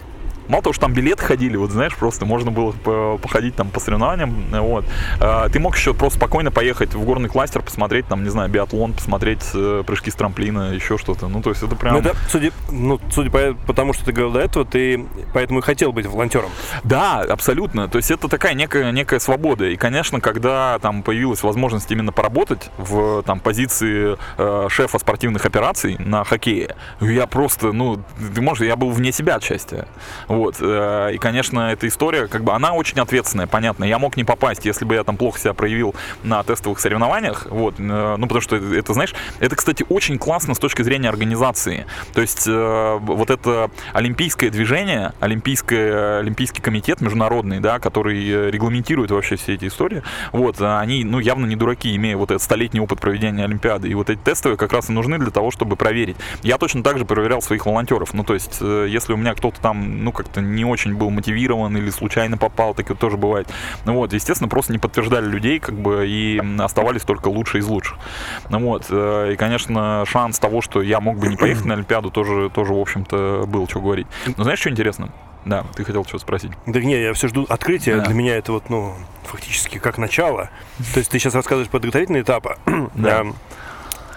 Мало 0.48 0.62
того, 0.62 0.72
что 0.72 0.82
там 0.82 0.94
билеты 0.94 1.24
ходили, 1.24 1.56
вот 1.56 1.70
знаешь, 1.70 1.94
просто 1.94 2.26
можно 2.26 2.50
было 2.50 2.72
по- 2.72 3.18
походить 3.18 3.54
там 3.54 3.68
по 3.70 3.80
соревнованиям, 3.80 4.34
вот. 4.52 4.84
А, 5.20 5.48
Ты 5.48 5.60
мог 5.60 5.76
еще 5.76 5.94
просто 5.94 6.18
спокойно 6.18 6.50
поехать 6.50 6.94
в 6.94 7.04
горный 7.04 7.28
кластер, 7.28 7.62
посмотреть 7.62 8.06
там, 8.06 8.22
не 8.24 8.30
знаю, 8.30 8.48
биатлон, 8.50 8.92
посмотреть 8.92 9.44
э, 9.54 9.82
прыжки 9.86 10.10
с 10.10 10.14
трамплина, 10.14 10.72
еще 10.72 10.98
что-то. 10.98 11.28
Ну, 11.28 11.42
то 11.42 11.50
есть 11.50 11.62
это 11.62 11.76
прям... 11.76 11.94
Ну, 11.94 12.00
это, 12.00 12.14
судя, 12.28 12.52
ну, 12.70 13.00
судя 13.10 13.30
по 13.30 13.54
потому, 13.66 13.92
что 13.92 14.04
ты 14.04 14.12
говорил 14.12 14.32
до 14.34 14.40
этого, 14.40 14.64
ты 14.64 15.06
поэтому 15.34 15.60
и 15.60 15.62
хотел 15.62 15.92
быть 15.92 16.06
волонтером. 16.06 16.50
Да, 16.84 17.20
абсолютно. 17.20 17.88
То 17.88 17.98
есть 17.98 18.10
это 18.10 18.28
такая 18.28 18.54
некая, 18.54 18.90
некая 18.92 19.18
свобода. 19.20 19.66
И, 19.66 19.76
конечно, 19.76 20.20
когда 20.20 20.78
там 20.80 21.02
появилась 21.02 21.42
возможность 21.42 21.90
именно 21.90 22.12
поработать 22.12 22.70
в 22.78 23.22
там, 23.22 23.40
позиции 23.40 24.16
э, 24.36 24.66
шефа 24.70 24.98
спортивных 24.98 25.44
операций 25.46 25.96
на 25.98 26.24
хоккее, 26.24 26.76
я 27.00 27.26
просто, 27.26 27.72
ну, 27.72 28.02
ты 28.34 28.40
можешь, 28.40 28.66
я 28.66 28.76
был 28.76 28.90
вне 28.90 29.12
себя 29.12 29.36
отчасти. 29.36 29.84
Вот. 30.38 30.56
э, 30.60 31.10
И, 31.14 31.18
конечно, 31.18 31.72
эта 31.72 31.88
история, 31.88 32.28
как 32.28 32.44
бы, 32.44 32.52
она 32.52 32.72
очень 32.72 33.00
ответственная, 33.00 33.48
понятно. 33.48 33.84
Я 33.84 33.98
мог 33.98 34.16
не 34.16 34.22
попасть, 34.24 34.64
если 34.64 34.84
бы 34.84 34.94
я 34.94 35.02
там 35.02 35.16
плохо 35.16 35.40
себя 35.40 35.52
проявил 35.52 35.96
на 36.22 36.42
тестовых 36.44 36.78
соревнованиях. 36.78 37.46
Вот. 37.50 37.74
э, 37.78 38.14
Ну, 38.16 38.22
потому 38.22 38.40
что 38.40 38.54
это, 38.56 38.92
знаешь, 38.92 39.14
это, 39.40 39.56
кстати, 39.56 39.84
очень 39.88 40.16
классно 40.18 40.54
с 40.54 40.58
точки 40.58 40.82
зрения 40.82 41.08
организации. 41.08 41.86
То 42.14 42.20
есть 42.20 42.44
э, 42.46 42.98
вот 43.00 43.30
это 43.30 43.70
олимпийское 43.92 44.50
движение, 44.50 45.12
олимпийское, 45.18 46.20
олимпийский 46.20 46.62
комитет 46.62 47.00
международный, 47.00 47.58
да, 47.58 47.80
который 47.80 48.50
регламентирует 48.50 49.10
вообще 49.10 49.34
все 49.36 49.54
эти 49.54 49.66
истории, 49.66 50.02
вот, 50.32 50.60
они, 50.60 51.04
ну, 51.04 51.18
явно 51.18 51.46
не 51.46 51.56
дураки, 51.56 51.96
имея 51.96 52.16
вот 52.16 52.30
этот 52.30 52.42
столетний 52.42 52.80
опыт 52.80 53.00
проведения 53.00 53.44
Олимпиады. 53.44 53.88
И 53.88 53.94
вот 53.94 54.08
эти 54.08 54.20
тестовые 54.20 54.56
как 54.56 54.72
раз 54.72 54.88
и 54.88 54.92
нужны 54.92 55.18
для 55.18 55.30
того, 55.30 55.50
чтобы 55.50 55.74
проверить. 55.74 56.16
Я 56.42 56.58
точно 56.58 56.84
так 56.84 56.98
же 56.98 57.04
проверял 57.04 57.42
своих 57.42 57.66
волонтеров. 57.66 58.14
Ну, 58.14 58.22
то 58.22 58.34
есть, 58.34 58.60
если 58.60 59.12
у 59.12 59.16
меня 59.16 59.34
кто-то 59.34 59.60
там, 59.60 60.04
ну, 60.04 60.12
как-то 60.28 60.42
не 60.42 60.64
очень 60.64 60.94
был 60.94 61.10
мотивирован 61.10 61.76
или 61.76 61.90
случайно 61.90 62.36
попал, 62.36 62.74
так 62.74 62.88
вот 62.90 62.98
тоже 62.98 63.16
бывает. 63.16 63.48
Ну 63.84 63.94
вот, 63.94 64.12
естественно, 64.12 64.48
просто 64.48 64.72
не 64.72 64.78
подтверждали 64.78 65.26
людей, 65.26 65.58
как 65.58 65.74
бы, 65.74 66.06
и 66.06 66.40
оставались 66.58 67.02
только 67.02 67.28
лучшие 67.28 67.60
из 67.60 67.66
лучших. 67.66 67.96
Ну 68.50 68.60
вот, 68.60 68.86
э, 68.90 69.32
и, 69.32 69.36
конечно, 69.36 70.04
шанс 70.06 70.38
того, 70.38 70.60
что 70.60 70.82
я 70.82 71.00
мог 71.00 71.18
бы 71.18 71.28
не 71.28 71.36
поехать 71.36 71.64
на 71.64 71.74
Олимпиаду, 71.74 72.10
тоже, 72.10 72.50
тоже 72.50 72.74
в 72.74 72.78
общем-то, 72.78 73.44
был, 73.46 73.66
что 73.68 73.80
говорить. 73.80 74.06
Но 74.36 74.44
знаешь, 74.44 74.60
что 74.60 74.70
интересно? 74.70 75.10
Да, 75.44 75.64
ты 75.74 75.84
хотел 75.84 76.04
что 76.04 76.18
спросить. 76.18 76.50
Да 76.66 76.80
не, 76.80 77.00
я 77.00 77.14
все 77.14 77.28
жду 77.28 77.46
открытия. 77.48 77.96
Да. 77.96 78.04
Для 78.04 78.14
меня 78.14 78.36
это 78.36 78.52
вот, 78.52 78.68
ну, 78.68 78.94
фактически 79.24 79.78
как 79.78 79.96
начало. 79.96 80.50
То 80.92 80.98
есть 80.98 81.10
ты 81.10 81.18
сейчас 81.18 81.34
рассказываешь 81.34 81.70
подготовительные 81.70 82.22
этапы. 82.22 82.56
Да. 82.94 83.24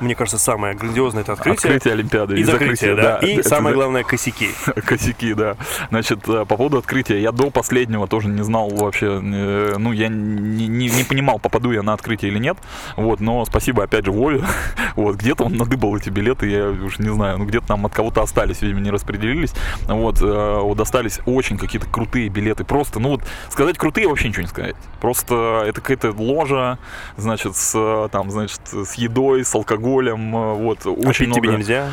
Мне 0.01 0.15
кажется, 0.15 0.39
самое 0.39 0.73
грандиозное 0.73 1.21
это 1.21 1.33
открытие. 1.33 1.53
Открытие 1.53 1.93
Олимпиады 1.93 2.39
И 2.39 2.43
закрытие, 2.43 2.95
да. 2.95 3.17
И 3.17 3.35
Это 3.37 3.47
самое 3.49 3.73
за- 3.73 3.75
главное, 3.75 4.03
косяки. 4.03 4.49
Косяки, 4.85 5.33
да. 5.33 5.55
Значит, 5.89 6.27
э, 6.27 6.45
по 6.45 6.57
поводу 6.57 6.77
открытия, 6.79 7.21
я 7.21 7.31
до 7.31 7.51
последнего 7.51 8.07
тоже 8.07 8.27
не 8.27 8.41
знал 8.43 8.69
вообще, 8.69 9.21
э, 9.23 9.75
ну, 9.77 9.91
я 9.91 10.07
не, 10.07 10.67
не, 10.67 10.89
не 10.89 11.03
понимал, 11.03 11.39
попаду 11.39 11.71
я 11.71 11.83
на 11.83 11.93
открытие 11.93 12.31
или 12.31 12.39
нет, 12.39 12.57
вот, 12.95 13.19
но 13.19 13.45
спасибо, 13.45 13.83
опять 13.83 14.05
же, 14.05 14.11
Вове, 14.11 14.43
вот, 14.95 15.17
где-то 15.17 15.43
он 15.43 15.55
надыбал 15.55 15.95
эти 15.95 16.09
билеты, 16.09 16.49
я 16.49 16.69
уж 16.69 16.97
не 16.99 17.13
знаю, 17.13 17.37
ну, 17.37 17.45
где-то 17.45 17.67
там 17.67 17.85
от 17.85 17.93
кого-то 17.93 18.21
остались, 18.23 18.61
видимо, 18.61 18.79
не 18.79 18.89
распределились, 18.89 19.53
вот, 19.87 20.21
э, 20.21 20.59
вот, 20.61 20.77
достались 20.77 21.19
очень 21.25 21.57
какие-то 21.57 21.87
крутые 21.87 22.29
билеты, 22.29 22.63
просто, 22.63 22.99
ну, 22.99 23.09
вот, 23.09 23.21
сказать 23.49 23.77
крутые 23.77 24.07
вообще 24.07 24.29
ничего 24.29 24.41
не 24.41 24.47
сказать, 24.49 24.75
просто 24.99 25.63
это 25.67 25.79
какая-то 25.79 26.11
ложа, 26.11 26.79
значит, 27.17 27.55
с, 27.55 28.09
там, 28.11 28.31
значит, 28.31 28.61
с 28.71 28.95
едой, 28.95 29.45
с 29.45 29.53
алкоголем, 29.53 29.90
э, 29.99 30.53
вот, 30.53 30.79
А 30.85 30.89
очень 30.89 31.25
пить 31.27 31.35
тебе 31.35 31.49
много... 31.49 31.57
нельзя. 31.57 31.89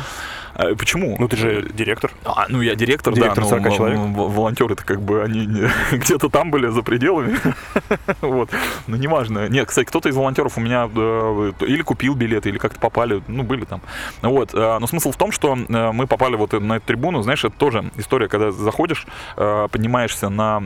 А, 0.55 0.75
Почему? 0.75 1.15
Ну 1.19 1.27
ты 1.27 1.37
же 1.37 1.69
директор. 1.73 2.11
А, 2.25 2.45
ну 2.49 2.61
я 2.61 2.75
директор, 2.75 3.13
Директор 3.13 3.43
да, 3.43 3.49
40 3.49 3.63
но 3.63 3.69
человек. 3.75 3.99
волонтеры-то 3.99 4.83
как 4.83 5.01
бы 5.01 5.23
они 5.23 5.47
где-то 5.91 6.29
там 6.29 6.51
были 6.51 6.67
за 6.67 6.81
пределами, 6.81 7.37
вот, 8.21 8.49
но 8.87 8.97
неважно. 8.97 9.47
Нет, 9.47 9.67
кстати, 9.67 9.87
кто-то 9.87 10.09
из 10.09 10.15
волонтеров 10.15 10.57
у 10.57 10.61
меня 10.61 10.89
э, 10.93 11.51
или 11.61 11.81
купил 11.81 12.15
билеты, 12.15 12.49
или 12.49 12.57
как-то 12.57 12.79
попали, 12.79 13.21
ну 13.27 13.43
были 13.43 13.65
там, 13.65 13.81
вот. 14.21 14.53
э, 14.53 14.77
Но 14.79 14.87
смысл 14.87 15.11
в 15.11 15.17
том, 15.17 15.31
что 15.31 15.55
мы 15.55 16.07
попали 16.07 16.35
вот 16.35 16.53
на 16.53 16.77
эту 16.77 16.85
трибуну, 16.85 17.21
знаешь, 17.21 17.45
это 17.45 17.55
тоже 17.55 17.91
история, 17.95 18.27
когда 18.27 18.51
заходишь, 18.51 19.05
поднимаешься 19.35 20.29
на 20.29 20.63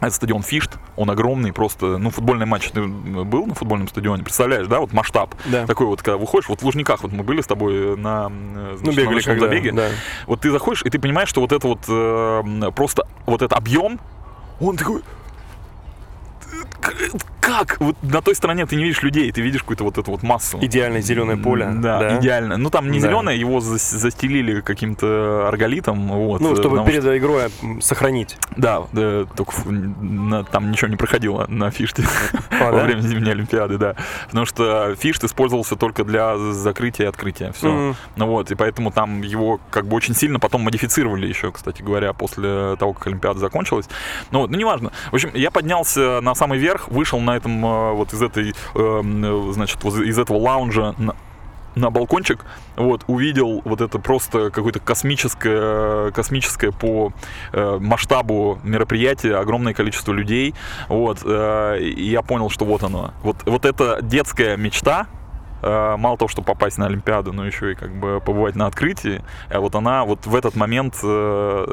это 0.00 0.16
стадион 0.16 0.42
Фишт, 0.42 0.72
он 0.96 1.10
огромный, 1.10 1.52
просто, 1.52 1.98
ну, 1.98 2.10
футбольный 2.10 2.46
матч 2.46 2.70
ты 2.70 2.82
был 2.82 3.46
на 3.46 3.54
футбольном 3.54 3.88
стадионе, 3.88 4.22
представляешь, 4.22 4.66
да, 4.66 4.80
вот 4.80 4.92
масштаб 4.92 5.34
Да. 5.46 5.66
такой 5.66 5.86
вот, 5.86 6.02
когда 6.02 6.16
выходишь, 6.16 6.48
вот 6.48 6.60
в 6.60 6.64
Лужниках, 6.64 7.02
вот 7.02 7.12
мы 7.12 7.22
были 7.22 7.40
с 7.40 7.46
тобой 7.46 7.96
на, 7.96 8.26
э, 8.26 8.28
Ну, 8.30 8.76
значит, 8.78 8.86
на 8.86 9.00
бегали 9.00 9.20
когда. 9.20 9.46
забеге, 9.46 9.72
Да. 9.72 9.88
вот 10.26 10.40
ты 10.40 10.50
заходишь, 10.50 10.82
и 10.84 10.90
ты 10.90 10.98
понимаешь, 10.98 11.28
что 11.28 11.40
вот 11.40 11.52
это 11.52 11.66
вот 11.66 11.80
э, 11.88 12.70
просто 12.74 13.06
вот 13.26 13.42
этот 13.42 13.56
объем, 13.56 14.00
он 14.60 14.76
такой. 14.76 15.02
Как? 17.40 17.76
Вот 17.80 17.96
на 18.02 18.20
той 18.22 18.34
стороне 18.34 18.66
ты 18.66 18.76
не 18.76 18.84
видишь 18.84 19.02
людей, 19.02 19.30
ты 19.32 19.40
видишь 19.40 19.60
какую-то 19.62 19.84
вот 19.84 19.98
эту 19.98 20.10
вот 20.10 20.22
массу. 20.22 20.58
Идеальное 20.60 21.00
зеленое 21.00 21.36
поле. 21.38 21.68
Да, 21.74 22.18
идеально. 22.18 22.56
Ну 22.56 22.70
там 22.70 22.90
не 22.90 23.00
Да. 23.00 23.06
зеленое, 23.08 23.38
его 23.38 23.58
зас- 23.58 23.96
застелили 23.96 24.60
каким-то 24.60 25.48
арголитом. 25.48 26.08
Вот, 26.08 26.40
Ну, 26.40 26.52
э, 26.52 26.56
чтобы 26.56 26.84
перед 26.84 27.04
игрой 27.04 27.44
м, 27.62 27.80
сохранить. 27.80 28.36
да, 28.56 28.82
да, 28.92 29.24
только 29.36 29.52
на- 29.68 30.44
там 30.44 30.70
ничего 30.70 30.88
не 30.88 30.96
проходило 30.96 31.46
на 31.48 31.70
фиште 31.70 32.04
А, 32.60 32.64
во 32.70 32.78
да? 32.78 32.84
время 32.84 33.00
зимней 33.00 33.32
Олимпиады, 33.32 33.78
да. 33.78 33.96
Потому 34.26 34.46
что 34.46 34.94
фишт 34.96 35.24
использовался 35.24 35.76
только 35.76 36.04
для 36.04 36.36
закрытия 36.36 37.06
и 37.06 37.08
открытия. 37.08 37.52
Все. 37.52 37.70
Мгм. 37.72 37.96
Ну 38.16 38.26
вот, 38.26 38.50
и 38.50 38.54
поэтому 38.54 38.90
там 38.90 39.22
его 39.22 39.60
как 39.70 39.86
бы 39.86 39.96
очень 39.96 40.14
сильно 40.14 40.38
потом 40.38 40.62
модифицировали 40.62 41.26
еще, 41.26 41.52
кстати 41.52 41.82
говоря, 41.82 42.12
после 42.12 42.76
того, 42.76 42.92
как 42.92 43.06
Олимпиада 43.06 43.38
закончилась. 43.38 43.86
Ну 44.30 44.40
вот, 44.40 44.50
ну 44.50 44.58
неважно. 44.58 44.90
В 45.10 45.14
общем, 45.14 45.30
я 45.34 45.50
поднялся 45.50 46.20
на 46.20 46.34
самый 46.34 46.58
верх, 46.58 46.88
вышел 46.88 47.18
на 47.20 47.29
этом, 47.36 47.64
э, 47.64 47.92
вот 47.92 48.12
из 48.12 48.22
этой, 48.22 48.54
эм, 48.74 49.52
значит, 49.52 49.84
из 49.84 50.18
этого 50.18 50.38
лаунжа 50.38 50.94
на, 50.98 51.14
на 51.74 51.90
балкончик, 51.90 52.44
вот, 52.76 53.04
увидел 53.06 53.62
вот 53.64 53.80
это 53.80 53.98
просто 53.98 54.50
какое-то 54.50 54.80
космическое, 54.80 56.10
космическое 56.12 56.72
по 56.72 57.12
э, 57.52 57.78
масштабу 57.80 58.58
мероприятие, 58.64 59.36
огромное 59.36 59.74
количество 59.74 60.12
людей, 60.12 60.54
вот, 60.88 61.20
э, 61.24 61.78
и 61.80 62.10
я 62.10 62.22
понял, 62.22 62.50
что 62.50 62.64
вот 62.64 62.82
оно. 62.82 63.12
Вот, 63.22 63.36
вот 63.46 63.64
эта 63.64 63.98
детская 64.02 64.56
мечта, 64.56 65.06
мало 65.62 66.16
того, 66.16 66.28
что 66.28 66.42
попасть 66.42 66.78
на 66.78 66.86
Олимпиаду, 66.86 67.32
но 67.32 67.46
еще 67.46 67.72
и 67.72 67.74
как 67.74 67.90
бы 67.94 68.20
побывать 68.24 68.54
на 68.56 68.66
открытии, 68.66 69.22
а 69.48 69.60
вот 69.60 69.74
она 69.74 70.04
вот 70.04 70.26
в 70.26 70.34
этот 70.34 70.56
момент 70.56 70.96
э, 71.02 71.66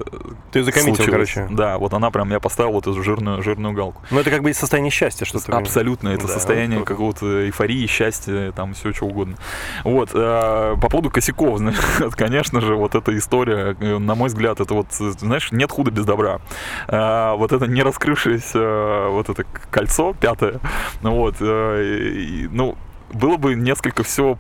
Ты 0.52 0.64
закоммитил, 0.64 1.06
короче. 1.06 1.48
Да, 1.52 1.78
вот 1.78 1.94
она 1.94 2.12
прям, 2.12 2.30
я 2.32 2.40
поставил 2.40 2.72
вот 2.74 2.88
эту 2.88 3.02
жирную, 3.04 3.42
жирную 3.44 3.74
галку. 3.74 4.02
Ну, 4.12 4.20
это 4.20 4.30
как 4.30 4.44
бы 4.44 4.54
состояние 4.54 4.92
счастья, 4.92 5.26
что 5.26 5.40
ты... 5.40 5.52
Абсолютно, 5.52 6.10
это 6.10 6.28
Да, 6.28 6.34
состояние 6.34 6.80
вот. 6.80 6.88
какого-то 6.88 7.46
эйфории, 7.46 7.86
счастья, 7.88 8.52
там 8.52 8.74
все 8.74 8.94
что 8.94 9.06
угодно. 9.06 9.38
Вот, 9.84 10.10
э, 10.14 10.76
по 10.82 10.90
поводу 10.90 11.10
косяков, 11.10 11.58
значит, 11.60 11.82
конечно 12.16 12.62
же, 12.62 12.76
вот 12.76 12.96
эта 12.96 13.18
история, 13.18 13.76
э, 13.80 13.98
на 13.98 14.16
мой 14.16 14.28
взгляд, 14.28 14.60
это 14.60 14.74
вот, 14.74 14.88
э, 15.00 15.12
знаешь, 15.18 15.52
нет 15.52 15.72
худа 15.72 15.92
без 15.92 16.06
добра. 16.06 16.40
Э, 16.88 17.34
вот 17.36 17.52
это 17.52 17.68
не 17.68 17.84
раскрывшееся, 17.84 18.60
э, 18.60 19.10
вот 19.10 19.30
это 19.30 19.46
кольцо 19.72 20.14
пятое, 20.20 20.60
ну 21.02 21.16
вот, 21.16 21.36
э, 21.40 21.84
и- 22.18 22.48
ну, 22.52 22.78
было 23.14 23.38
бы 23.38 23.56
несколько 23.56 24.04
все 24.04 24.38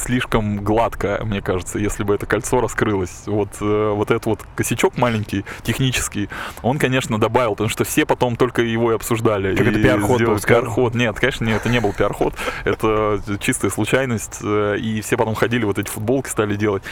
слишком 0.00 0.56
гладко, 0.64 1.20
мне 1.24 1.40
кажется, 1.40 1.78
если 1.78 2.02
бы 2.04 2.14
это 2.14 2.26
кольцо 2.26 2.60
раскрылось. 2.60 3.22
Вот, 3.26 3.48
э, 3.60 3.92
вот 3.94 4.10
этот 4.10 4.26
вот 4.26 4.40
косячок 4.56 4.96
маленький, 4.98 5.44
технический, 5.62 6.28
он, 6.62 6.78
конечно, 6.78 7.18
добавил, 7.18 7.50
потому 7.52 7.68
что 7.68 7.84
все 7.84 8.04
потом 8.06 8.36
только 8.36 8.62
его 8.62 8.92
и 8.92 8.94
обсуждали. 8.94 9.54
Как 9.56 9.66
и 9.66 9.70
это 9.70 9.78
пиар-ход 9.82 10.20
был, 10.22 10.38
Пиар-ход. 10.38 10.94
Нет, 10.94 11.18
конечно, 11.20 11.44
нет, 11.44 11.60
это 11.60 11.68
не 11.68 11.80
был 11.80 11.92
пиар-ход. 11.92 12.34
Это 12.64 13.20
чистая 13.40 13.70
случайность. 13.70 14.38
э, 14.42 14.76
И 14.78 15.00
все 15.00 15.16
потом 15.16 15.34
ходили, 15.34 15.64
вот 15.64 15.78
эти 15.78 15.88
футболки 15.90 16.28
стали 16.28 16.56
делать. 16.56 16.82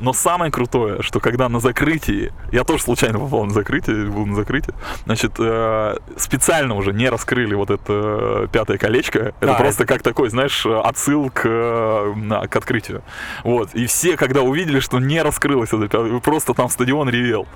Но 0.00 0.12
самое 0.12 0.50
крутое, 0.50 1.02
что 1.02 1.20
когда 1.20 1.48
на 1.48 1.60
закрытии, 1.60 2.32
я 2.52 2.64
тоже 2.64 2.82
случайно 2.82 3.18
попал 3.18 3.44
на 3.44 3.52
закрытие, 3.52 4.06
был 4.06 4.26
на 4.26 4.34
закрытии, 4.36 4.74
значит, 5.04 5.32
э, 5.38 5.96
специально 6.16 6.74
уже 6.74 6.92
не 6.92 7.08
раскрыли 7.08 7.54
вот 7.54 7.70
это 7.70 8.48
пятое 8.52 8.78
колечко. 8.78 9.32
Это 9.40 9.52
А, 9.52 9.58
просто 9.58 9.86
как 9.86 10.02
такой, 10.02 10.28
знаешь, 10.30 10.64
отсыл 10.66 11.30
к, 11.30 11.42
к 12.52 12.56
открытию. 12.56 13.02
Вот. 13.42 13.74
И 13.74 13.86
все, 13.86 14.16
когда 14.16 14.42
увидели, 14.42 14.78
что 14.80 15.00
не 15.00 15.20
раскрылось 15.22 15.72
это 15.72 16.20
просто 16.20 16.54
там 16.54 16.68
стадион 16.68 17.08
ревел. 17.08 17.46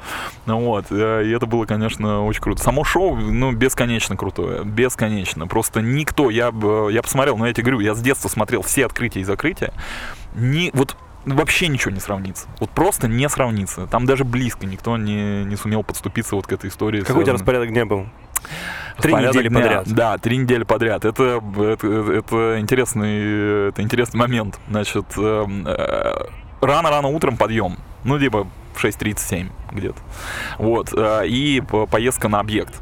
Ну 0.47 0.61
вот. 0.65 0.87
э, 0.91 1.23
И 1.27 1.31
это 1.31 1.47
было, 1.47 1.65
конечно, 1.67 2.25
очень 2.25 2.41
круто. 2.41 2.63
Само 2.63 2.83
шоу, 2.85 3.15
ну, 3.17 3.53
бесконечно 3.53 4.17
крутое. 4.17 4.65
Бесконечно. 4.65 5.47
Просто 5.47 5.81
никто, 5.81 6.31
я, 6.31 6.51
б- 6.51 6.89
я 6.93 7.03
посмотрел, 7.03 7.37
ну, 7.37 7.47
я 7.47 7.53
тебе 7.53 7.65
говорю, 7.65 7.81
я 7.81 7.95
с 7.95 8.01
детства 8.01 8.29
смотрел 8.29 8.63
все 8.63 8.87
открытия 8.87 9.21
и 9.21 9.25
закрытия. 9.25 9.73
Ни, 10.35 10.71
вот 10.75 10.97
вообще 11.27 11.69
ничего 11.69 11.91
не 11.93 12.01
сравнится. 12.01 12.47
Вот 12.61 12.71
просто 12.71 13.09
не 13.09 13.29
сравнится. 13.29 13.87
Там 13.87 14.07
даже 14.07 14.25
близко 14.25 14.67
никто 14.67 14.97
не, 14.97 15.45
не 15.45 15.57
сумел 15.57 15.83
подступиться 15.83 16.37
вот 16.37 16.47
к 16.47 16.53
этой 16.53 16.71
истории. 16.71 17.01
Какой 17.01 17.23
у 17.23 17.25
тебя 17.25 17.33
связанной- 17.33 17.33
распорядок 17.35 17.69
дня 17.71 17.85
был? 17.87 18.07
Три 19.01 19.13
Порядок 19.13 19.35
недели 19.35 19.49
дня. 19.49 19.61
подряд. 19.61 19.89
Да, 19.93 20.19
три 20.19 20.37
недели 20.39 20.63
подряд. 20.65 21.05
Это, 21.05 21.43
это, 21.59 21.87
это, 22.13 22.61
интересный, 22.61 23.69
это 23.69 23.83
интересный 23.83 24.19
момент. 24.19 24.59
Значит, 24.71 25.05
эм, 25.19 25.67
э, 25.67 26.15
рано-рано 26.61 27.09
утром 27.09 27.37
подъем. 27.37 27.77
Ну, 28.05 28.19
типа 28.19 28.47
в 28.75 28.79
6.37 28.85 29.49
где-то. 29.73 29.99
Вот. 30.59 30.93
э, 30.97 31.27
И 31.27 31.61
по- 31.61 31.87
поездка 31.87 32.29
на 32.29 32.41
объект. 32.41 32.81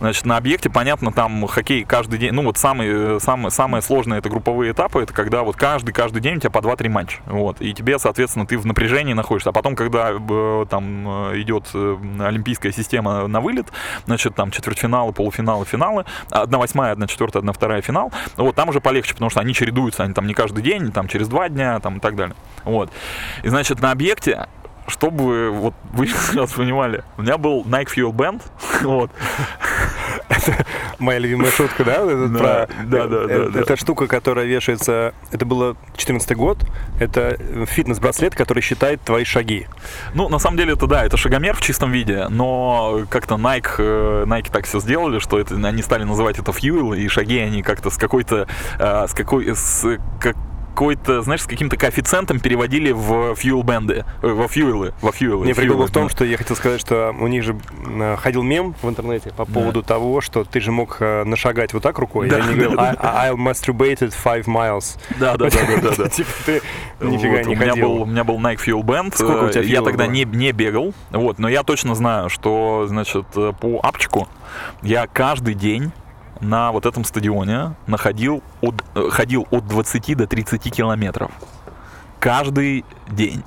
Значит, 0.00 0.24
на 0.24 0.36
объекте, 0.36 0.70
понятно, 0.70 1.12
там 1.12 1.46
хоккей 1.46 1.84
каждый 1.84 2.18
день, 2.18 2.32
ну 2.32 2.42
вот 2.42 2.58
самый, 2.58 3.20
самый, 3.20 3.50
самое 3.50 3.82
сложное 3.82 4.18
это 4.18 4.28
групповые 4.28 4.72
этапы, 4.72 5.02
это 5.02 5.12
когда 5.12 5.42
вот 5.42 5.56
каждый, 5.56 5.92
каждый 5.92 6.20
день 6.20 6.36
у 6.36 6.40
тебя 6.40 6.50
по 6.50 6.58
2-3 6.58 6.88
матча, 6.88 7.18
вот, 7.26 7.60
и 7.60 7.72
тебе, 7.72 7.98
соответственно, 7.98 8.46
ты 8.46 8.58
в 8.58 8.66
напряжении 8.66 9.12
находишься, 9.12 9.50
а 9.50 9.52
потом, 9.52 9.76
когда 9.76 10.10
э, 10.12 10.66
там 10.68 11.30
э, 11.30 11.40
идет 11.40 11.68
э, 11.74 11.96
олимпийская 12.20 12.72
система 12.72 13.26
на 13.26 13.40
вылет, 13.40 13.66
значит, 14.06 14.34
там 14.34 14.50
четвертьфиналы, 14.50 15.12
полуфиналы, 15.12 15.64
финалы, 15.64 16.04
одна 16.30 16.58
восьмая, 16.58 16.92
одна 16.92 17.06
четвертая, 17.06 17.40
одна 17.40 17.52
вторая 17.52 17.82
финал, 17.82 18.12
вот, 18.36 18.54
там 18.54 18.68
уже 18.68 18.80
полегче, 18.80 19.14
потому 19.14 19.30
что 19.30 19.40
они 19.40 19.54
чередуются, 19.54 20.04
они 20.04 20.14
там 20.14 20.26
не 20.26 20.34
каждый 20.34 20.62
день, 20.62 20.92
там 20.92 21.08
через 21.08 21.28
два 21.28 21.48
дня, 21.48 21.80
там 21.80 21.98
и 21.98 22.00
так 22.00 22.16
далее, 22.16 22.36
вот, 22.64 22.90
и, 23.42 23.48
значит, 23.48 23.80
на 23.80 23.90
объекте 23.90 24.46
чтобы 24.86 25.50
вот 25.50 25.74
вы 25.92 26.06
сейчас 26.30 26.52
понимали, 26.52 27.04
у 27.16 27.22
меня 27.22 27.38
был 27.38 27.62
Nike 27.64 27.88
Fuel 27.94 28.12
Band, 28.12 28.42
вот, 28.82 29.10
Моя 30.98 31.18
любимая 31.18 31.50
шутка, 31.50 31.84
да? 31.84 31.92
этот 31.96 32.32
Да, 32.32 32.38
про- 32.38 32.68
да, 32.84 33.06
да, 33.06 33.16
э, 33.24 33.28
да, 33.28 33.48
да. 33.50 33.60
Это 33.60 33.76
штука, 33.76 34.06
которая 34.06 34.46
вешается... 34.46 35.14
Это 35.30 35.44
было 35.44 35.76
14 35.96 36.36
год. 36.36 36.58
Это 36.98 37.36
фитнес-браслет, 37.66 38.34
который 38.34 38.62
считает 38.62 39.00
твои 39.02 39.24
шаги. 39.24 39.66
Ну, 40.14 40.28
на 40.28 40.38
самом 40.38 40.56
деле, 40.56 40.74
это 40.74 40.86
да, 40.86 41.04
это 41.04 41.16
шагомер 41.16 41.54
в 41.54 41.60
чистом 41.60 41.92
виде, 41.92 42.26
но 42.28 43.02
как-то 43.10 43.34
Nike, 43.34 43.74
э, 43.78 44.24
Nike 44.26 44.50
так 44.50 44.66
все 44.66 44.80
сделали, 44.80 45.18
что 45.18 45.38
это, 45.38 45.54
они 45.54 45.82
стали 45.82 46.04
называть 46.04 46.38
это 46.38 46.52
fuel, 46.52 46.96
и 46.96 47.08
шаги 47.08 47.38
они 47.38 47.62
как-то 47.62 47.90
с 47.90 47.96
какой-то, 47.96 48.46
э, 48.78 49.06
с 49.08 49.14
какой, 49.14 49.54
с 49.54 49.98
какой-то, 50.74 51.22
знаешь, 51.22 51.42
с 51.42 51.46
каким-то 51.46 51.76
коэффициентом 51.76 52.40
переводили 52.40 52.90
в 52.90 53.32
fuel 53.34 53.62
бенды, 53.62 54.04
э, 54.22 54.26
во 54.26 54.48
фьюелы, 54.48 54.92
во 55.00 55.12
фьюелы. 55.12 55.46
Не, 55.46 55.54
прикол 55.54 55.86
в 55.86 55.90
том, 55.92 56.04
да. 56.04 56.08
что 56.08 56.24
я 56.24 56.36
хотел 56.36 56.56
сказать, 56.56 56.80
что 56.80 57.14
у 57.16 57.28
них 57.28 57.44
же 57.44 57.56
э, 57.86 58.16
ходил 58.16 58.42
мем 58.42 58.74
в 58.82 58.88
интернете 58.88 59.32
по 59.36 59.44
поводу 59.44 59.84
того, 59.84 60.20
что 60.20 60.42
ты 60.42 60.60
же 60.60 60.72
мог 60.72 60.96
э, 60.98 61.22
нашагать 61.22 61.72
вот 61.74 61.82
так 61.84 61.98
рукой. 62.00 62.28
Да, 62.28 62.38
и 62.38 62.40
они 62.40 62.54
да, 62.56 62.68
говорят, 62.68 62.98
да. 63.00 63.22
I, 63.22 63.28
I 63.28 63.34
masturbated 63.34 64.12
five 64.24 64.46
miles. 64.46 64.98
Да, 65.20 65.36
да, 65.36 65.48
да, 65.48 65.58
да, 65.66 65.90
да, 65.90 65.94
да. 65.98 66.08
Типа 66.08 66.30
ты 66.44 66.60
нифига 67.00 67.44
не 67.44 67.54
у 67.54 67.56
меня 67.56 67.70
ходил. 67.70 67.88
был, 67.88 68.02
у 68.02 68.06
меня 68.06 68.24
был 68.24 68.40
Nike 68.40 68.58
Fuel 68.66 68.82
Band. 68.82 69.14
Сколько 69.14 69.44
у 69.44 69.50
тебя 69.50 69.62
Э, 69.62 69.66
Я 69.66 69.76
фьюла 69.76 69.86
тогда 69.86 70.06
не, 70.08 70.24
не 70.24 70.50
бегал, 70.50 70.92
вот, 71.10 71.38
но 71.38 71.48
я 71.48 71.62
точно 71.62 71.94
знаю, 71.94 72.28
что, 72.28 72.86
значит, 72.88 73.26
по 73.28 73.80
апчику 73.80 74.28
я 74.82 75.06
каждый 75.06 75.54
день 75.54 75.92
на 76.40 76.72
вот 76.72 76.86
этом 76.86 77.04
стадионе 77.04 77.74
находил 77.86 78.42
от, 78.60 78.84
ходил 79.10 79.46
от 79.50 79.66
20 79.66 80.16
до 80.16 80.26
30 80.26 80.74
километров. 80.74 81.30
Каждый 82.18 82.84
день. 83.08 83.42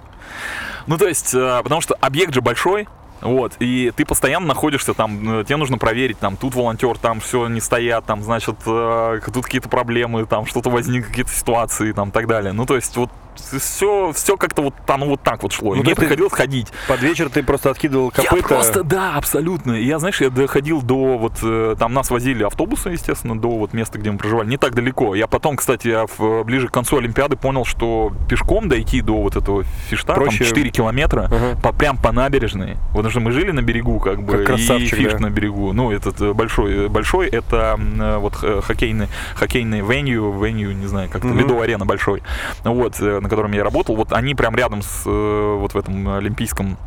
Ну, 0.87 0.97
то 0.97 1.07
есть, 1.07 1.33
э, 1.33 1.61
потому 1.63 1.81
что 1.81 1.95
объект 1.95 2.33
же 2.33 2.41
большой, 2.41 2.87
вот, 3.21 3.53
и 3.59 3.91
ты 3.95 4.05
постоянно 4.05 4.47
находишься 4.47 4.93
там, 4.93 5.41
э, 5.41 5.43
тебе 5.43 5.57
нужно 5.57 5.77
проверить, 5.77 6.19
там, 6.19 6.37
тут 6.37 6.55
волонтер, 6.55 6.97
там 6.97 7.19
все 7.19 7.47
не 7.47 7.59
стоят, 7.59 8.05
там, 8.05 8.23
значит, 8.23 8.55
э, 8.65 9.19
тут 9.33 9.45
какие-то 9.45 9.69
проблемы, 9.69 10.25
там, 10.25 10.45
что-то 10.45 10.69
возникли, 10.69 11.09
какие-то 11.09 11.31
ситуации, 11.31 11.91
там, 11.91 12.11
так 12.11 12.27
далее. 12.27 12.53
Ну, 12.53 12.65
то 12.65 12.75
есть, 12.75 12.95
вот, 12.95 13.09
все, 13.39 14.11
все 14.13 14.37
как-то 14.37 14.61
вот 14.61 14.73
оно 14.87 15.05
вот 15.07 15.21
так 15.21 15.43
вот 15.43 15.51
шло. 15.53 15.75
Ну, 15.75 15.81
и 15.81 15.83
мне 15.83 15.95
приходилось 15.95 16.33
ходить. 16.33 16.67
Под 16.87 17.01
вечер 17.01 17.29
ты 17.29 17.43
просто 17.43 17.69
откидывал 17.71 18.11
копыта. 18.11 18.35
Я 18.35 18.41
просто, 18.43 18.83
да, 18.83 19.15
абсолютно. 19.15 19.73
Я, 19.73 19.99
знаешь, 19.99 20.21
я 20.21 20.29
доходил 20.29 20.81
до 20.81 21.17
вот, 21.17 21.33
э, 21.43 21.75
там 21.79 21.93
нас 21.93 22.09
возили 22.09 22.43
автобусы, 22.43 22.89
естественно, 22.89 23.39
до 23.39 23.49
вот 23.49 23.73
места, 23.73 23.97
где 23.99 24.11
мы 24.11 24.17
проживали, 24.17 24.47
не 24.47 24.57
так 24.57 24.73
далеко. 24.75 25.15
Я 25.15 25.27
потом, 25.27 25.55
кстати, 25.57 25.87
я 25.87 26.05
в- 26.17 26.43
ближе 26.43 26.67
к 26.67 26.71
концу 26.71 26.97
Олимпиады 26.97 27.35
понял, 27.35 27.65
что 27.65 28.11
пешком 28.29 28.69
дойти 28.69 29.01
до 29.01 29.21
вот 29.21 29.35
этого 29.35 29.63
фишта, 29.89 30.13
Проще. 30.13 30.39
там 30.39 30.47
4 30.47 30.69
километра, 30.69 31.25
Ага. 31.31 31.59
по, 31.61 31.73
прям 31.73 31.97
по 31.97 32.11
набережной. 32.11 32.75
Вот 32.93 33.07
потому 33.07 33.11
что 33.11 33.19
мы 33.21 33.31
жили 33.31 33.51
на 33.51 33.61
берегу, 33.61 33.99
как 33.99 34.21
бы, 34.23 34.43
Как 34.43 34.57
и 34.59 34.85
фишт 34.87 35.17
да. 35.17 35.27
на 35.27 35.29
берегу. 35.29 35.73
Ну, 35.73 35.91
этот 35.91 36.19
э, 36.21 36.33
большой, 36.33 36.85
э, 36.85 36.87
большой, 36.87 37.27
это 37.27 37.79
э, 37.79 38.17
вот 38.17 38.33
э, 38.43 38.61
хоккейный, 38.61 39.07
хоккейный 39.35 39.81
венью, 39.81 40.31
венью, 40.41 40.75
не 40.75 40.87
знаю, 40.87 41.09
как-то, 41.09 41.27
Мгм. 41.27 41.39
ледовая 41.39 41.63
арена 41.63 41.85
большой, 41.85 42.21
вот, 42.63 42.95
э, 42.99 43.19
на 43.27 43.29
котором 43.29 43.51
я 43.51 43.63
работал. 43.63 43.95
Вот 43.95 44.13
они 44.13 44.33
прям 44.35 44.55
рядом 44.55 44.81
с 44.81 45.03
э, 45.05 45.57
вот 45.59 45.73
в 45.73 45.77
этом 45.77 46.07
олимпийском 46.07 46.77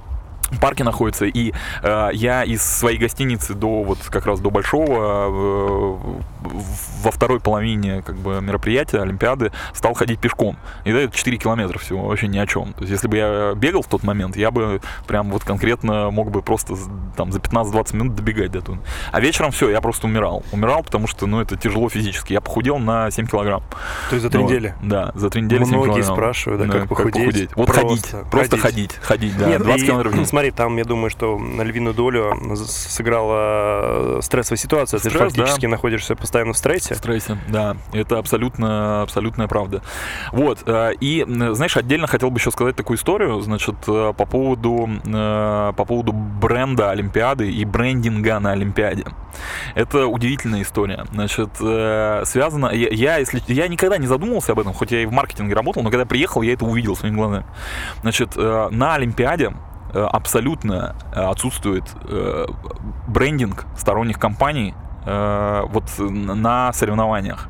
парке 0.59 0.84
находится, 0.84 1.26
и 1.26 1.53
э, 1.82 2.09
я 2.12 2.44
из 2.44 2.62
своей 2.62 2.98
гостиницы 2.98 3.55
до 3.55 3.82
вот 3.82 3.98
как 4.11 4.26
раз 4.26 4.40
до 4.40 4.51
большого 4.51 4.96
э, 5.28 6.20
во 7.03 7.11
второй 7.11 7.40
половине 7.40 8.03
как 8.03 8.16
бы 8.16 8.40
мероприятия 8.40 9.01
Олимпиады 9.01 9.53
стал 9.74 9.94
ходить 9.94 10.18
пешком. 10.20 10.57
И 10.84 10.92
да, 10.92 11.01
это 11.01 11.16
4 11.16 11.36
километра 11.38 11.78
всего, 11.78 12.07
вообще 12.07 12.28
ни 12.28 12.38
о 12.38 12.46
чем. 12.46 12.72
То 12.72 12.80
есть 12.80 12.92
если 12.92 13.09
бы 13.09 13.16
я 13.16 13.53
бегал 13.55 13.82
в 13.82 13.86
тот 13.86 14.03
момент, 14.03 14.36
я 14.36 14.51
бы 14.51 14.80
прям 15.07 15.30
вот 15.30 15.44
конкретно 15.44 16.11
мог 16.11 16.30
бы 16.30 16.42
просто 16.42 16.74
там 17.16 17.32
за 17.32 17.38
15-20 17.38 17.96
минут 17.96 18.14
добегать 18.14 18.51
до 18.53 18.61
туда. 18.61 18.78
А 19.12 19.20
вечером 19.20 19.51
все, 19.51 19.70
я 19.70 19.80
просто 19.80 20.07
умирал. 20.07 20.42
Умирал, 20.53 20.82
потому 20.82 21.07
что, 21.07 21.26
ну, 21.26 21.40
это 21.40 21.57
тяжело 21.57 21.88
физически. 21.88 22.32
Я 22.32 22.40
похудел 22.40 22.78
на 22.78 23.11
7 23.11 23.26
килограмм. 23.26 23.62
То 24.09 24.16
есть 24.16 24.22
за 24.22 24.30
три 24.30 24.40
Вот. 24.40 24.51
недели. 24.51 24.74
Да, 24.82 25.12
за 25.14 25.30
три 25.30 25.42
недели 25.42 25.64
7 25.64 25.72
Многие 25.72 25.94
килограмм. 25.94 26.14
спрашивают, 26.16 26.66
да, 26.66 26.78
как 26.78 26.88
похудеть. 26.88 27.51
Вот 27.55 27.66
Просто 27.66 27.86
ходить, 27.88 28.30
просто 28.30 28.57
ходить. 28.59 28.92
ходить, 28.96 29.32
ходить, 29.32 29.38
да, 29.38 29.48
Нет, 29.48 29.62
20 29.62 29.82
и, 29.82 29.86
километров 29.86 30.12
в 30.12 30.16
день. 30.16 30.24
смотри, 30.41 30.53
там, 30.53 30.76
я 30.78 30.84
думаю, 30.84 31.11
что 31.11 31.38
на 31.38 31.61
львиную 31.61 31.95
долю 31.95 32.34
сыграла 32.66 34.16
э, 34.16 34.20
стрессовая 34.22 34.57
ситуация. 34.57 34.99
Ты 34.99 35.11
же 35.11 35.16
Стресс, 35.16 35.34
фактически 35.34 35.66
да. 35.66 35.68
находишься 35.68 36.16
постоянно 36.16 36.55
в 36.55 36.57
стрессе. 36.57 36.95
В 36.95 36.97
стрессе, 36.97 37.36
да, 37.49 37.76
это 37.93 38.18
абсолютно, 38.18 39.03
абсолютная 39.03 39.49
правда. 39.49 39.82
Вот, 40.32 40.62
э, 40.64 40.93
и, 40.99 41.26
знаешь, 41.26 41.76
отдельно 41.76 42.07
хотел 42.07 42.30
бы 42.30 42.38
еще 42.38 42.51
сказать 42.51 42.74
такую 42.74 42.97
историю, 42.97 43.38
значит, 43.43 43.74
э, 43.86 44.14
по 44.16 44.24
поводу, 44.24 44.88
по 45.05 45.84
поводу 45.86 46.12
бренда 46.12 46.91
Олимпиады 46.91 47.53
и 47.53 47.66
брендинга 47.66 48.41
на 48.41 48.53
Олимпиаде. 48.53 49.05
Это 49.74 50.07
удивительная 50.07 50.62
история. 50.62 51.05
Значит, 51.12 51.51
связано, 51.57 52.68
я, 52.72 52.88
я, 52.88 53.16
если, 53.18 53.43
я 53.49 53.68
никогда 53.68 53.99
не 53.99 54.07
задумывался 54.07 54.53
об 54.53 54.61
этом, 54.61 54.72
хоть 54.72 54.91
я 54.91 55.03
и 55.03 55.07
в 55.07 55.12
маркетинге 55.12 55.55
работал, 55.55 55.82
но 55.82 55.91
когда 55.91 56.07
приехал, 56.07 56.41
я 56.41 56.55
это 56.55 56.64
увидел 56.64 56.97
своими 56.97 57.16
глазами. 57.16 57.45
Значит, 58.01 58.36
на 58.36 58.95
Олимпиаде 58.95 59.53
абсолютно 59.99 60.95
э, 61.12 61.20
отсутствует 61.20 61.84
э, 62.05 62.47
брендинг 63.09 63.66
сторонних 63.76 64.18
компаний 64.18 64.74
э, 65.07 65.62
вот 65.68 65.84
на 65.99 66.72
соревнованиях. 66.72 67.49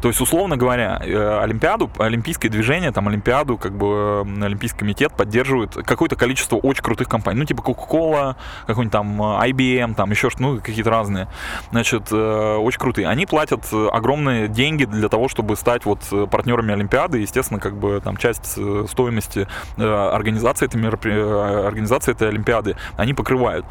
То 0.00 0.08
есть, 0.08 0.20
условно 0.20 0.56
говоря, 0.56 1.00
э, 1.04 1.40
Олимпиаду, 1.42 1.90
олимпийское 1.98 2.50
движение, 2.50 2.92
там, 2.92 3.08
Олимпиаду, 3.08 3.56
как 3.56 3.76
бы 3.76 4.22
м, 4.24 4.42
Олимпийский 4.42 4.78
комитет 4.78 5.12
поддерживает 5.12 5.74
какое-то 5.74 6.16
количество 6.16 6.56
очень 6.56 6.82
крутых 6.82 7.08
компаний. 7.08 7.40
Ну, 7.40 7.44
типа 7.44 7.60
Coca-Cola, 7.60 8.36
какой-нибудь 8.66 8.92
там 8.92 9.20
э, 9.22 9.50
IBM, 9.50 9.94
там 9.94 10.10
еще 10.10 10.30
что 10.30 10.42
ну, 10.42 10.60
какие-то 10.60 10.90
разные. 10.90 11.28
Значит, 11.70 12.08
э, 12.12 12.56
очень 12.56 12.78
крутые. 12.78 13.08
Они 13.08 13.26
платят 13.26 13.66
э, 13.72 13.88
огромные 13.92 14.48
деньги 14.48 14.84
для 14.84 15.08
того, 15.08 15.28
чтобы 15.28 15.56
стать 15.56 15.84
вот 15.84 16.00
э, 16.12 16.26
партнерами 16.30 16.72
Олимпиады. 16.72 17.18
Естественно, 17.18 17.60
как 17.60 17.76
бы 17.76 18.00
там 18.02 18.16
часть 18.16 18.54
э, 18.56 18.84
стоимости 18.88 19.46
э, 19.76 19.82
организации 19.82 20.66
этой, 20.66 20.80
меропри- 20.80 21.12
э, 21.12 21.66
организации 21.66 22.12
этой 22.12 22.28
Олимпиады 22.28 22.76
они 22.96 23.14
покрывают. 23.14 23.66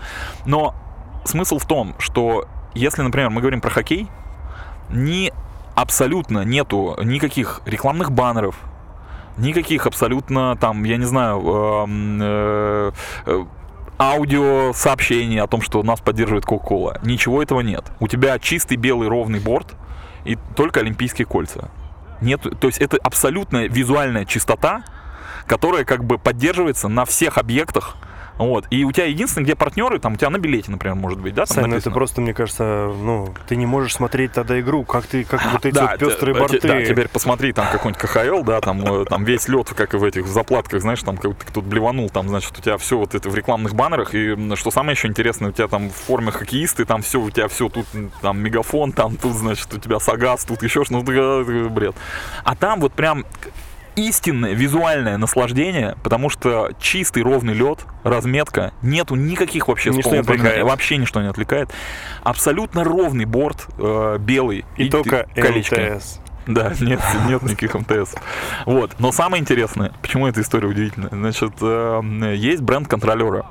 Но 0.46 0.76
смысл 1.26 1.60
в 1.60 1.66
том, 1.66 1.96
что 2.00 2.46
если, 2.74 3.02
например, 3.02 3.30
мы 3.30 3.42
говорим 3.42 3.62
про 3.62 3.70
хоккей, 3.70 4.08
ни 4.90 5.34
абсолютно 5.78 6.44
нету 6.44 6.98
никаких 7.04 7.62
рекламных 7.66 8.12
баннеров, 8.12 8.56
никаких 9.38 9.86
абсолютно 9.86 10.58
там, 10.58 10.84
я 10.84 10.98
не 10.98 11.06
знаю, 11.06 11.40
эм, 11.40 12.20
э, 12.20 12.92
аудио 14.00 14.74
сообщений 14.74 15.40
о 15.40 15.46
том, 15.46 15.62
что 15.62 15.84
нас 15.84 16.02
поддерживает 16.02 16.46
Coca-Cola. 16.46 17.00
Ничего 17.06 17.44
этого 17.44 17.62
нет. 17.62 17.86
У 18.00 18.08
тебя 18.08 18.40
чистый 18.40 18.76
белый 18.76 19.08
ровный 19.08 19.40
борт 19.40 19.76
и 20.26 20.36
только 20.56 20.80
олимпийские 20.80 21.28
кольца. 21.28 21.70
Нет, 22.22 22.42
то 22.60 22.66
есть 22.66 22.80
это 22.80 22.98
абсолютная 22.98 23.70
визуальная 23.70 24.26
чистота, 24.26 24.84
которая 25.46 25.86
как 25.86 26.04
бы 26.04 26.18
поддерживается 26.18 26.88
на 26.88 27.06
всех 27.06 27.38
объектах 27.38 27.98
вот. 28.46 28.66
И 28.70 28.84
у 28.84 28.92
тебя 28.92 29.06
единственное, 29.06 29.46
где 29.46 29.56
партнеры, 29.56 30.00
там 30.00 30.14
у 30.14 30.16
тебя 30.16 30.30
на 30.30 30.38
билете, 30.38 30.72
например, 30.72 30.96
может 30.96 31.20
быть, 31.20 31.34
да? 31.34 31.46
Там 31.46 31.56
Сань, 31.56 31.70
ну 31.70 31.76
это 31.76 31.92
просто, 31.92 32.22
мне 32.22 32.34
кажется, 32.34 32.92
ну, 33.02 33.34
ты 33.48 33.56
не 33.56 33.66
можешь 33.66 33.94
смотреть 33.94 34.34
тогда 34.34 34.60
игру, 34.60 34.84
как 34.84 35.06
ты, 35.08 35.24
как 35.24 35.42
вот 35.54 35.66
эти 35.66 35.76
да, 35.76 35.92
вот 35.92 36.00
пестрые 36.00 36.34
т- 36.34 36.40
борты. 36.40 36.68
Да, 36.68 36.86
теперь 36.86 37.08
посмотри, 37.08 37.54
там 37.54 37.68
какой-нибудь 37.72 38.02
КХЛ, 38.02 38.44
да, 38.44 38.62
там, 38.62 38.82
э, 39.02 39.06
там 39.06 39.24
весь 39.24 39.48
лед, 39.48 39.74
как 39.76 39.94
и 39.94 39.98
в 39.98 40.04
этих 40.04 40.28
заплатках, 40.28 40.82
знаешь, 40.82 41.02
там 41.04 41.18
как 41.18 41.34
тут 41.52 41.66
блеванул, 41.66 42.10
там, 42.10 42.28
значит, 42.28 42.58
у 42.58 42.62
тебя 42.62 42.78
все 42.78 42.98
вот 42.98 43.16
это 43.16 43.30
в 43.30 43.36
рекламных 43.36 43.74
баннерах, 43.74 44.14
и 44.14 44.56
что 44.56 44.72
самое 44.72 44.94
еще 44.94 45.08
интересное, 45.08 45.50
у 45.50 45.52
тебя 45.52 45.68
там 45.68 45.90
в 45.90 45.94
форме 45.94 46.32
хоккеисты, 46.32 46.86
там 46.86 47.02
все, 47.02 47.20
у 47.20 47.30
тебя 47.30 47.48
все, 47.48 47.70
тут 47.70 47.86
там 48.22 48.40
мегафон, 48.40 48.92
там 48.92 49.18
тут, 49.18 49.34
значит, 49.34 49.74
у 49.74 49.78
тебя 49.78 50.00
Сагаз, 50.00 50.46
тут 50.46 50.64
еще 50.64 50.84
что-то, 50.84 51.04
ну, 51.04 51.70
бред. 51.70 51.96
А 52.44 52.56
там 52.56 52.80
вот 52.80 52.94
прям 52.94 53.26
истинное 53.98 54.54
визуальное 54.54 55.18
наслаждение, 55.18 55.98
потому 56.04 56.30
что 56.30 56.72
чистый 56.80 57.24
ровный 57.24 57.54
лед, 57.54 57.80
разметка, 58.04 58.72
нету 58.82 59.16
никаких 59.16 59.68
вообще 59.68 59.90
ничто 59.90 60.12
не 60.12 60.20
отвлекает. 60.20 60.64
вообще 60.64 60.98
ничто 60.98 61.22
не 61.22 61.28
отвлекает. 61.28 61.70
Абсолютно 62.24 62.84
ровный 62.84 63.26
борт, 63.26 63.68
э, 63.78 64.18
белый. 64.20 64.66
И, 64.78 64.86
и 64.86 64.90
только 64.90 65.28
колечко. 65.36 65.96
МТС. 65.96 66.20
Да, 66.46 66.72
нет, 66.80 67.02
нет 67.28 67.42
никаких 67.42 67.74
МТС. 67.74 68.16
Вот. 68.66 68.92
Но 69.00 69.12
самое 69.12 69.42
интересное, 69.42 69.92
почему 70.02 70.28
эта 70.28 70.42
история 70.42 70.68
удивительная, 70.68 71.10
значит, 71.10 71.54
э, 71.62 72.34
есть 72.36 72.62
бренд 72.62 72.88
контролера. 72.88 73.48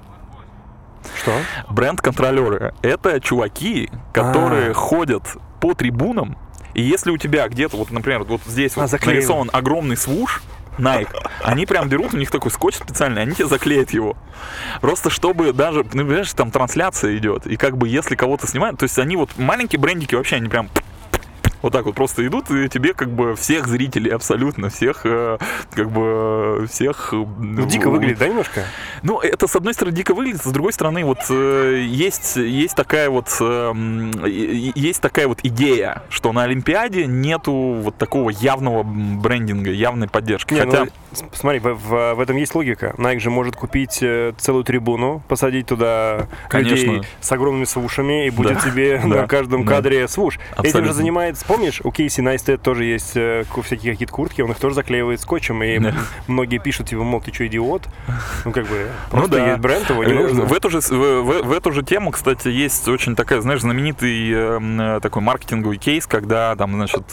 Что? 1.20 1.32
Бренд 1.70 2.00
контролеры. 2.00 2.72
Это 2.82 3.20
чуваки, 3.20 3.90
которые 4.12 4.68
А-а-а. 4.68 4.74
ходят 4.74 5.22
по 5.60 5.74
трибунам 5.74 6.36
и 6.76 6.82
если 6.82 7.10
у 7.10 7.16
тебя 7.16 7.48
где-то, 7.48 7.78
вот, 7.78 7.90
например, 7.90 8.24
вот 8.24 8.42
здесь 8.44 8.72
а, 8.76 8.86
вот 8.86 9.06
нарисован 9.06 9.48
огромный 9.50 9.96
свуш, 9.96 10.42
Nike, 10.76 11.08
они 11.42 11.64
прям 11.64 11.88
берут, 11.88 12.12
у 12.12 12.18
них 12.18 12.30
такой 12.30 12.50
скотч 12.50 12.74
специальный, 12.74 13.22
они 13.22 13.32
тебе 13.32 13.46
заклеят 13.46 13.92
его. 13.92 14.14
Просто 14.82 15.08
чтобы 15.08 15.54
даже, 15.54 15.84
ну, 15.94 16.04
понимаешь, 16.04 16.30
там 16.34 16.50
трансляция 16.50 17.16
идет, 17.16 17.46
и 17.46 17.56
как 17.56 17.78
бы 17.78 17.88
если 17.88 18.14
кого-то 18.14 18.46
снимают, 18.46 18.78
то 18.78 18.82
есть 18.82 18.98
они 18.98 19.16
вот 19.16 19.30
маленькие 19.38 19.80
брендики 19.80 20.14
вообще, 20.14 20.36
они 20.36 20.50
прям 20.50 20.68
вот 21.66 21.72
так 21.72 21.84
вот 21.84 21.96
просто 21.96 22.24
идут, 22.24 22.48
и 22.52 22.68
тебе 22.68 22.94
как 22.94 23.10
бы 23.10 23.34
всех 23.34 23.66
зрителей 23.66 24.12
абсолютно, 24.12 24.68
всех 24.68 25.00
э, 25.02 25.36
как 25.74 25.90
бы 25.90 26.64
всех... 26.70 27.12
Ну, 27.12 27.66
дико 27.66 27.90
выглядит, 27.90 28.18
да, 28.18 28.28
немножко? 28.28 28.62
Ну, 29.02 29.18
это 29.18 29.48
с 29.48 29.56
одной 29.56 29.74
стороны 29.74 29.96
дико 29.96 30.14
выглядит, 30.14 30.42
с 30.42 30.52
другой 30.52 30.72
стороны 30.72 31.04
вот 31.04 31.18
э, 31.28 31.84
есть, 31.84 32.36
есть 32.36 32.76
такая 32.76 33.10
вот 33.10 33.26
есть 33.36 35.00
такая 35.02 35.26
вот 35.26 35.40
идея, 35.42 36.04
что 36.08 36.32
на 36.32 36.44
Олимпиаде 36.44 37.06
нету 37.06 37.52
вот 37.52 37.96
такого 37.96 38.30
явного 38.30 38.84
брендинга, 38.84 39.72
явной 39.72 40.08
поддержки. 40.08 40.54
Не, 40.54 40.60
Хотя... 40.60 40.84
Ну, 40.84 40.90
смотри, 41.32 41.58
в, 41.58 41.74
в, 41.74 42.14
в 42.14 42.20
этом 42.20 42.36
есть 42.36 42.54
логика. 42.54 42.94
Nike 42.96 43.18
же 43.18 43.30
может 43.30 43.56
купить 43.56 44.04
целую 44.38 44.62
трибуну, 44.62 45.20
посадить 45.26 45.66
туда 45.66 46.28
Конечно. 46.48 46.74
людей 46.76 47.02
с 47.20 47.32
огромными 47.32 47.64
свушами, 47.64 48.28
и 48.28 48.30
будет 48.30 48.54
да. 48.54 48.60
тебе 48.60 48.98
да. 49.02 49.06
на 49.08 49.26
каждом 49.26 49.64
да. 49.64 49.74
кадре 49.74 50.06
свуш. 50.06 50.38
Абсолютно. 50.52 50.78
Этим 50.78 50.84
же 50.84 50.92
занимается 50.92 51.44
помнишь, 51.56 51.80
у 51.82 51.90
Кейси 51.90 52.20
Найстед 52.20 52.60
тоже 52.62 52.84
есть 52.84 53.16
э, 53.16 53.44
всякие 53.62 53.92
какие-то 53.92 54.12
куртки, 54.12 54.42
он 54.42 54.50
их 54.50 54.58
тоже 54.58 54.74
заклеивает 54.74 55.20
скотчем, 55.20 55.62
и 55.62 55.80
многие 56.26 56.58
пишут, 56.58 56.88
типа, 56.88 57.02
мол, 57.02 57.20
ты 57.20 57.32
что, 57.32 57.46
идиот? 57.46 57.88
Ну, 58.44 58.52
как 58.52 58.66
бы, 58.66 58.90
ну 59.12 59.18
просто 59.18 59.38
ну, 59.38 59.46
есть 59.46 59.60
бренд, 59.60 59.90
его 59.90 60.04
не 60.04 60.12
э, 60.12 60.14
нужно. 60.14 60.44
В 60.44 60.52
эту, 60.52 60.70
же, 60.70 60.80
в, 60.80 61.52
эту 61.52 61.72
же 61.72 61.82
тему, 61.82 62.10
кстати, 62.10 62.48
есть 62.48 62.86
очень 62.88 63.16
такая, 63.16 63.40
знаешь, 63.40 63.60
знаменитый 63.60 64.30
э, 64.32 65.00
такой 65.00 65.22
маркетинговый 65.22 65.78
кейс, 65.78 66.06
когда 66.06 66.54
там, 66.56 66.74
значит, 66.74 67.04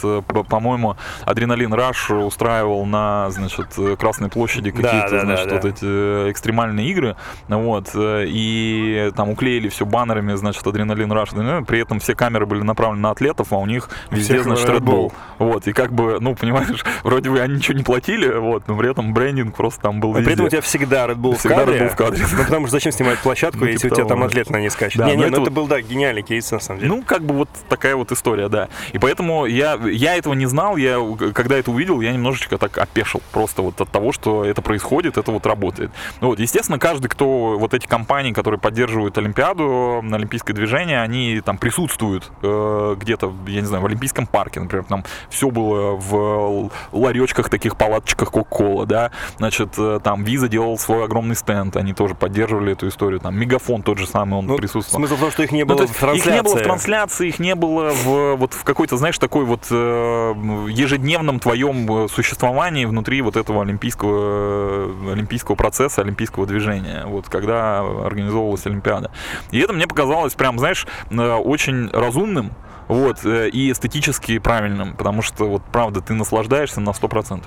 по-моему, 0.48 0.96
Адреналин 1.24 1.72
Раш 1.72 2.10
устраивал 2.10 2.84
на, 2.84 3.30
значит, 3.30 3.68
Красной 3.98 4.28
площади 4.28 4.70
какие-то, 4.70 5.08
да, 5.10 5.20
да, 5.20 5.20
значит, 5.22 5.48
да, 5.48 5.54
вот 5.54 5.64
эти 5.64 6.30
экстремальные 6.30 6.88
игры, 6.90 7.16
вот, 7.48 7.90
и 7.94 9.10
там 9.16 9.30
уклеили 9.30 9.68
все 9.68 9.86
баннерами, 9.86 10.34
значит, 10.34 10.66
Адреналин 10.66 11.10
Раш, 11.12 11.30
при 11.30 11.80
этом 11.80 12.00
все 12.00 12.14
камеры 12.14 12.46
были 12.46 12.60
направлены 12.60 13.02
на 13.02 13.10
атлетов, 13.10 13.52
а 13.52 13.56
у 13.56 13.66
них 13.66 13.88
везде, 14.10 14.33
значит, 14.42 14.68
Red 14.68 14.80
Bull. 14.80 15.12
Вот, 15.38 15.66
и 15.66 15.72
как 15.72 15.92
бы, 15.92 16.18
ну, 16.20 16.34
понимаешь, 16.34 16.84
вроде 17.02 17.30
бы 17.30 17.40
они 17.40 17.56
ничего 17.56 17.76
не 17.76 17.84
платили, 17.84 18.28
вот, 18.28 18.68
но 18.68 18.76
при 18.76 18.90
этом 18.90 19.12
брендинг 19.12 19.54
просто 19.54 19.80
там 19.82 20.00
был 20.00 20.12
везде. 20.12 20.24
при 20.24 20.34
этом 20.34 20.46
у 20.46 20.48
тебя 20.48 20.60
всегда 20.60 21.06
Red 21.06 21.16
Bull 21.16 21.36
всегда 21.36 21.56
в 21.56 21.58
кадре. 21.60 21.78
Red 21.78 21.82
Bull 21.82 21.88
в 21.90 21.96
кадре. 21.96 22.24
Ну, 22.30 22.44
потому 22.44 22.66
что 22.66 22.76
зачем 22.76 22.92
снимать 22.92 23.18
площадку, 23.18 23.60
ну, 23.60 23.66
если 23.66 23.88
типа 23.88 23.94
у 23.94 23.96
тебя 23.96 24.06
там 24.06 24.22
атлет 24.22 24.50
на 24.50 24.58
ней 24.58 24.70
скачет? 24.70 24.98
Да, 24.98 25.06
не, 25.06 25.16
не, 25.16 25.26
ну 25.26 25.42
это 25.42 25.50
был, 25.50 25.66
да, 25.66 25.80
гениальный 25.80 26.22
кейс, 26.22 26.50
на 26.50 26.60
самом 26.60 26.80
деле. 26.80 26.94
Ну, 26.94 27.02
как 27.02 27.22
бы 27.22 27.34
вот 27.34 27.48
такая 27.68 27.96
вот 27.96 28.12
история, 28.12 28.48
да. 28.48 28.68
И 28.92 28.98
поэтому 28.98 29.46
я, 29.46 29.78
я 29.84 30.16
этого 30.16 30.34
не 30.34 30.46
знал, 30.46 30.76
я, 30.76 30.98
когда 31.34 31.56
это 31.56 31.70
увидел, 31.70 32.00
я 32.00 32.12
немножечко 32.12 32.58
так 32.58 32.78
опешил 32.78 33.20
просто 33.32 33.62
вот 33.62 33.80
от 33.80 33.90
того, 33.90 34.12
что 34.12 34.44
это 34.44 34.62
происходит, 34.62 35.18
это 35.18 35.30
вот 35.30 35.46
работает. 35.46 35.90
Ну, 36.20 36.28
вот, 36.28 36.38
естественно, 36.38 36.78
каждый, 36.78 37.08
кто, 37.08 37.58
вот 37.58 37.74
эти 37.74 37.86
компании, 37.86 38.32
которые 38.32 38.60
поддерживают 38.60 39.18
Олимпиаду, 39.18 40.02
Олимпийское 40.10 40.54
движение, 40.54 41.02
они 41.02 41.40
там 41.44 41.58
присутствуют 41.58 42.30
э, 42.42 42.96
где-то, 42.98 43.32
я 43.46 43.60
не 43.60 43.66
знаю, 43.66 43.82
в 43.82 43.86
Олимпийском 43.86 44.13
парке, 44.22 44.60
например, 44.60 44.84
там 44.84 45.04
все 45.28 45.50
было 45.50 45.96
в 45.96 46.70
ларечках, 46.92 47.48
таких 47.48 47.76
палаточках 47.76 48.30
Кока-Кола, 48.30 48.86
да, 48.86 49.10
значит, 49.38 49.70
э, 49.78 50.00
там 50.02 50.24
Виза 50.24 50.48
делал 50.48 50.78
свой 50.78 51.04
огромный 51.04 51.36
стенд, 51.36 51.76
они 51.76 51.92
тоже 51.92 52.14
поддерживали 52.14 52.72
эту 52.72 52.88
историю, 52.88 53.20
там 53.20 53.36
Мегафон 53.36 53.82
тот 53.82 53.98
же 53.98 54.06
самый, 54.06 54.38
он 54.38 54.46
ну, 54.46 54.56
присутствовал. 54.56 55.06
Смысл 55.06 55.16
в 55.16 55.20
том, 55.20 55.30
что 55.30 55.42
их 55.42 55.52
не 55.52 55.64
ну, 55.64 55.74
было 55.74 55.82
ну, 55.82 55.86
в 55.88 55.96
трансляции. 55.96 56.28
Их 56.28 56.34
не 56.34 56.42
было 56.42 56.56
в 56.56 56.62
трансляции, 56.62 57.28
их 57.28 57.38
не 57.38 57.54
было 57.54 57.90
в, 57.90 58.36
вот 58.36 58.54
в 58.54 58.64
какой-то, 58.64 58.96
знаешь, 58.96 59.18
такой 59.18 59.44
вот 59.44 59.66
э, 59.70 60.34
ежедневном 60.68 61.40
твоем 61.40 62.08
существовании 62.08 62.84
внутри 62.84 63.22
вот 63.22 63.36
этого 63.36 63.62
олимпийского, 63.62 65.12
олимпийского 65.12 65.56
процесса, 65.56 66.02
олимпийского 66.02 66.46
движения, 66.46 67.04
вот 67.06 67.28
когда 67.28 67.80
организовывалась 67.80 68.66
Олимпиада. 68.66 69.10
И 69.50 69.58
это 69.58 69.72
мне 69.72 69.86
показалось 69.86 70.34
прям, 70.34 70.58
знаешь, 70.58 70.86
э, 71.10 71.34
очень 71.34 71.90
разумным, 71.90 72.52
вот, 72.88 73.24
э, 73.24 73.48
и 73.48 73.72
эстетически 73.72 74.38
правильным, 74.38 74.96
потому 74.96 75.22
что, 75.22 75.48
вот, 75.48 75.62
правда, 75.72 76.00
ты 76.00 76.14
наслаждаешься 76.14 76.80
на 76.80 76.90
100%. 76.90 77.44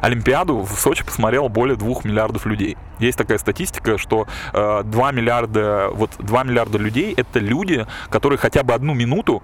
Олимпиаду 0.00 0.60
в 0.60 0.80
Сочи 0.80 1.04
посмотрело 1.04 1.48
более 1.48 1.76
2 1.76 1.88
миллиардов 2.04 2.46
людей. 2.46 2.76
Есть 2.98 3.18
такая 3.18 3.38
статистика, 3.38 3.98
что 3.98 4.26
э, 4.52 4.82
2 4.84 5.12
миллиарда, 5.12 5.90
вот 5.92 6.10
2 6.18 6.44
миллиарда 6.44 6.78
людей 6.78 7.14
это 7.16 7.38
люди, 7.38 7.86
которые 8.08 8.38
хотя 8.38 8.62
бы 8.62 8.72
одну 8.72 8.94
минуту 8.94 9.42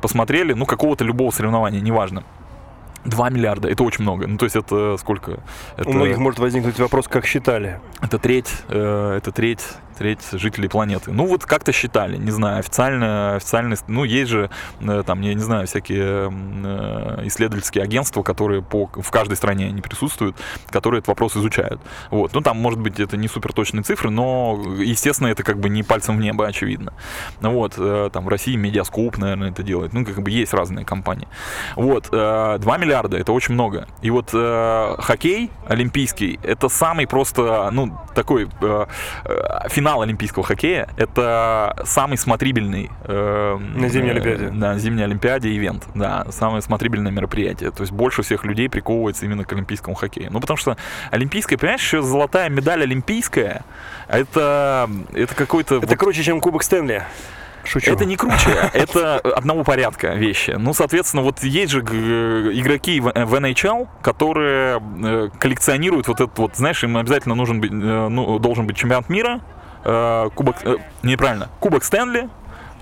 посмотрели, 0.00 0.52
ну, 0.52 0.66
какого-то 0.66 1.04
любого 1.04 1.30
соревнования, 1.30 1.80
неважно. 1.80 2.24
2 3.04 3.30
миллиарда, 3.30 3.68
это 3.68 3.82
очень 3.82 4.02
много. 4.02 4.26
Ну, 4.26 4.36
то 4.38 4.44
есть 4.44 4.56
это 4.56 4.96
сколько? 4.96 5.40
Это... 5.76 5.88
У 5.88 5.92
многих 5.92 6.18
может 6.18 6.38
возникнуть 6.38 6.78
вопрос, 6.78 7.08
как 7.08 7.26
считали. 7.26 7.80
Это 8.00 8.18
треть, 8.18 8.52
э, 8.68 9.14
это 9.16 9.32
треть 9.32 9.64
треть 9.96 10.20
жителей 10.32 10.68
планеты. 10.68 11.12
Ну 11.12 11.26
вот 11.26 11.44
как-то 11.44 11.72
считали, 11.72 12.16
не 12.16 12.30
знаю, 12.30 12.58
официально, 12.58 13.36
официально, 13.36 13.76
ну 13.86 14.04
есть 14.04 14.30
же 14.30 14.50
э, 14.80 15.02
там, 15.06 15.20
я 15.20 15.34
не 15.34 15.40
знаю, 15.40 15.66
всякие 15.66 16.32
э, 16.32 17.26
исследовательские 17.26 17.84
агентства, 17.84 18.22
которые 18.22 18.62
по, 18.62 18.86
в 18.86 19.10
каждой 19.10 19.36
стране 19.36 19.66
они 19.66 19.80
присутствуют, 19.80 20.36
которые 20.70 20.98
этот 20.98 21.08
вопрос 21.08 21.36
изучают. 21.36 21.80
Вот, 22.10 22.32
ну 22.34 22.40
там, 22.40 22.58
может 22.58 22.80
быть, 22.80 23.00
это 23.00 23.16
не 23.16 23.28
супер 23.28 23.52
точные 23.52 23.82
цифры, 23.82 24.10
но, 24.10 24.60
естественно, 24.78 25.28
это 25.28 25.42
как 25.42 25.58
бы 25.58 25.68
не 25.68 25.82
пальцем 25.82 26.16
в 26.16 26.20
небо, 26.20 26.46
очевидно. 26.46 26.92
Вот, 27.40 27.74
э, 27.76 28.10
там 28.12 28.24
в 28.24 28.28
России 28.28 28.56
Медиаскоп, 28.56 29.18
наверное, 29.18 29.50
это 29.50 29.62
делает, 29.62 29.92
ну 29.92 30.04
как 30.04 30.22
бы 30.22 30.30
есть 30.30 30.54
разные 30.54 30.84
компании. 30.84 31.28
Вот, 31.76 32.08
2 32.10 32.58
миллиарда, 32.78 33.18
это 33.18 33.32
очень 33.32 33.54
много. 33.54 33.86
И 34.00 34.10
вот 34.10 34.30
хоккей 34.30 35.50
олимпийский, 35.66 36.38
это 36.42 36.68
самый 36.68 37.06
просто, 37.06 37.68
ну, 37.72 37.98
такой 38.14 38.48
финал 39.68 39.81
финал 39.82 40.02
олимпийского 40.02 40.44
хоккея— 40.44 40.88
это 40.96 41.74
самый 41.84 42.16
смотрибельный... 42.16 42.88
Э, 43.02 43.58
на 43.58 43.88
зимней 43.88 44.10
э, 44.10 44.12
Олимпиаде. 44.12 44.50
На 44.50 44.78
зимней 44.78 45.04
Олимпиаде 45.04 45.56
ивент, 45.56 45.88
да, 45.96 46.24
самое 46.30 46.62
смотрибельное 46.62 47.10
мероприятие. 47.10 47.72
То 47.72 47.82
есть 47.82 47.92
больше 47.92 48.22
всех 48.22 48.44
людей 48.44 48.68
приковывается 48.68 49.26
именно 49.26 49.44
к 49.44 49.52
олимпийскому 49.52 49.96
хоккею. 49.96 50.28
Ну, 50.30 50.40
потому 50.40 50.56
что 50.56 50.76
олимпийская, 51.10 51.58
понимаешь, 51.58 51.80
еще 51.80 52.00
золотая 52.00 52.48
медаль 52.48 52.84
олимпийская, 52.84 53.64
это, 54.06 54.88
это 55.14 55.34
какой-то... 55.34 55.78
Это 55.78 55.88
вот... 55.88 55.98
круче, 55.98 56.22
чем 56.22 56.40
Кубок 56.40 56.62
Стэнли. 56.62 57.02
Шучу. 57.64 57.92
Это 57.92 58.04
не 58.04 58.16
круче, 58.16 58.70
это 58.72 59.18
одного 59.18 59.64
порядка 59.64 60.14
вещи. 60.14 60.54
Ну, 60.58 60.74
соответственно, 60.74 61.24
вот 61.24 61.42
есть 61.42 61.72
же 61.72 61.80
игроки 61.80 63.00
в 63.00 63.08
NHL, 63.08 63.88
которые 64.00 64.80
э, 64.80 65.28
коллекционируют 65.40 66.06
вот 66.06 66.20
этот 66.20 66.38
вот, 66.38 66.56
знаешь, 66.56 66.82
им 66.84 66.96
обязательно 66.96 67.34
нужен 67.34 67.60
быть, 67.60 67.70
э, 67.72 67.74
ну, 67.74 68.38
должен 68.38 68.66
быть 68.66 68.76
чемпионат 68.76 69.08
мира, 69.08 69.40
э, 69.84 70.28
кубок, 70.34 70.56
э, 70.64 70.76
неправильно, 71.02 71.48
кубок 71.60 71.84
Стэнли, 71.84 72.28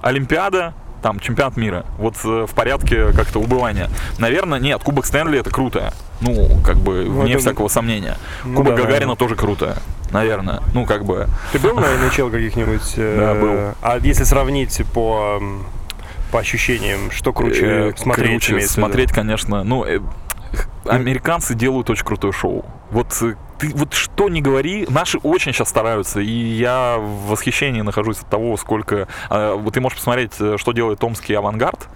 Олимпиада, 0.03 0.75
там 1.03 1.19
чемпионат 1.21 1.57
мира, 1.57 1.85
вот 1.99 2.15
э, 2.25 2.47
в 2.47 2.55
порядке 2.55 3.13
как-то 3.13 3.39
убывания. 3.41 3.89
Наверное, 4.19 4.59
нет, 4.59 4.83
Кубок 4.83 5.07
Стэнли 5.07 5.39
это 5.41 5.51
круто. 5.51 5.93
Ну, 6.21 6.61
как 6.65 6.77
бы, 6.77 7.05
Ну, 7.07 7.23
вне 7.23 7.33
это- 7.33 7.41
всякого 7.41 7.69
сомнения. 7.69 8.17
Ну 8.45 8.57
Кубок 8.57 8.73
да, 8.75 8.83
Гагарина 8.83 8.93
наверное. 8.93 9.17
тоже 9.17 9.35
круто. 9.37 9.77
Наверное. 10.11 10.61
Ну, 10.75 10.85
как 10.85 11.05
бы. 11.07 11.27
Ты 11.53 11.59
был 11.59 11.75
на 11.77 11.85
NHL 11.87 12.31
каких-нибудь? 12.31 12.95
э, 12.97 13.17
Да, 13.19 13.35
был. 13.35 13.75
А 13.81 13.99
если 13.99 14.25
сравнить 14.25 14.83
по, 14.93 15.41
по 16.31 16.39
ощущениям, 16.41 17.11
что 17.11 17.33
круче 17.33 17.65
Э, 17.65 17.93
смотреть? 17.97 18.45
круче 18.47 18.61
смотреть, 18.67 19.13
конечно. 19.13 19.65
Ну, 19.65 19.85
э, 19.85 20.01
американцы 20.91 21.55
делают 21.55 21.91
очень 21.91 22.05
крутое 22.05 22.33
шоу. 22.33 22.65
Вот 22.91 23.17
э, 23.23 23.35
ты 23.59 23.71
вот 23.75 23.95
что 23.95 24.29
не 24.29 24.41
говори, 24.41 24.87
наши 24.89 25.19
очень 25.19 25.53
сейчас 25.53 25.69
стараются, 25.69 26.21
и 26.21 26.31
я 26.31 26.97
в 26.99 27.29
восхищении 27.29 27.83
нахожусь 27.83 28.21
от 28.21 28.29
того, 28.29 28.57
сколько... 28.57 29.09
э, 29.29 29.55
вот 29.55 29.75
ты 29.75 29.81
можешь 29.81 29.99
посмотреть, 29.99 30.33
э, 30.41 30.57
что 30.59 30.73
делает 30.73 30.99
томский 30.99 31.35
авангард. 31.35 31.89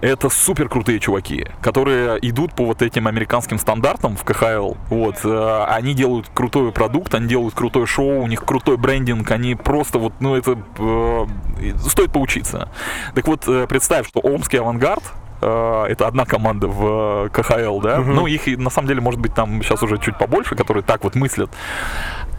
Это 0.00 0.30
супер 0.30 0.70
крутые 0.70 0.98
чуваки, 0.98 1.46
которые 1.60 2.18
идут 2.22 2.54
по 2.54 2.64
вот 2.64 2.80
этим 2.80 3.06
американским 3.06 3.58
стандартам 3.58 4.16
в 4.16 4.24
КХЛ. 4.24 4.74
Вот, 4.88 5.16
э, 5.24 5.64
они 5.68 5.92
делают 5.92 6.28
крутой 6.32 6.72
продукт, 6.72 7.14
они 7.14 7.28
делают 7.28 7.54
крутое 7.54 7.84
шоу, 7.84 8.22
у 8.22 8.26
них 8.26 8.44
крутой 8.44 8.78
брендинг, 8.78 9.30
они 9.30 9.54
просто 9.54 9.98
вот, 9.98 10.14
ну 10.20 10.36
это 10.36 10.58
э, 10.78 11.26
стоит 11.86 12.12
поучиться. 12.12 12.70
Так 13.14 13.26
вот, 13.26 13.46
э, 13.46 13.66
представь, 13.66 14.08
что 14.08 14.20
Омский 14.20 14.58
авангард 14.58 15.02
э, 15.04 15.19
это 15.46 16.06
одна 16.06 16.24
команда 16.24 16.68
в 16.68 17.26
э, 17.26 17.28
КХЛ, 17.30 17.80
да? 17.80 18.00
Мгм. 18.00 18.14
Ну, 18.14 18.26
их 18.26 18.46
на 18.58 18.70
самом 18.70 18.88
деле, 18.88 19.00
может 19.00 19.20
быть, 19.20 19.34
там 19.34 19.62
сейчас 19.62 19.82
уже 19.82 19.98
чуть 19.98 20.18
побольше, 20.18 20.54
которые 20.54 20.82
так 20.82 21.04
вот 21.04 21.14
мыслят. 21.14 21.50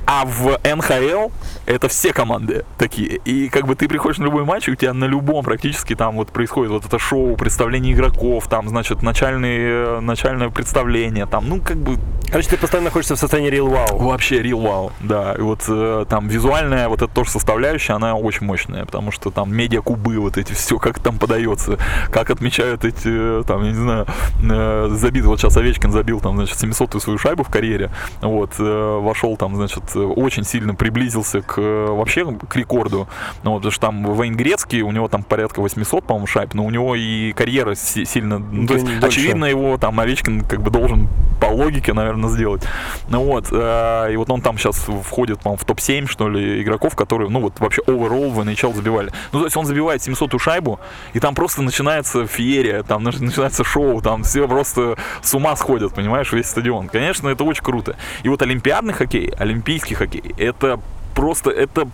А 0.06 0.26
в 0.26 0.60
НХЛ 0.64 1.30
это 1.66 1.88
все 1.88 2.12
команды 2.12 2.66
такие. 2.78 3.18
И 3.24 3.50
как 3.50 3.66
бы 3.66 3.76
ты 3.76 3.88
приходишь 3.88 4.18
на 4.18 4.26
любой 4.26 4.44
матч, 4.44 4.68
и 4.68 4.72
у 4.72 4.76
тебя 4.76 4.94
на 4.94 5.06
любом 5.06 5.44
практически 5.44 5.96
там 5.96 6.18
вот 6.18 6.30
происходит 6.30 6.72
вот 6.72 6.86
это 6.86 7.00
шоу, 7.00 7.36
представление 7.38 7.94
игроков, 7.94 8.48
там, 8.48 8.68
значит, 8.68 9.04
начальные, 9.04 10.02
начальное 10.02 10.50
представление, 10.50 11.28
там, 11.28 11.48
ну, 11.48 11.62
как 11.62 11.78
бы 11.78 11.98
Короче, 12.32 12.50
ты 12.52 12.58
постоянно 12.58 12.86
находишься 12.86 13.16
в 13.16 13.20
состоянии 13.20 13.52
real 13.52 13.68
wow. 13.68 13.98
Вообще 13.98 14.42
real 14.42 14.62
wow, 14.62 14.92
да. 15.02 15.36
И 15.38 15.42
вот 15.42 15.66
э, 15.68 16.06
там 16.08 16.30
визуальная 16.30 16.88
вот 16.88 17.02
эта 17.02 17.14
тоже 17.14 17.30
составляющая, 17.30 17.94
она 17.94 18.16
очень 18.16 18.46
мощная, 18.46 18.86
потому 18.86 19.12
что 19.12 19.32
там 19.32 19.54
медиакубы 19.54 20.18
вот 20.18 20.38
эти 20.38 20.54
все, 20.54 20.80
как 20.80 21.00
там 21.00 21.20
подается, 21.20 21.78
как 22.10 22.30
отмечают 22.30 22.86
эти, 22.92 23.40
э, 23.40 23.44
там, 23.46 23.64
я 23.64 23.70
не 23.70 23.76
знаю, 23.76 24.06
э, 24.44 24.90
забит, 24.92 25.26
вот 25.26 25.40
сейчас 25.40 25.58
Овечкин 25.58 25.92
забил 25.92 26.20
там, 26.20 26.36
значит, 26.36 26.58
700-ю 26.58 27.00
свою 27.00 27.18
шайбу 27.18 27.44
в 27.44 27.50
карьере, 27.50 27.92
вот, 28.22 28.52
э, 28.60 29.00
вошел 29.02 29.38
там, 29.38 29.56
значит, 29.56 29.96
очень 29.96 30.44
сильно 30.44 30.76
приблизился 30.76 31.42
к 31.42 31.60
вообще 31.60 32.26
к 32.26 32.56
рекорду, 32.56 33.08
ну, 33.44 33.52
вот, 33.52 33.58
потому 33.58 33.72
что 33.72 33.82
там 33.82 34.22
Вейн 34.22 34.36
Грецкий, 34.36 34.82
у 34.82 34.92
него 34.92 35.08
там 35.08 35.24
порядка 35.24 35.62
800, 35.62 36.06
по-моему, 36.06 36.28
шайб, 36.28 36.54
но 36.54 36.66
у 36.66 36.70
него 36.70 36.96
и 36.96 37.32
карьера 37.34 37.76
си- 37.76 38.06
сильно, 38.06 38.40
ну, 38.40 38.68
то 38.68 38.74
есть, 38.76 38.86
дольше. 38.86 39.06
очевидно, 39.06 39.46
его 39.46 39.78
там 39.78 40.00
Овечкин 40.00 40.42
как 40.42 40.62
бы 40.62 40.72
должен 40.72 41.08
по 41.40 41.48
логике, 41.48 41.94
наверное, 41.94 42.30
сделать. 42.30 42.64
Ну 43.10 43.24
вот, 43.24 43.48
и 43.52 44.16
вот 44.16 44.30
он 44.30 44.42
там 44.42 44.58
сейчас 44.58 44.88
входит, 45.04 45.40
по-моему, 45.40 45.58
в 45.58 45.66
топ-7, 45.66 46.08
что 46.08 46.30
ли, 46.30 46.62
игроков, 46.62 46.96
которые, 46.96 47.30
ну 47.30 47.40
вот, 47.40 47.60
вообще 47.60 47.82
overall 47.88 48.30
в 48.30 48.40
NHL 48.40 48.76
забивали. 48.76 49.12
Ну, 49.32 49.40
то 49.40 49.46
есть 49.46 49.58
он 49.58 49.66
забивает 49.66 50.02
700-ю 50.02 50.40
шайбу, 50.40 50.80
и 51.14 51.20
там 51.20 51.34
просто 51.36 51.62
начинается 51.62 52.28
феерия, 52.28 52.81
там 52.84 53.08
нач- 53.08 53.22
начинается 53.22 53.64
шоу, 53.64 54.02
там 54.02 54.24
все 54.24 54.48
просто 54.48 54.98
с 55.22 55.34
ума 55.34 55.56
сходят, 55.56 55.94
понимаешь, 55.94 56.32
весь 56.32 56.48
стадион. 56.48 56.88
Конечно, 56.88 57.30
это 57.30 57.44
очень 57.44 57.64
круто. 57.64 57.96
И 58.24 58.30
вот 58.30 58.42
олимпиадный 58.42 58.94
хоккей, 58.94 59.32
олимпийский 59.38 59.96
хоккей, 59.96 60.34
это 60.38 60.80
просто, 61.16 61.50
это, 61.50 61.88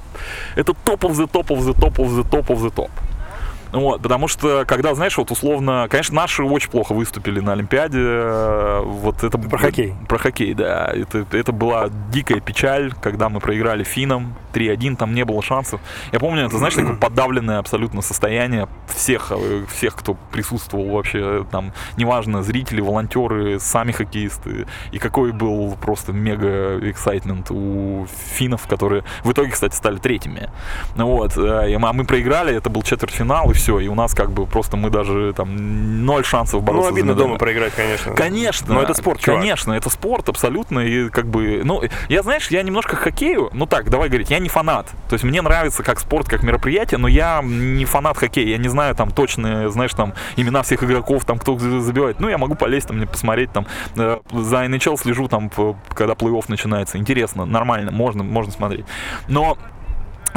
это 0.56 0.74
топ 0.74 1.06
of 1.06 1.12
the 1.12 1.30
top 1.30 1.48
of 1.48 1.60
the 1.60 1.74
top 1.74 1.96
of 1.98 2.10
the 2.10 2.24
top 2.30 2.48
of 2.48 2.62
the 2.62 2.74
top. 2.74 2.90
Вот, 3.80 4.02
потому 4.02 4.28
что, 4.28 4.66
когда, 4.66 4.94
знаешь, 4.96 5.18
вот 5.18 5.32
условно, 5.32 5.88
конечно, 5.90 6.16
наши 6.16 6.44
очень 6.44 6.70
плохо 6.70 6.94
выступили 6.94 7.40
на 7.40 7.54
Олимпиаде. 7.54 8.00
э, 8.02 8.82
Вот 8.84 9.24
это 9.24 9.38
Про 9.38 9.58
хоккей. 9.58 9.94
Про 10.08 10.18
хоккей, 10.18 10.54
да. 10.54 10.88
Это, 10.94 11.26
это 11.32 11.52
была 11.52 11.90
дикая 12.12 12.40
печаль, 12.40 12.94
когда 13.02 13.30
мы 13.30 13.40
проиграли 13.40 13.84
финам 13.84 14.36
3-1, 14.54 14.96
там 14.96 15.14
не 15.14 15.26
было 15.26 15.42
шансов. 15.42 15.80
Я 16.12 16.20
помню, 16.20 16.46
это, 16.46 16.58
знаешь, 16.58 16.74
такое 16.76 16.96
подавленное 16.96 17.60
абсолютно 17.60 18.02
состояние 18.02 18.68
всех, 18.88 19.32
э, 19.32 19.66
всех, 19.70 19.96
кто 19.96 20.16
присутствовал 20.32 20.90
вообще, 20.90 21.46
там, 21.52 21.74
неважно, 21.98 22.44
зрители, 22.44 22.82
волонтеры, 22.82 23.60
сами 23.60 23.92
хоккеисты. 23.92 24.68
И 24.92 24.98
какой 25.00 25.32
был 25.32 25.76
просто 25.80 26.14
мега 26.14 26.80
эксайтмент 26.90 27.52
у 27.52 28.08
финнов, 28.34 28.68
которые 28.68 29.04
в 29.24 29.32
итоге, 29.32 29.52
кстати, 29.52 29.76
стали 29.76 29.98
третьими. 29.98 30.50
Вот, 30.96 31.38
э, 31.38 31.76
а 31.76 31.94
мы 31.94 32.06
проиграли, 32.06 32.56
это 32.56 32.70
был 32.70 32.82
четвертьфинал, 32.84 33.52
и 33.52 33.54
все, 33.54 33.67
и 33.68 33.88
у 33.88 33.96
нас 33.96 34.14
как 34.14 34.32
бы 34.32 34.46
просто 34.46 34.78
мы 34.78 34.90
даже 34.90 35.34
там 35.36 36.06
ноль 36.06 36.24
шансов 36.24 36.64
бороться 36.64 36.90
Ну, 36.90 36.96
обидно 36.96 37.14
дома 37.14 37.38
проиграть, 37.38 37.74
конечно. 37.74 38.14
Конечно. 38.14 38.74
Но 38.74 38.82
это 38.82 38.94
спорт, 38.94 39.20
чувак. 39.20 39.42
Конечно, 39.42 39.74
это 39.74 39.90
спорт 39.90 40.30
абсолютно. 40.30 40.80
И 40.80 41.10
как 41.10 41.28
бы, 41.28 41.62
ну, 41.64 41.82
я, 42.10 42.24
знаешь, 42.24 42.48
я 42.50 42.64
немножко 42.64 42.96
к 42.96 43.00
хоккею, 43.00 43.50
ну 43.54 43.66
так, 43.66 43.90
давай 43.90 44.10
говорить, 44.10 44.30
я 44.30 44.40
не 44.40 44.50
фанат. 44.50 44.88
То 45.10 45.14
есть 45.14 45.24
мне 45.24 45.42
нравится 45.42 45.84
как 45.84 46.00
спорт, 46.00 46.28
как 46.28 46.44
мероприятие, 46.44 46.98
но 46.98 47.08
я 47.08 47.42
не 47.44 47.86
фанат 47.86 48.18
хоккея. 48.18 48.48
Я 48.48 48.58
не 48.58 48.70
знаю 48.70 48.96
там 48.96 49.12
точные, 49.12 49.70
знаешь, 49.70 49.94
там 49.94 50.14
имена 50.36 50.62
всех 50.64 50.84
игроков, 50.84 51.26
там 51.26 51.38
кто 51.40 51.58
за- 51.58 51.82
забивает. 51.82 52.20
Ну, 52.20 52.30
я 52.30 52.38
могу 52.38 52.56
полезть 52.56 52.88
там, 52.88 52.98
мне 52.98 53.06
посмотреть 53.08 53.52
там. 53.52 53.66
э, 53.96 54.20
За 54.32 54.66
NHL 54.66 54.98
слежу 54.98 55.28
там, 55.28 55.50
когда 55.94 56.14
плей-офф 56.14 56.46
начинается. 56.48 56.98
Интересно, 56.98 57.46
нормально, 57.46 57.92
можно, 57.92 58.24
можно 58.24 58.52
смотреть. 58.52 58.86
Но 59.28 59.58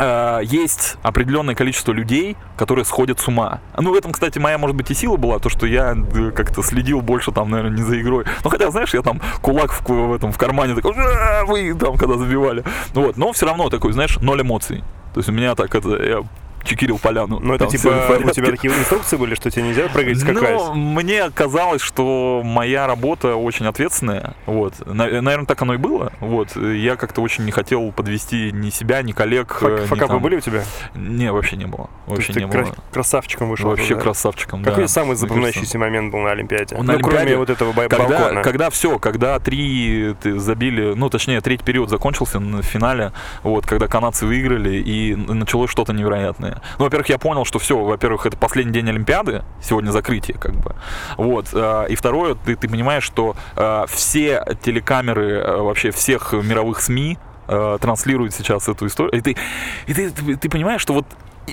э, 0.00 0.40
есть 0.44 0.96
определенное 1.02 1.54
количество 1.54 1.92
людей, 1.92 2.36
которые 2.56 2.84
сходят 2.84 3.20
с 3.20 3.28
ума. 3.28 3.60
Ну, 3.78 3.92
в 3.92 3.94
этом, 3.94 4.12
кстати, 4.12 4.38
моя, 4.38 4.58
может 4.58 4.76
быть, 4.76 4.90
и 4.90 4.94
сила 4.94 5.16
была, 5.16 5.38
то, 5.38 5.48
что 5.48 5.66
я 5.66 5.94
э, 5.94 6.30
как-то 6.30 6.62
следил 6.62 7.00
больше, 7.00 7.32
там, 7.32 7.50
наверное, 7.50 7.76
не 7.76 7.82
за 7.82 8.00
игрой. 8.00 8.24
Ну, 8.44 8.50
хотя, 8.50 8.70
знаешь, 8.70 8.94
я 8.94 9.02
там 9.02 9.20
кулак 9.42 9.72
в, 9.72 9.88
в 9.88 10.14
этом, 10.14 10.32
в 10.32 10.38
кармане 10.38 10.74
такой, 10.74 10.94
«А, 10.96 11.44
вы 11.44 11.74
там, 11.74 11.96
когда 11.96 12.16
забивали. 12.16 12.64
Вот, 12.94 13.16
но 13.16 13.32
все 13.32 13.46
равно 13.46 13.68
такой, 13.68 13.92
знаешь, 13.92 14.18
ноль 14.18 14.42
эмоций. 14.42 14.82
То 15.12 15.20
есть 15.20 15.28
у 15.28 15.32
меня 15.32 15.54
так, 15.54 15.74
это, 15.74 16.02
я 16.02 16.22
чекирил 16.64 16.98
поляну. 16.98 17.38
Но 17.40 17.54
это 17.54 17.66
типа 17.66 17.88
у 18.24 18.30
тебя 18.30 18.50
такие 18.50 18.72
инструкции 18.72 19.16
были, 19.16 19.34
что 19.34 19.50
тебе 19.50 19.64
нельзя 19.64 19.88
прыгать, 19.88 20.18
скакать? 20.18 20.50
Ну, 20.58 20.74
мне 20.74 21.30
казалось, 21.30 21.82
что 21.82 22.42
моя 22.44 22.86
работа 22.86 23.36
очень 23.36 23.66
ответственная. 23.66 24.34
Вот. 24.46 24.74
Наверное, 24.86 25.46
так 25.46 25.60
оно 25.62 25.74
и 25.74 25.76
было. 25.76 26.12
Вот. 26.20 26.56
Я 26.56 26.96
как-то 26.96 27.20
очень 27.22 27.44
не 27.44 27.52
хотел 27.52 27.92
подвести 27.92 28.52
ни 28.52 28.70
себя, 28.70 29.02
ни 29.02 29.12
коллег. 29.12 29.58
э, 29.60 29.64
Фак- 29.64 29.80
ни 29.82 29.86
Факапы 29.86 30.12
там- 30.14 30.22
были 30.22 30.36
у 30.36 30.40
тебя? 30.40 30.64
Не, 30.94 31.32
вообще 31.32 31.56
не 31.56 31.66
было. 31.66 31.90
Вообще 32.06 32.32
не 32.34 32.46
было. 32.46 32.66
красавчиком 32.92 33.50
вышел. 33.50 33.68
Вообще 33.68 33.94
да? 33.94 34.00
красавчиком, 34.00 34.62
Какой 34.64 34.84
да. 34.84 34.88
самый 34.88 35.16
запоминающийся 35.16 35.78
момент 35.78 36.12
был 36.12 36.20
на 36.20 36.32
Олимпиаде? 36.32 36.76
На 36.76 36.82
ну, 36.82 36.98
кроме 37.00 37.18
Олимпиаде, 37.18 37.36
вот 37.36 37.50
этого 37.50 37.72
Когда, 37.72 37.98
балкона. 37.98 38.42
когда 38.42 38.70
все, 38.70 38.98
когда 38.98 39.38
три 39.38 40.14
забили, 40.24 40.94
ну 40.94 41.08
точнее 41.10 41.40
третий 41.40 41.64
период 41.64 41.90
закончился 41.90 42.38
на 42.40 42.62
финале, 42.62 43.12
вот, 43.42 43.66
когда 43.66 43.86
канадцы 43.86 44.26
выиграли 44.26 44.76
и 44.76 45.14
началось 45.16 45.70
что-то 45.70 45.92
невероятное. 45.92 46.49
Ну, 46.78 46.84
во-первых, 46.84 47.08
я 47.08 47.18
понял, 47.18 47.44
что 47.44 47.58
все, 47.58 47.76
во-первых, 47.76 48.26
это 48.26 48.36
последний 48.36 48.72
день 48.72 48.88
Олимпиады, 48.88 49.42
сегодня 49.62 49.90
закрытие, 49.90 50.38
как 50.38 50.54
бы. 50.54 50.74
Вот. 51.16 51.48
э, 51.52 51.86
И 51.88 51.94
второе, 51.94 52.34
ты, 52.34 52.56
ты 52.56 52.68
понимаешь, 52.68 53.04
что 53.04 53.36
э, 53.56 53.84
все 53.88 54.44
телекамеры 54.62 55.30
э, 55.30 55.56
вообще 55.56 55.90
всех 55.90 56.32
мировых 56.32 56.80
СМИ 56.80 57.18
транслируют 57.80 58.32
сейчас 58.32 58.68
эту 58.68 58.86
историю. 58.86 59.18
И 59.18 59.20
ты, 59.20 59.36
и 59.86 59.92
ты, 59.92 60.10
ты, 60.10 60.36
ты 60.36 60.48
понимаешь, 60.48 60.80
что 60.80 60.94
вот 60.94 61.06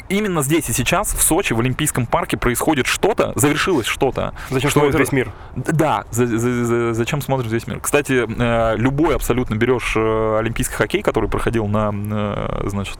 и- 0.09 0.15
именно 0.17 0.41
здесь 0.41 0.69
и 0.69 0.73
сейчас, 0.73 1.13
в 1.13 1.21
Сочи, 1.21 1.53
в 1.53 1.59
Олимпийском 1.59 2.05
парке 2.05 2.37
происходит 2.37 2.87
что-то, 2.87 3.33
завершилось 3.35 3.85
что-то. 3.87 4.33
Зачем 4.49 4.69
что 4.69 4.79
смотрит 4.79 4.95
это- 4.95 5.03
весь 5.03 5.11
мир? 5.11 5.31
Да, 5.55 6.05
за- 6.11 6.25
за- 6.27 6.65
за- 6.65 6.93
зачем 6.93 7.21
смотришь 7.21 7.51
весь 7.51 7.67
мир? 7.67 7.79
Кстати, 7.79 8.25
э, 8.27 8.77
любой 8.77 9.15
абсолютно 9.15 9.55
берешь 9.55 9.93
э, 9.95 10.37
олимпийский 10.39 10.75
хоккей, 10.75 11.01
который 11.01 11.29
проходил 11.29 11.67
на, 11.67 11.91
э, 11.93 12.67
значит, 12.69 12.97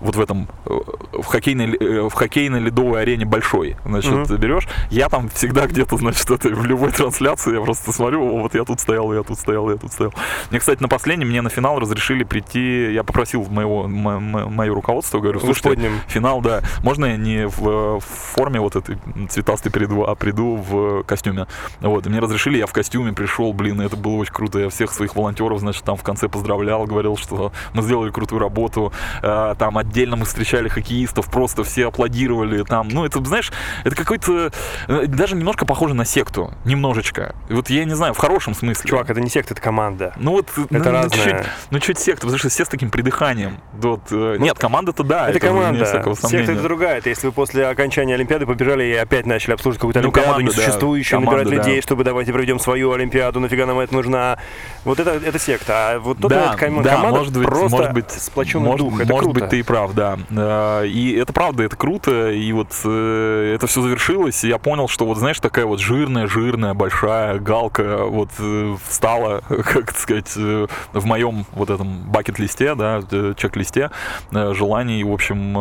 вот 0.00 0.16
в 0.16 0.20
этом, 0.20 0.48
в 0.64 1.24
хоккейной, 1.24 2.08
в 2.08 2.12
хоккейной 2.12 2.60
ледовой 2.60 3.02
арене 3.02 3.24
большой, 3.24 3.76
значит, 3.84 4.12
Мгм. 4.12 4.36
берешь. 4.36 4.66
Я 4.90 5.08
там 5.08 5.28
всегда 5.28 5.66
где-то, 5.66 5.96
значит, 5.96 6.30
это 6.30 6.48
в 6.48 6.64
любой 6.64 6.92
трансляции 6.92 7.54
я 7.54 7.60
просто 7.60 7.92
смотрю, 7.92 8.22
«О, 8.24 8.40
вот 8.42 8.54
я 8.54 8.64
тут 8.64 8.80
стоял, 8.80 9.12
я 9.12 9.22
тут 9.22 9.38
стоял, 9.38 9.70
я 9.70 9.76
тут 9.76 9.92
стоял. 9.92 10.12
Мне, 10.50 10.60
кстати, 10.60 10.82
на 10.82 10.88
последнем 10.88 11.28
мне 11.28 11.42
на 11.42 11.50
финал 11.50 11.78
разрешили 11.78 12.24
прийти, 12.24 12.92
я 12.92 13.04
попросил 13.04 13.44
моего, 13.50 13.84
м- 13.84 14.08
м- 14.08 14.52
мое 14.54 14.72
руководство, 14.72 15.18
говорю, 15.20 15.40
слушайте. 15.40 15.68
Финал, 16.06 16.40
да. 16.40 16.62
Можно 16.82 17.06
я 17.06 17.16
не 17.16 17.46
в, 17.46 17.68
э, 17.68 17.98
в 17.98 18.04
форме 18.04 18.60
вот 18.60 18.76
этой 18.76 18.98
цветастой 19.28 19.72
приду, 19.72 20.04
а 20.04 20.14
приду 20.14 20.56
в 20.56 21.02
костюме. 21.04 21.46
Вот, 21.80 22.06
и 22.06 22.08
мне 22.10 22.20
разрешили, 22.20 22.58
я 22.58 22.66
в 22.66 22.72
костюме 22.72 23.12
пришел, 23.12 23.52
блин, 23.52 23.80
это 23.80 23.96
было 23.96 24.16
очень 24.16 24.32
круто. 24.32 24.58
Я 24.58 24.68
всех 24.68 24.92
своих 24.92 25.16
волонтеров, 25.16 25.60
значит, 25.60 25.84
там 25.84 25.96
в 25.96 26.02
конце 26.02 26.28
поздравлял, 26.28 26.84
говорил, 26.84 27.16
что 27.16 27.52
мы 27.74 27.82
сделали 27.82 28.10
крутую 28.10 28.40
работу. 28.40 28.92
Э, 29.22 29.54
Там 29.58 29.78
отдельно 29.78 30.16
мы 30.16 30.24
встречали 30.24 30.68
хоккеистов, 30.68 31.30
просто 31.30 31.64
все 31.64 31.88
аплодировали. 31.88 32.62
Там, 32.62 32.88
ну, 32.88 33.04
это, 33.04 33.24
знаешь, 33.24 33.52
это 33.84 33.96
какой-то, 33.96 34.50
э, 34.88 35.06
даже 35.06 35.36
немножко 35.36 35.66
похоже 35.66 35.94
на 35.94 36.04
секту. 36.04 36.52
Немножечко. 36.64 37.34
Вот 37.48 37.70
я 37.70 37.84
не 37.84 37.94
знаю, 37.94 38.14
в 38.14 38.18
хорошем 38.18 38.54
смысле. 38.54 38.88
Чувак, 38.88 39.10
это 39.10 39.20
не 39.20 39.28
секта, 39.28 39.54
это 39.54 39.62
команда. 39.62 40.12
Ну 40.16 40.32
вот, 40.32 40.48
ну, 40.56 40.64
Это 40.70 40.90
ну, 40.90 40.90
разное. 40.92 41.24
чуть, 41.24 41.50
ну 41.70 41.78
чуть 41.80 41.98
секта, 41.98 42.22
потому 42.22 42.38
что 42.38 42.48
все 42.48 42.64
с 42.64 42.68
таким 42.68 42.90
придыханием. 42.90 43.58
Вот, 43.72 44.00
э, 44.10 44.36
нет, 44.38 44.58
команда-то 44.58 45.02
да. 45.02 45.28
это 45.28 45.38
меня 45.38 45.60
команда. 45.60 45.84
Всякого 45.88 46.14
сомнения. 46.14 46.44
Секта 46.46 46.52
это 46.52 46.62
другая. 46.62 46.98
Это 46.98 47.08
если 47.08 47.26
вы 47.26 47.32
после 47.32 47.66
окончания 47.66 48.14
Олимпиады 48.14 48.46
побежали 48.46 48.84
и 48.84 48.94
опять 48.94 49.26
начали 49.26 49.52
обслуживать 49.54 49.80
какую-то 49.80 50.00
Ну, 50.00 50.04
Олимпиаду 50.08 50.26
команда, 50.28 50.52
да. 50.52 50.56
несуществующую, 50.62 51.20
Команда, 51.20 51.44
набирать 51.44 51.62
да. 51.62 51.68
людей, 51.68 51.82
чтобы 51.82 52.04
давайте 52.04 52.32
проведем 52.32 52.58
свою 52.58 52.92
Олимпиаду, 52.92 53.40
нафига 53.40 53.66
нам 53.66 53.78
это 53.78 53.94
нужна. 53.94 54.38
Вот 54.84 55.00
это, 55.00 55.10
это 55.12 55.38
секта. 55.38 55.90
А 55.92 55.98
вот 55.98 56.18
тут 56.18 56.30
да, 56.30 56.54
это 56.54 56.56
ком- 56.66 56.82
да, 56.82 56.96
команда 56.96 57.18
может 57.18 57.34
быть, 57.36 57.46
просто 57.46 57.68
может 57.76 57.92
быть, 57.92 58.10
сплоченный 58.10 58.64
может, 58.66 58.86
дух. 58.86 59.00
Это 59.00 59.10
может 59.10 59.24
круто. 59.24 59.40
быть, 59.40 59.50
ты 59.50 59.58
и 59.58 59.62
прав, 59.62 59.92
да. 59.94 60.18
Э, 60.30 60.86
И 60.86 61.14
это 61.14 61.32
правда, 61.32 61.62
это 61.64 61.76
круто. 61.76 62.30
И 62.30 62.52
вот 62.52 62.68
э, 62.84 63.52
это 63.54 63.66
все 63.66 63.82
завершилось, 63.82 64.44
и 64.44 64.48
я 64.48 64.58
понял, 64.58 64.88
что 64.88 65.04
вот, 65.06 65.18
знаешь, 65.18 65.40
такая 65.40 65.66
вот 65.66 65.80
жирная, 65.80 66.26
жирная, 66.26 66.74
большая 66.74 67.38
галка 67.38 68.04
вот 68.04 68.30
э, 68.38 68.76
встала, 68.86 69.42
как 69.48 69.96
сказать, 69.96 70.34
в 70.36 71.04
моем 71.04 71.44
вот 71.52 71.70
этом 71.70 72.02
бакет-листе, 72.10 72.74
да, 72.74 73.00
чек-листе 73.36 73.90
желаний. 74.32 75.04
В 75.04 75.12
общем, 75.12 75.54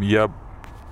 я 0.00 0.30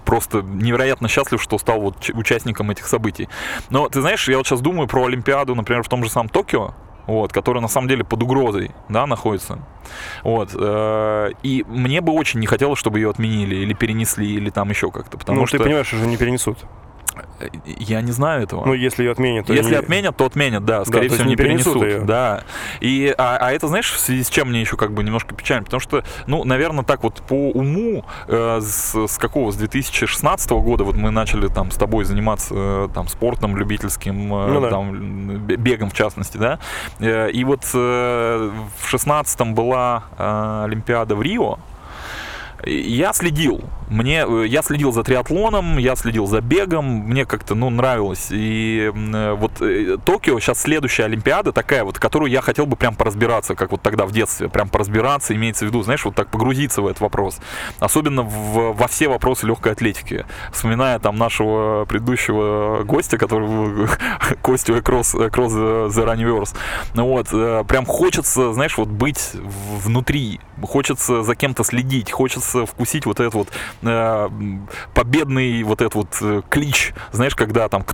просто 0.04 0.42
невероятно 0.42 1.08
счастлив, 1.08 1.42
что 1.42 1.58
стал 1.58 1.80
вот 1.80 2.10
участником 2.12 2.70
этих 2.70 2.86
событий. 2.86 3.28
Но 3.70 3.88
ты 3.88 4.00
знаешь, 4.00 4.28
я 4.28 4.36
вот 4.36 4.46
сейчас 4.46 4.60
думаю 4.60 4.86
про 4.86 5.04
Олимпиаду, 5.04 5.54
например, 5.54 5.82
в 5.82 5.88
том 5.88 6.04
же 6.04 6.10
самом 6.10 6.28
Токио, 6.28 6.74
вот, 7.06 7.32
которая 7.32 7.62
на 7.62 7.68
самом 7.68 7.88
деле 7.88 8.04
под 8.04 8.22
угрозой, 8.22 8.72
да, 8.88 9.06
находится. 9.06 9.58
Вот. 10.22 10.50
э, 10.54 11.30
И 11.42 11.64
мне 11.68 12.00
бы 12.00 12.12
очень 12.12 12.40
не 12.40 12.46
хотелось, 12.46 12.78
чтобы 12.78 12.98
ее 12.98 13.10
отменили 13.10 13.56
или 13.56 13.74
перенесли, 13.74 14.34
или 14.34 14.50
там 14.50 14.70
еще 14.70 14.90
как-то. 14.90 15.18
Потому 15.18 15.40
ну, 15.40 15.46
что 15.46 15.58
ты 15.58 15.64
понимаешь, 15.64 15.92
уже 15.92 16.06
не 16.06 16.16
перенесут. 16.16 16.58
Я 17.64 18.00
не 18.00 18.12
знаю 18.12 18.42
этого. 18.42 18.64
Ну, 18.64 18.74
если 18.74 19.02
ее 19.04 19.12
отменят, 19.12 19.46
то 19.46 19.52
Если 19.52 19.70
не- 19.72 19.76
отменят, 19.76 20.16
то 20.16 20.24
отменят, 20.26 20.64
да, 20.64 20.84
скорее 20.84 21.04
есть 21.04 21.14
всего, 21.16 21.26
не 21.26 21.32
не 21.32 21.36
перенесут 21.36 21.82
её. 21.82 22.04
Да. 22.04 22.44
И, 22.80 23.14
а, 23.16 23.36
а 23.40 23.52
это, 23.52 23.68
знаешь, 23.68 23.90
в 23.92 23.98
связи 23.98 24.22
с 24.22 24.28
чем 24.28 24.48
мне 24.50 24.60
еще 24.60 24.76
как 24.76 24.92
бы 24.92 25.02
немножко 25.02 25.34
печально, 25.34 25.64
потому 25.64 25.80
что, 25.80 26.04
ну, 26.26 26.44
наверное, 26.44 26.84
так 26.84 27.02
вот 27.02 27.22
по 27.22 27.50
уму 27.50 28.04
э, 28.28 28.60
с, 28.60 28.94
с 29.06 29.18
какого, 29.18 29.50
с 29.50 29.56
2016 29.56 30.50
года 30.52 30.84
вот 30.84 30.96
мы 30.96 31.10
начали 31.10 31.48
там 31.48 31.70
с 31.70 31.76
тобой 31.76 32.04
заниматься 32.04 32.54
э, 32.56 32.88
там 32.94 33.08
спортом 33.08 33.56
любительским, 33.56 34.32
э, 34.34 34.46
Ну 34.52 34.60
да. 34.60 34.70
там 34.70 35.38
бе- 35.38 35.56
бегом 35.56 35.90
в 35.90 35.94
частности, 35.94 36.36
да. 36.36 36.58
Э, 37.00 37.30
и 37.30 37.44
вот 37.44 37.64
э, 37.74 38.50
в 38.80 38.88
16 38.88 39.52
была 39.54 40.04
э, 40.18 40.62
Олимпиада 40.66 41.14
в 41.16 41.22
Рио, 41.22 41.58
я 42.66 43.12
следил. 43.12 43.62
Мне, 43.88 44.24
э, 44.26 44.46
я 44.46 44.62
следил 44.62 44.92
за 44.92 45.02
триатлоном, 45.04 45.76
я 45.78 45.94
следил 45.96 46.26
за 46.26 46.40
бегом, 46.40 46.84
мне 46.86 47.26
как-то, 47.26 47.54
ну, 47.54 47.70
нравилось. 47.70 48.28
И 48.30 48.90
э, 48.94 49.32
вот 49.34 49.60
э, 49.60 49.98
Токио, 50.04 50.40
сейчас 50.40 50.62
следующая 50.62 51.04
Олимпиада 51.04 51.52
такая 51.52 51.84
вот, 51.84 51.98
которую 51.98 52.30
я 52.30 52.40
хотел 52.40 52.66
бы 52.66 52.76
прям 52.76 52.94
поразбираться, 52.94 53.54
как 53.54 53.72
вот 53.72 53.82
тогда 53.82 54.06
в 54.06 54.12
детстве, 54.12 54.48
прям 54.48 54.68
поразбираться, 54.68 55.34
имеется 55.34 55.64
в 55.64 55.68
виду, 55.68 55.82
знаешь, 55.82 56.04
вот 56.04 56.14
так 56.14 56.28
погрузиться 56.28 56.80
в 56.82 56.86
этот 56.86 57.00
вопрос. 57.02 57.38
Особенно 57.78 58.22
в- 58.22 58.72
во 58.72 58.88
все 58.88 59.08
вопросы 59.08 59.46
легкой 59.46 59.72
атлетики. 59.72 60.24
Вспоминая 60.52 60.98
там 60.98 61.16
нашего 61.16 61.84
предыдущего 61.84 62.82
гостя, 62.84 63.18
который 63.18 63.88
Костю 64.42 64.82
Кросс 64.82 65.14
The 65.14 65.30
Runniverse. 65.30 66.54
Ну 66.94 67.06
вот, 67.06 67.28
прям 67.68 67.84
хочется, 67.84 68.52
знаешь, 68.54 68.78
вот 68.78 68.88
быть 68.88 69.32
внутри, 69.34 70.40
хочется 70.62 71.22
за 71.22 71.34
кем-то 71.34 71.64
следить, 71.64 72.10
хочется 72.10 72.66
вкусить 72.66 73.06
вот 73.06 73.20
этот 73.20 73.34
вот 73.34 73.48
э, 73.82 74.28
победный 74.94 75.62
вот 75.62 75.80
этот 75.80 75.94
вот 75.94 76.18
э, 76.20 76.42
клич, 76.48 76.94
знаешь, 77.12 77.34
когда 77.34 77.68
там 77.68 77.84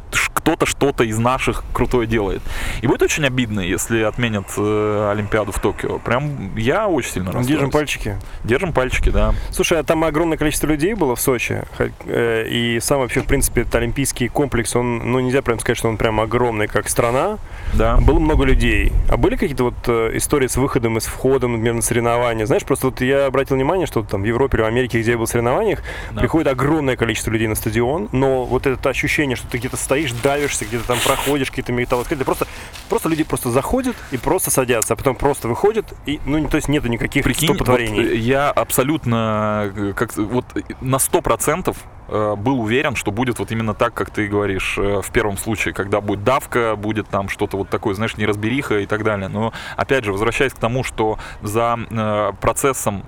кто-то 0.41 0.67
что-то 0.67 1.05
из 1.05 1.19
наших 1.19 1.65
крутое 1.73 2.07
делает. 2.07 2.43
И 2.83 2.87
будет 2.87 3.03
очень 3.03 3.25
обидно, 3.25 3.61
если 3.61 4.03
отменят 4.03 4.47
э, 4.57 5.11
Олимпиаду 5.13 5.53
в 5.53 5.59
Токио. 5.61 5.99
Прям 5.99 6.57
я 6.57 6.89
очень 6.89 7.11
сильно 7.13 7.27
расстроюсь. 7.27 7.47
Держим 7.49 7.71
пальчики. 7.71 8.17
Держим 8.45 8.73
пальчики, 8.73 9.11
да. 9.11 9.35
Слушай, 9.51 9.79
а 9.79 9.83
там 9.85 10.03
огромное 10.05 10.39
количество 10.39 10.67
людей 10.67 10.95
было 10.95 11.15
в 11.15 11.21
Сочи. 11.21 11.63
Э, 12.07 12.47
И 12.49 12.81
сам 12.81 13.01
вообще, 13.01 13.21
в 13.21 13.27
принципе, 13.27 13.63
этот 13.63 13.75
олимпийский 13.77 14.29
комплекс, 14.29 14.75
он, 14.75 14.99
ну, 15.13 15.21
нельзя 15.21 15.43
прям 15.43 15.59
сказать, 15.59 15.79
что 15.79 15.89
он 15.89 15.97
прям 15.97 16.21
огромный, 16.21 16.67
как 16.67 16.89
страна. 16.89 17.39
Да. 17.75 17.97
Было 17.99 18.19
много 18.19 18.45
людей. 18.45 18.93
А 19.11 19.17
были 19.17 19.37
какие-то 19.37 19.65
вот 19.65 19.75
э, 19.87 20.11
истории 20.17 20.47
с 20.47 20.57
выходом 20.57 20.97
и 20.97 21.01
с 21.01 21.07
входом, 21.07 21.53
например, 21.53 21.75
на 21.75 21.83
соревнования? 21.83 22.47
Знаешь, 22.47 22.65
просто 22.65 22.87
вот 22.87 23.01
я 23.01 23.27
обратил 23.27 23.57
внимание, 23.57 23.87
что 23.87 24.03
там 24.03 24.23
в 24.23 24.25
Европе 24.25 24.57
или 24.59 24.63
в 24.63 24.67
Америке, 24.67 25.01
где 25.01 25.13
я 25.13 25.19
был 25.19 25.27
в 25.27 25.29
соревнованиях, 25.29 25.83
Да. 26.13 26.21
приходит 26.21 26.49
огромное 26.49 26.97
количество 26.97 27.31
людей 27.31 27.49
на 27.49 27.55
стадион, 27.55 28.09
но 28.13 28.45
вот 28.45 28.67
это 28.67 28.89
ощущение, 28.89 29.37
что 29.37 29.47
ты 29.49 29.59
где-то 29.59 29.77
стоишь, 29.77 30.13
давишься, 30.31 30.65
где-то 30.65 30.87
там 30.87 30.99
проходишь, 31.05 31.51
какие-то 31.51 31.73
металлоскаты, 31.73 32.25
просто, 32.25 32.47
просто 32.89 33.09
люди 33.09 33.25
просто 33.25 33.51
заходят 33.51 33.97
и 34.13 34.17
просто 34.17 34.51
садятся, 34.51 34.95
а 34.95 34.97
потом 34.97 35.17
просто 35.17 35.49
выходят, 35.49 35.87
и, 36.07 36.21
ну, 36.25 36.49
то 36.49 36.57
есть 36.57 36.69
нету 36.69 36.89
никаких 36.89 37.25
Прикинь, 37.25 37.49
вот, 37.49 37.57
стопотворений. 37.57 38.13
э, 38.13 38.17
я 38.17 38.51
абсолютно 38.51 39.73
э, 39.75 39.93
как 39.97 40.17
вот 40.17 40.45
э, 40.55 40.61
на 40.81 40.99
сто 40.99 41.21
процентов 41.21 41.77
э, 42.09 42.35
был 42.37 42.61
уверен, 42.61 42.95
что 42.95 43.11
будет 43.11 43.39
вот 43.39 43.51
именно 43.51 43.75
так, 43.75 43.93
как 43.95 44.11
ты 44.11 44.29
говоришь 44.29 44.79
в 44.79 45.11
первом 45.13 45.37
случае, 45.37 45.75
когда 45.75 46.01
будет 46.01 46.23
давка, 46.25 46.77
будет 46.77 47.09
там 47.09 47.29
что-то 47.29 47.57
вот 47.57 47.69
такое, 47.69 47.95
знаешь, 47.95 48.17
неразбериха 48.17 48.79
и 48.79 48.87
так 48.87 49.03
далее. 49.03 49.29
Но 49.29 49.53
опять 49.77 50.05
же, 50.05 50.13
возвращаясь 50.13 50.53
к 50.53 50.59
тому, 50.59 50.85
что 50.85 51.19
за 51.43 52.37
процессом 52.41 53.05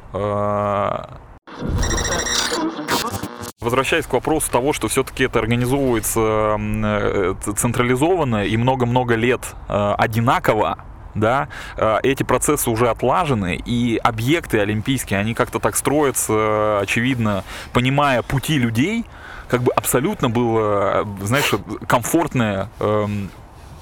Возвращаясь 3.62 4.06
к 4.06 4.12
вопросу 4.12 4.50
того, 4.50 4.72
что 4.72 4.88
все-таки 4.88 5.24
это 5.24 5.38
организовывается 5.38 6.56
э, 6.58 7.34
централизованно 7.56 8.44
и 8.44 8.56
много-много 8.56 9.14
лет 9.14 9.40
э, 9.68 9.94
одинаково, 9.98 10.78
да, 11.14 11.48
э, 11.76 11.98
эти 12.02 12.24
процессы 12.24 12.68
уже 12.70 12.88
отлажены, 12.88 13.54
и 13.64 14.00
объекты 14.02 14.58
олимпийские, 14.58 15.20
они 15.20 15.34
как-то 15.34 15.60
так 15.60 15.76
строятся, 15.76 16.32
э, 16.32 16.78
очевидно, 16.82 17.44
понимая 17.72 18.22
пути 18.22 18.58
людей, 18.58 19.04
как 19.48 19.62
бы 19.62 19.70
абсолютно 19.72 20.28
было, 20.28 21.04
э, 21.20 21.24
знаешь, 21.24 21.52
комфортное 21.86 22.68
эм, 22.80 23.30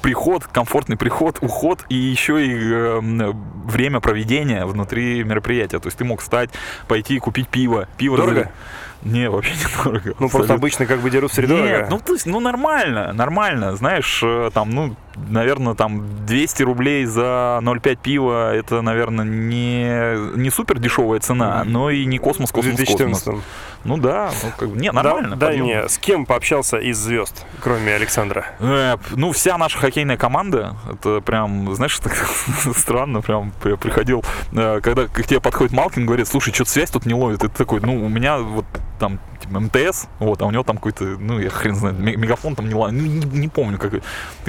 приход, 0.02 0.44
комфортный 0.46 0.96
приход, 0.96 1.38
уход 1.40 1.84
и 1.88 1.94
еще 1.94 2.44
и 2.44 2.50
эм, 2.52 3.66
время 3.66 4.00
проведения 4.00 4.66
внутри 4.66 5.22
мероприятия. 5.24 5.78
То 5.78 5.86
есть 5.86 5.98
ты 5.98 6.04
мог 6.04 6.20
встать, 6.20 6.50
пойти 6.88 7.18
купить 7.18 7.48
пиво. 7.48 7.86
Пиво 7.96 8.16
Дорого? 8.16 8.40
разли- 8.40 8.48
Не, 9.02 9.30
вообще 9.30 9.54
не 9.54 9.84
дорого. 9.84 10.14
Ну, 10.18 10.28
просто 10.28 10.54
обычно 10.54 10.86
как 10.86 11.00
бы 11.00 11.10
дерут 11.10 11.32
в 11.32 11.34
среду. 11.34 11.56
Нет, 11.56 11.88
ну 11.90 11.98
то 11.98 12.12
есть, 12.12 12.26
ну 12.26 12.40
нормально, 12.40 13.12
нормально, 13.12 13.76
знаешь, 13.76 14.20
э, 14.22 14.50
там, 14.52 14.70
ну, 14.70 14.96
наверное, 15.28 15.74
там 15.74 16.24
200 16.26 16.62
рублей 16.62 17.04
за 17.04 17.60
0,5 17.62 17.98
пива, 18.02 18.54
это, 18.54 18.82
наверное, 18.82 19.24
не, 19.24 20.36
не 20.36 20.50
супер 20.50 20.78
дешевая 20.78 21.20
цена, 21.20 21.64
но 21.64 21.90
и 21.90 22.04
не 22.04 22.18
космос, 22.18 22.50
космос, 22.50 22.78
космос. 22.78 22.86
2014 23.24 23.44
Ну 23.84 23.96
да, 23.96 24.30
ну 24.42 24.52
как 24.56 24.70
бы, 24.70 24.76
не, 24.78 24.90
нормально. 24.90 25.36
Дай 25.36 25.50
подъем. 25.50 25.64
мне, 25.64 25.88
с 25.88 25.98
кем 25.98 26.26
пообщался 26.26 26.78
из 26.78 26.98
звезд, 26.98 27.44
кроме 27.60 27.94
Александра? 27.94 28.46
Э, 28.60 28.96
ну, 29.10 29.32
вся 29.32 29.56
наша 29.58 29.78
хоккейная 29.78 30.16
команда, 30.16 30.76
это 30.90 31.20
прям, 31.20 31.72
знаешь, 31.74 31.98
так 32.02 32.14
странно, 32.76 33.20
прям 33.20 33.52
я 33.64 33.76
приходил, 33.76 34.24
э, 34.52 34.80
когда 34.82 35.06
к 35.06 35.22
тебе 35.24 35.40
подходит 35.40 35.72
Малкин, 35.72 36.06
говорит, 36.06 36.28
слушай, 36.28 36.52
что-то 36.52 36.70
связь 36.70 36.90
тут 36.90 37.06
не 37.06 37.14
ловит, 37.14 37.44
и 37.44 37.48
ты 37.48 37.54
такой, 37.56 37.80
ну, 37.80 38.04
у 38.04 38.08
меня 38.08 38.38
вот 38.38 38.66
там 38.98 39.18
МТС, 39.50 40.06
вот, 40.18 40.40
а 40.42 40.46
у 40.46 40.50
него 40.50 40.62
там 40.62 40.76
какой-то, 40.76 41.04
ну, 41.04 41.38
я 41.38 41.50
хрен 41.50 41.74
знает, 41.74 41.98
ме- 41.98 42.16
мегафон 42.16 42.54
там 42.54 42.68
не, 42.68 42.74
ла- 42.74 42.90
ну, 42.90 43.02
не, 43.02 43.24
не 43.40 43.48
помню, 43.48 43.78
как, 43.78 43.92
ты 43.92 44.00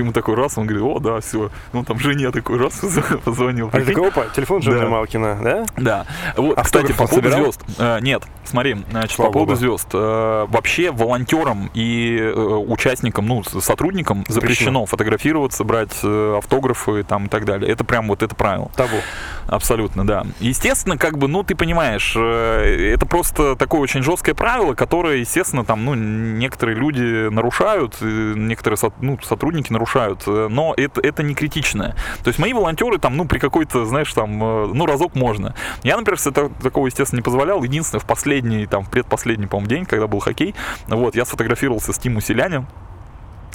ему 0.01 0.11
такой 0.13 0.35
раз, 0.35 0.57
он 0.57 0.67
говорит, 0.67 0.85
о, 0.85 0.99
да, 0.99 1.19
все, 1.21 1.49
ну, 1.73 1.83
там 1.83 1.99
жене 1.99 2.31
такой 2.31 2.57
раз 2.59 2.81
позвонил. 3.25 3.69
А 3.73 3.81
такой, 3.81 4.07
опа, 4.09 4.25
телефон 4.35 4.59
Джорджа 4.61 4.81
Да. 4.85 4.89
Малкина, 4.89 5.39
да? 5.43 5.65
Да. 5.77 6.05
Вот, 6.37 6.57
Автограф 6.57 6.65
кстати, 6.65 6.91
по 6.91 7.07
поводу 7.07 7.29
собирал? 7.29 7.41
звезд. 7.51 7.61
Э, 7.79 7.99
нет, 8.01 8.23
смотри, 8.43 8.77
значит, 8.91 9.11
Слава 9.11 9.29
по 9.29 9.33
поводу 9.33 9.51
богу. 9.53 9.59
звезд. 9.59 9.87
э, 9.93 10.45
вообще 10.49 10.91
волонтерам 10.91 11.69
и 11.73 12.17
э, 12.19 12.31
участникам, 12.33 13.25
ну, 13.27 13.43
сотрудникам 13.43 14.19
Запрещено. 14.27 14.33
запрещено, 14.51 14.85
фотографироваться, 14.85 15.63
брать 15.63 15.97
э, 16.03 16.35
автографы 16.37 17.03
там 17.03 17.25
и 17.25 17.29
так 17.29 17.45
далее. 17.45 17.71
Это 17.71 17.83
прям 17.83 18.07
вот 18.07 18.23
это 18.23 18.35
правило. 18.35 18.69
Табу. 18.75 18.97
Абсолютно, 19.51 20.07
да. 20.07 20.25
Естественно, 20.39 20.97
как 20.97 21.17
бы, 21.17 21.27
ну, 21.27 21.43
ты 21.43 21.55
понимаешь, 21.55 22.13
э, 22.15 22.93
это 22.93 23.05
просто 23.05 23.57
такое 23.57 23.81
очень 23.81 24.01
жесткое 24.01 24.33
правило, 24.33 24.75
которое, 24.75 25.17
естественно, 25.17 25.65
там, 25.65 25.83
ну, 25.83 25.93
некоторые 25.93 26.77
люди 26.77 27.27
нарушают, 27.27 27.97
э, 27.99 28.33
некоторые 28.37 28.79
ну, 29.01 29.19
сотрудники 29.21 29.73
нарушают, 29.73 30.23
э, 30.25 30.47
но 30.49 30.73
это, 30.77 31.01
это 31.01 31.21
не 31.21 31.35
критичное. 31.35 31.97
То 32.23 32.29
есть 32.29 32.39
мои 32.39 32.53
волонтеры 32.53 32.97
там, 32.97 33.17
ну, 33.17 33.25
при 33.25 33.39
какой-то, 33.39 33.83
знаешь, 33.85 34.13
там, 34.13 34.39
ну, 34.39 34.85
разок 34.85 35.15
можно. 35.15 35.53
Я, 35.83 35.97
например, 35.97 36.17
та- 36.21 36.49
такого, 36.63 36.87
естественно, 36.87 37.19
не 37.19 37.23
позволял. 37.23 37.61
Единственное, 37.61 37.99
в 37.99 38.05
последний, 38.05 38.67
там, 38.67 38.85
в 38.85 38.89
предпоследний, 38.89 39.49
по-моему, 39.49 39.67
день, 39.69 39.85
когда 39.85 40.07
был 40.07 40.19
хоккей, 40.19 40.55
вот, 40.87 41.13
я 41.13 41.25
сфотографировался 41.25 41.91
с 41.91 41.97
Тиму 41.97 42.21
Селянем, 42.21 42.67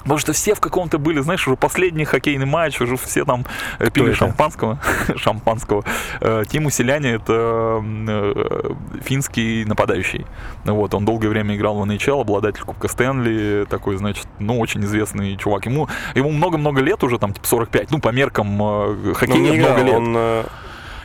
Потому 0.07 0.21
что 0.21 0.33
все 0.33 0.55
в 0.55 0.61
каком-то 0.61 0.99
были, 0.99 1.21
знаешь, 1.21 1.47
уже 1.49 1.57
последний 1.57 2.05
хоккейный 2.05 2.47
матч, 2.47 2.81
уже 2.81 2.97
все 2.97 3.25
там 3.25 3.45
э, 3.81 3.91
пили 3.91 4.11
это? 4.11 4.19
шампанского. 4.19 4.79
шампанского. 5.17 5.85
Э, 6.21 6.45
Тиму 6.49 6.71
Селяне 6.71 7.15
это 7.15 7.83
э, 7.83 8.75
финский 9.03 9.65
нападающий. 9.65 10.25
Вот, 10.65 10.95
он 10.95 11.05
долгое 11.05 11.29
время 11.29 11.57
играл 11.57 11.81
в 11.81 11.83
NHL, 11.83 12.21
обладатель 12.21 12.63
Кубка 12.63 12.87
Стэнли, 12.87 13.67
такой, 13.69 13.97
значит, 13.97 14.29
ну, 14.39 14.61
очень 14.61 14.85
известный 14.85 15.37
чувак. 15.37 15.67
Ему 15.67 15.89
ему 16.15 16.31
много-много 16.31 16.81
лет 16.81 17.03
уже, 17.03 17.19
там, 17.19 17.33
типа 17.33 17.47
45, 17.49 17.91
ну, 17.91 17.99
по 17.99 18.11
меркам 18.11 18.57
Но 18.57 18.97
хоккея 19.15 19.55
много 19.55 19.83
лет. 19.83 19.95
он, 19.95 20.17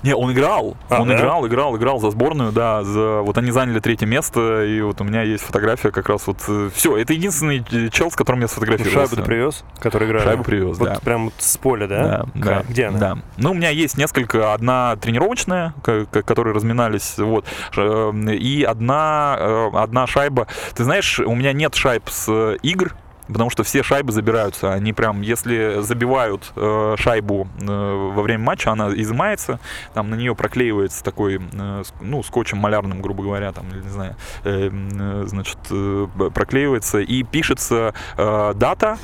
Не, 0.03 0.15
он 0.15 0.31
играл. 0.31 0.77
А, 0.89 1.01
он 1.01 1.07
да? 1.07 1.15
играл, 1.15 1.47
играл, 1.47 1.77
играл 1.77 1.99
за 1.99 2.11
сборную, 2.11 2.51
да. 2.51 2.83
За... 2.83 3.21
Вот 3.21 3.37
они 3.37 3.51
заняли 3.51 3.79
третье 3.79 4.05
место, 4.05 4.63
и 4.65 4.81
вот 4.81 4.99
у 5.01 5.03
меня 5.03 5.21
есть 5.21 5.43
фотография 5.43 5.91
как 5.91 6.09
раз 6.09 6.27
вот. 6.27 6.37
Все, 6.73 6.97
это 6.97 7.13
единственный 7.13 7.63
э, 7.71 7.89
чел, 7.89 8.09
с 8.11 8.15
которым 8.15 8.41
я 8.41 8.47
сфотографировался. 8.47 9.09
Шайбу 9.09 9.15
ты 9.15 9.23
привез, 9.23 9.63
который 9.79 10.07
играет? 10.07 10.25
Шайбу 10.25 10.43
привез, 10.43 10.77
вот 10.77 10.89
да. 10.89 10.99
прям 10.99 11.25
вот 11.25 11.33
с 11.37 11.57
поля, 11.57 11.87
да? 11.87 12.03
Да, 12.03 12.25
Как? 12.33 12.43
да. 12.43 12.63
Где 12.71 12.85
она? 12.85 12.99
Да. 12.99 13.17
Ну, 13.37 13.51
у 13.51 13.53
меня 13.53 13.69
есть 13.69 13.97
несколько. 13.97 14.53
Одна 14.53 14.95
тренировочная, 14.97 15.73
которые 15.83 16.53
разминались, 16.53 17.17
вот, 17.17 17.45
э, 17.75 18.11
и 18.33 18.63
одна, 18.63 19.35
э, 19.39 19.69
одна 19.73 20.07
шайба. 20.07 20.47
Ты 20.75 20.83
знаешь, 20.83 21.19
у 21.19 21.35
меня 21.35 21.53
нет 21.53 21.75
шайб 21.75 22.09
с 22.09 22.25
э, 22.29 22.57
игр, 22.63 22.93
Потому 23.27 23.49
что 23.49 23.63
все 23.63 23.83
шайбы 23.83 24.11
забираются. 24.11 24.73
Они 24.73 24.93
прям, 24.93 25.21
если 25.21 25.81
забивают 25.81 26.51
э, 26.55 26.95
шайбу 26.97 27.47
э, 27.59 28.11
во 28.13 28.21
время 28.21 28.43
матча, 28.43 28.71
она 28.71 28.89
изымается, 28.93 29.59
там 29.93 30.09
на 30.09 30.15
нее 30.15 30.35
проклеивается 30.35 31.03
такой, 31.03 31.39
э, 31.39 31.83
ну, 32.01 32.23
скотчем 32.23 32.57
малярным, 32.57 33.01
грубо 33.01 33.23
говоря, 33.23 33.51
там, 33.51 33.65
не 33.69 33.89
знаю, 33.89 34.15
э, 34.43 34.69
э, 34.71 35.23
значит, 35.27 35.57
э, 35.69 36.07
проклеивается 36.33 36.99
и 36.99 37.23
пишется 37.23 37.93
э, 38.17 38.53
дата, 38.55 38.97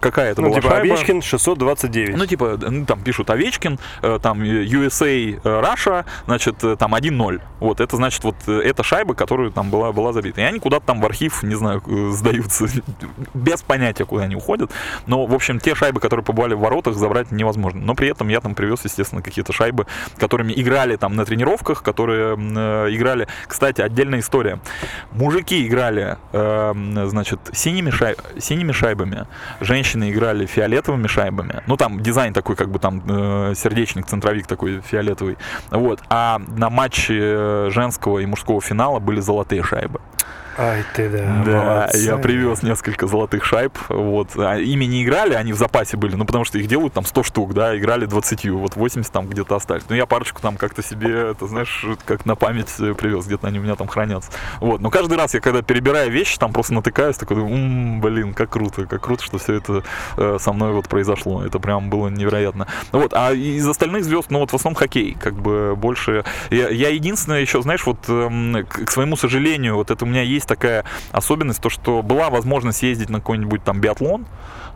какая 0.00 0.32
это 0.32 0.40
Ну, 0.42 0.48
была 0.48 0.60
типа 0.60 0.74
шайба. 0.74 0.94
Овечкин 0.94 1.22
629. 1.22 2.16
Ну, 2.16 2.26
типа, 2.26 2.58
ну, 2.60 2.84
там 2.86 3.00
пишут 3.00 3.30
Овечкин, 3.30 3.78
э, 4.02 4.18
там 4.22 4.42
э, 4.42 4.64
USA 4.64 5.40
э, 5.42 5.60
Russia, 5.60 6.04
значит, 6.26 6.62
э, 6.64 6.76
там 6.76 6.94
1-0. 6.94 7.40
Вот, 7.60 7.80
это 7.80 7.96
значит, 7.96 8.24
вот 8.24 8.36
э, 8.46 8.60
эта 8.64 8.82
шайба, 8.82 9.14
которая 9.14 9.50
там 9.50 9.70
была, 9.70 9.92
была 9.92 10.12
забита. 10.12 10.40
И 10.40 10.44
они 10.44 10.58
куда-то 10.58 10.86
там 10.86 11.00
в 11.00 11.06
архив, 11.06 11.42
не 11.42 11.54
знаю, 11.54 11.82
э, 11.86 12.10
сдаются. 12.12 12.66
Без 13.34 13.62
понятия, 13.62 14.04
куда 14.04 14.24
они 14.24 14.36
уходят. 14.36 14.70
Но, 15.06 15.26
в 15.26 15.34
общем, 15.34 15.60
те 15.60 15.74
шайбы, 15.74 16.00
которые 16.00 16.24
побывали 16.24 16.54
в 16.54 16.60
воротах, 16.60 16.94
забрать 16.96 17.30
невозможно. 17.30 17.80
Но 17.80 17.94
при 17.94 18.08
этом 18.08 18.28
я 18.28 18.40
там 18.40 18.54
привез, 18.54 18.80
естественно, 18.84 19.22
какие-то 19.22 19.52
шайбы, 19.52 19.86
которыми 20.18 20.52
играли 20.54 20.96
там 20.96 21.14
на 21.16 21.24
тренировках, 21.24 21.82
которые 21.82 22.36
э, 22.36 22.88
играли... 22.94 23.26
Кстати, 23.46 23.80
отдельная 23.80 24.20
история. 24.20 24.58
Мужики 25.12 25.66
играли, 25.66 26.16
э, 26.32 26.72
значит, 27.06 27.38
синими, 27.52 27.90
шай- 27.90 28.16
синими 28.40 28.72
шайбами, 28.72 29.26
женщины 29.60 30.10
играли 30.10 30.46
фиолетовыми 30.46 31.06
шайбами. 31.06 31.62
Ну, 31.66 31.76
там 31.76 32.00
дизайн 32.00 32.32
такой, 32.32 32.56
как 32.56 32.70
бы 32.70 32.78
там 32.78 33.02
э, 33.06 33.54
сердечник, 33.56 34.06
центровик 34.06 34.46
такой 34.46 34.80
фиолетовый. 34.80 35.36
Вот. 35.70 36.00
А 36.08 36.40
на 36.56 36.70
матче 36.70 37.18
э, 37.18 37.70
женского 37.70 38.18
и 38.18 38.26
мужского 38.26 38.60
финала 38.60 38.98
были 38.98 39.20
золотые 39.20 39.62
шайбы. 39.62 40.00
Ай 40.56 40.84
ты 40.94 41.08
да, 41.08 41.42
Да, 41.44 41.64
молодцы. 41.64 41.98
я 41.98 42.16
привез 42.16 42.62
несколько 42.62 43.06
золотых 43.06 43.44
шайб. 43.44 43.72
Вот. 43.88 44.30
А 44.36 44.56
ими 44.58 44.84
не 44.84 45.04
играли, 45.04 45.34
они 45.34 45.52
в 45.52 45.56
запасе 45.56 45.96
были, 45.96 46.14
ну, 46.14 46.24
потому 46.24 46.44
что 46.44 46.58
их 46.58 46.66
делают 46.68 46.92
там 46.94 47.04
100 47.04 47.22
штук, 47.24 47.54
да, 47.54 47.76
играли 47.76 48.06
20, 48.06 48.46
вот 48.50 48.76
80 48.76 49.10
там 49.12 49.26
где-то 49.28 49.56
остались. 49.56 49.84
Ну, 49.88 49.96
я 49.96 50.06
парочку 50.06 50.40
там 50.40 50.56
как-то 50.56 50.82
себе, 50.82 51.30
это 51.30 51.46
знаешь, 51.46 51.84
как 52.04 52.24
на 52.26 52.36
память 52.36 52.72
э, 52.78 52.94
привез, 52.94 53.26
где-то 53.26 53.48
они 53.48 53.58
у 53.58 53.62
меня 53.62 53.74
там 53.74 53.88
хранятся. 53.88 54.30
Вот. 54.60 54.80
Но 54.80 54.90
каждый 54.90 55.18
раз 55.18 55.34
я, 55.34 55.40
когда 55.40 55.62
перебираю 55.62 56.10
вещи, 56.10 56.38
там 56.38 56.52
просто 56.52 56.74
натыкаюсь, 56.74 57.16
такой, 57.16 57.36
думаю, 57.36 57.54
«М, 57.54 58.00
блин, 58.00 58.34
как 58.34 58.50
круто, 58.50 58.86
как 58.86 59.02
круто, 59.02 59.24
что 59.24 59.38
все 59.38 59.54
это 59.54 59.82
э, 60.16 60.36
со 60.40 60.52
мной 60.52 60.72
вот 60.72 60.88
произошло. 60.88 61.44
Это 61.44 61.58
прям 61.58 61.90
было 61.90 62.08
невероятно. 62.08 62.66
Вот. 62.92 63.12
А 63.14 63.32
из 63.32 63.66
остальных 63.66 64.04
звезд, 64.04 64.30
ну, 64.30 64.38
вот 64.40 64.50
в 64.52 64.54
основном 64.54 64.76
хоккей, 64.76 65.16
как 65.20 65.34
бы 65.34 65.74
больше... 65.76 66.24
Я, 66.50 66.68
я 66.68 66.90
единственное 66.90 67.40
еще, 67.40 67.60
знаешь, 67.62 67.84
вот 67.86 67.98
эм, 68.08 68.64
к, 68.68 68.86
к 68.86 68.90
своему 68.90 69.16
сожалению, 69.16 69.76
вот 69.76 69.90
это 69.90 70.04
у 70.04 70.08
меня 70.08 70.22
есть 70.22 70.43
такая 70.46 70.84
особенность, 71.12 71.60
то, 71.60 71.70
что 71.70 72.02
была 72.02 72.30
возможность 72.30 72.82
ездить 72.82 73.10
на 73.10 73.18
какой-нибудь 73.18 73.64
там 73.64 73.80
биатлон, 73.80 74.26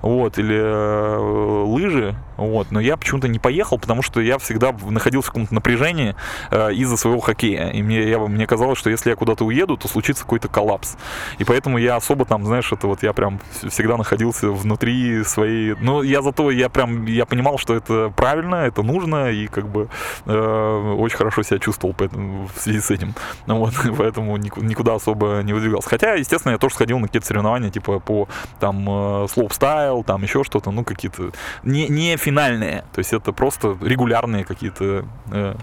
вот, 0.03 0.39
или 0.39 0.57
э, 0.57 1.64
лыжи, 1.64 2.14
вот, 2.39 2.70
но 2.70 2.80
я 2.80 2.97
почему-то 2.97 3.28
не 3.28 3.39
поехал, 3.39 3.78
потому 3.78 4.01
что 4.01 4.20
я 4.20 4.39
всегда 4.39 4.72
находился 4.89 5.28
в 5.28 5.32
каком-то 5.32 5.55
напряжении 5.55 6.14
э, 6.51 6.72
из-за 6.72 6.97
своего 6.97 7.20
хоккея, 7.20 7.68
и 7.68 7.82
мне, 7.82 8.09
я, 8.09 8.18
мне 8.18 8.47
казалось, 8.47 8.78
что 8.78 8.91
если 8.91 9.11
я 9.11 9.16
куда-то 9.16 9.45
уеду, 9.45 9.76
то 9.76 9.89
случится 9.89 10.22
какой-то 10.22 10.49
коллапс, 10.49 10.97
и 11.39 11.45
поэтому 11.45 11.78
я 11.78 11.97
особо 11.97 12.24
там, 12.24 12.45
знаешь, 12.47 12.72
это 12.72 12.86
вот 12.86 13.03
я 13.03 13.12
прям 13.12 13.41
вс- 13.53 13.68
всегда 13.68 13.97
находился 13.97 14.49
внутри 14.51 15.24
своей, 15.24 15.74
ну, 15.80 16.03
я 16.03 16.22
зато, 16.22 16.51
я 16.51 16.68
прям, 16.68 17.05
я 17.07 17.26
понимал, 17.26 17.59
что 17.59 17.74
это 17.74 18.12
правильно, 18.16 18.55
это 18.57 18.82
нужно, 18.82 19.30
и 19.30 19.47
как 19.49 19.68
бы 19.68 19.89
э, 20.26 20.95
очень 20.99 21.16
хорошо 21.16 21.43
себя 21.43 21.59
чувствовал 21.59 21.95
поэтому, 21.99 22.49
в 22.55 22.61
связи 22.61 22.80
с 22.80 22.91
этим, 22.91 23.14
ну, 23.47 23.59
вот, 23.59 23.74
поэтому 23.99 24.36
нику- 24.36 24.62
никуда 24.62 24.95
особо 24.95 25.41
не 25.43 25.53
выдвигался, 25.53 25.89
хотя, 25.89 26.14
естественно, 26.14 26.53
я 26.53 26.59
тоже 26.59 26.74
сходил 26.76 26.99
на 26.99 27.09
какие-то 27.09 27.26
соревнования, 27.26 27.70
типа 27.70 27.99
по 27.99 28.28
там 28.61 28.86
э, 28.89 29.26
слоупстайл, 29.28 30.05
там 30.05 30.22
еще 30.22 30.45
что-то, 30.45 30.70
ну 30.70 30.84
какие-то 30.84 31.30
не, 31.64 31.89
не 31.89 32.16
финальные, 32.29 32.85
то 32.93 32.99
есть 32.99 33.12
это 33.12 33.33
просто 33.33 33.76
регулярные 33.81 34.45
какие-то 34.45 35.05
э, 35.33 35.55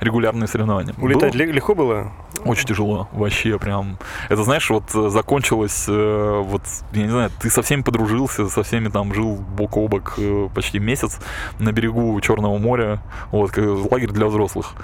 регулярные 0.00 0.46
соревнования. 0.46 0.94
Улетать 0.98 1.32
Было 1.32 1.42
ле- 1.42 1.52
легко 1.52 1.74
было? 1.74 2.12
очень 2.44 2.66
тяжело, 2.66 3.08
вообще 3.12 3.58
прям. 3.58 3.98
Это 4.28 4.42
знаешь, 4.44 4.70
вот 4.70 4.84
э, 4.94 5.08
закончилось, 5.10 5.86
э, 5.88 6.42
вот 6.44 6.62
я 6.92 7.02
не 7.02 7.10
знаю, 7.10 7.30
ты 7.40 7.50
со 7.50 7.62
всеми 7.62 7.82
подружился, 7.82 8.48
со 8.48 8.62
всеми 8.62 8.88
там 8.88 9.12
жил 9.14 9.34
бок 9.36 9.76
о 9.76 9.88
бок 9.88 10.14
э, 10.18 10.48
почти 10.54 10.78
месяц 10.78 11.18
на 11.58 11.72
берегу 11.72 12.20
Черного 12.20 12.58
моря, 12.58 13.00
вот 13.32 13.50
как 13.50 13.64
лагерь 13.90 14.10
для 14.10 14.26
взрослых. 14.26 14.74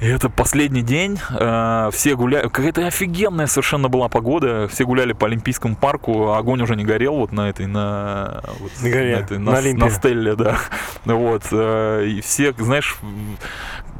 И 0.00 0.06
это 0.06 0.30
последний 0.30 0.82
день, 0.82 1.18
э, 1.30 1.90
все 1.92 2.14
гуляли, 2.14 2.48
какая-то 2.48 2.86
офигенная 2.86 3.48
совершенно 3.48 3.88
была 3.88 4.08
погода, 4.08 4.68
все 4.68 4.84
гуляли 4.84 5.12
по 5.12 5.26
Олимпийскому 5.26 5.74
парку, 5.74 6.28
а 6.28 6.38
огонь 6.38 6.62
уже 6.62 6.76
не 6.76 6.84
горел 6.84 7.16
вот 7.16 7.32
на 7.32 7.48
этой, 7.48 7.66
на, 7.66 8.42
вот, 8.60 8.70
На 8.80 8.90
горе, 8.90 9.12
этой, 9.12 9.38
на 9.38 9.60
на, 9.60 9.84
на 9.86 9.90
стелле, 9.90 10.36
да, 10.36 10.58
вот, 11.04 11.42
э, 11.50 12.06
и 12.06 12.20
все, 12.20 12.54
знаешь, 12.56 12.96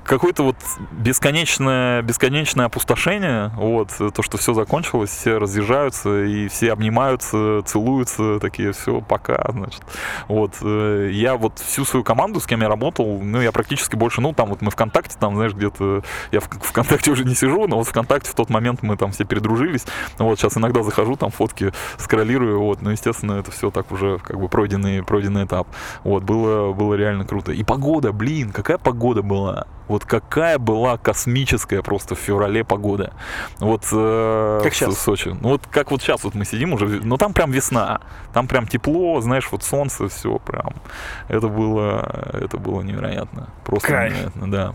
какое-то 0.09 0.43
вот 0.43 0.57
бесконечное, 0.91 2.03
бесконечное 2.03 2.67
опустошение, 2.67 3.53
вот, 3.57 3.91
то, 3.99 4.23
что 4.23 4.39
все 4.39 4.55
закончилось, 4.55 5.11
все 5.11 5.37
разъезжаются, 5.37 6.25
и 6.25 6.49
все 6.49 6.73
обнимаются, 6.73 7.63
целуются, 7.67 8.41
такие, 8.41 8.73
все, 8.73 9.01
пока, 9.03 9.45
значит. 9.53 9.83
Вот, 10.27 10.55
э, 10.63 11.11
я 11.13 11.37
вот 11.37 11.59
всю 11.59 11.85
свою 11.85 12.05
команду, 12.05 12.41
с 12.41 12.47
кем 12.47 12.63
я 12.63 12.69
работал, 12.69 13.21
ну, 13.23 13.41
я 13.41 13.53
практически 13.53 13.97
больше, 13.97 14.21
ну, 14.23 14.33
там 14.33 14.49
вот 14.49 14.63
мы 14.63 14.71
ВКонтакте, 14.71 15.17
там, 15.21 15.37
знаешь, 15.37 15.53
где-то, 15.53 16.03
я 16.33 16.41
в 16.41 16.49
ВКонтакте 16.49 17.11
уже 17.11 17.25
не 17.25 17.35
сижу, 17.35 17.69
но 17.69 17.77
вот 17.77 17.87
ВКонтакте 17.87 18.31
в 18.31 18.35
тот 18.35 18.49
момент 18.49 18.83
мы 18.83 18.97
там 18.97 19.13
все 19.13 19.25
передружились, 19.25 19.85
вот, 20.17 20.39
сейчас 20.39 20.57
иногда 20.57 20.83
захожу, 20.83 21.17
там 21.17 21.31
фотки 21.31 21.73
скроллирую, 21.99 22.61
вот, 22.61 22.81
но, 22.81 22.93
естественно, 22.93 23.33
это 23.33 23.51
все 23.51 23.71
так 23.71 23.93
уже, 23.93 24.19
как 24.19 24.41
бы, 24.41 24.49
пройденный, 24.49 25.03
пройденный 25.03 25.45
этап, 25.45 25.69
вот, 26.03 26.23
было, 26.23 26.73
было 26.73 26.95
реально 26.95 27.27
круто. 27.27 27.53
И 27.53 27.63
погода, 27.63 28.13
блин, 28.13 28.53
какая 28.53 28.79
погода 28.79 29.23
была, 29.23 29.67
вот 29.89 30.05
какая 30.05 30.59
была 30.59 30.97
космическая 30.99 31.82
просто 31.82 32.14
в 32.14 32.18
феврале 32.18 32.62
погода. 32.64 33.12
Вот 33.59 33.84
э, 33.93 34.61
Как 34.62 34.72
в 34.72 34.76
щас? 34.76 34.99
Сочи. 34.99 35.28
Ну 35.41 35.51
вот 35.51 35.66
как 35.66 35.91
вот 35.91 36.03
сейчас 36.03 36.24
вот 36.24 36.34
мы 36.34 36.45
сидим 36.45 36.72
уже, 36.74 36.86
но 36.86 37.16
там 37.16 37.32
прям 37.32 37.51
весна, 37.51 38.01
там 38.32 38.47
прям 38.47 38.66
тепло, 38.66 39.20
знаешь, 39.20 39.49
вот 39.51 39.62
солнце, 39.62 40.09
все 40.09 40.39
прям. 40.39 40.74
Это 41.28 41.49
было, 41.49 42.30
это 42.32 42.59
было 42.59 42.82
невероятно, 42.82 43.49
просто 43.64 43.89
Кайф. 43.89 44.12
невероятно, 44.12 44.51
да. 44.51 44.74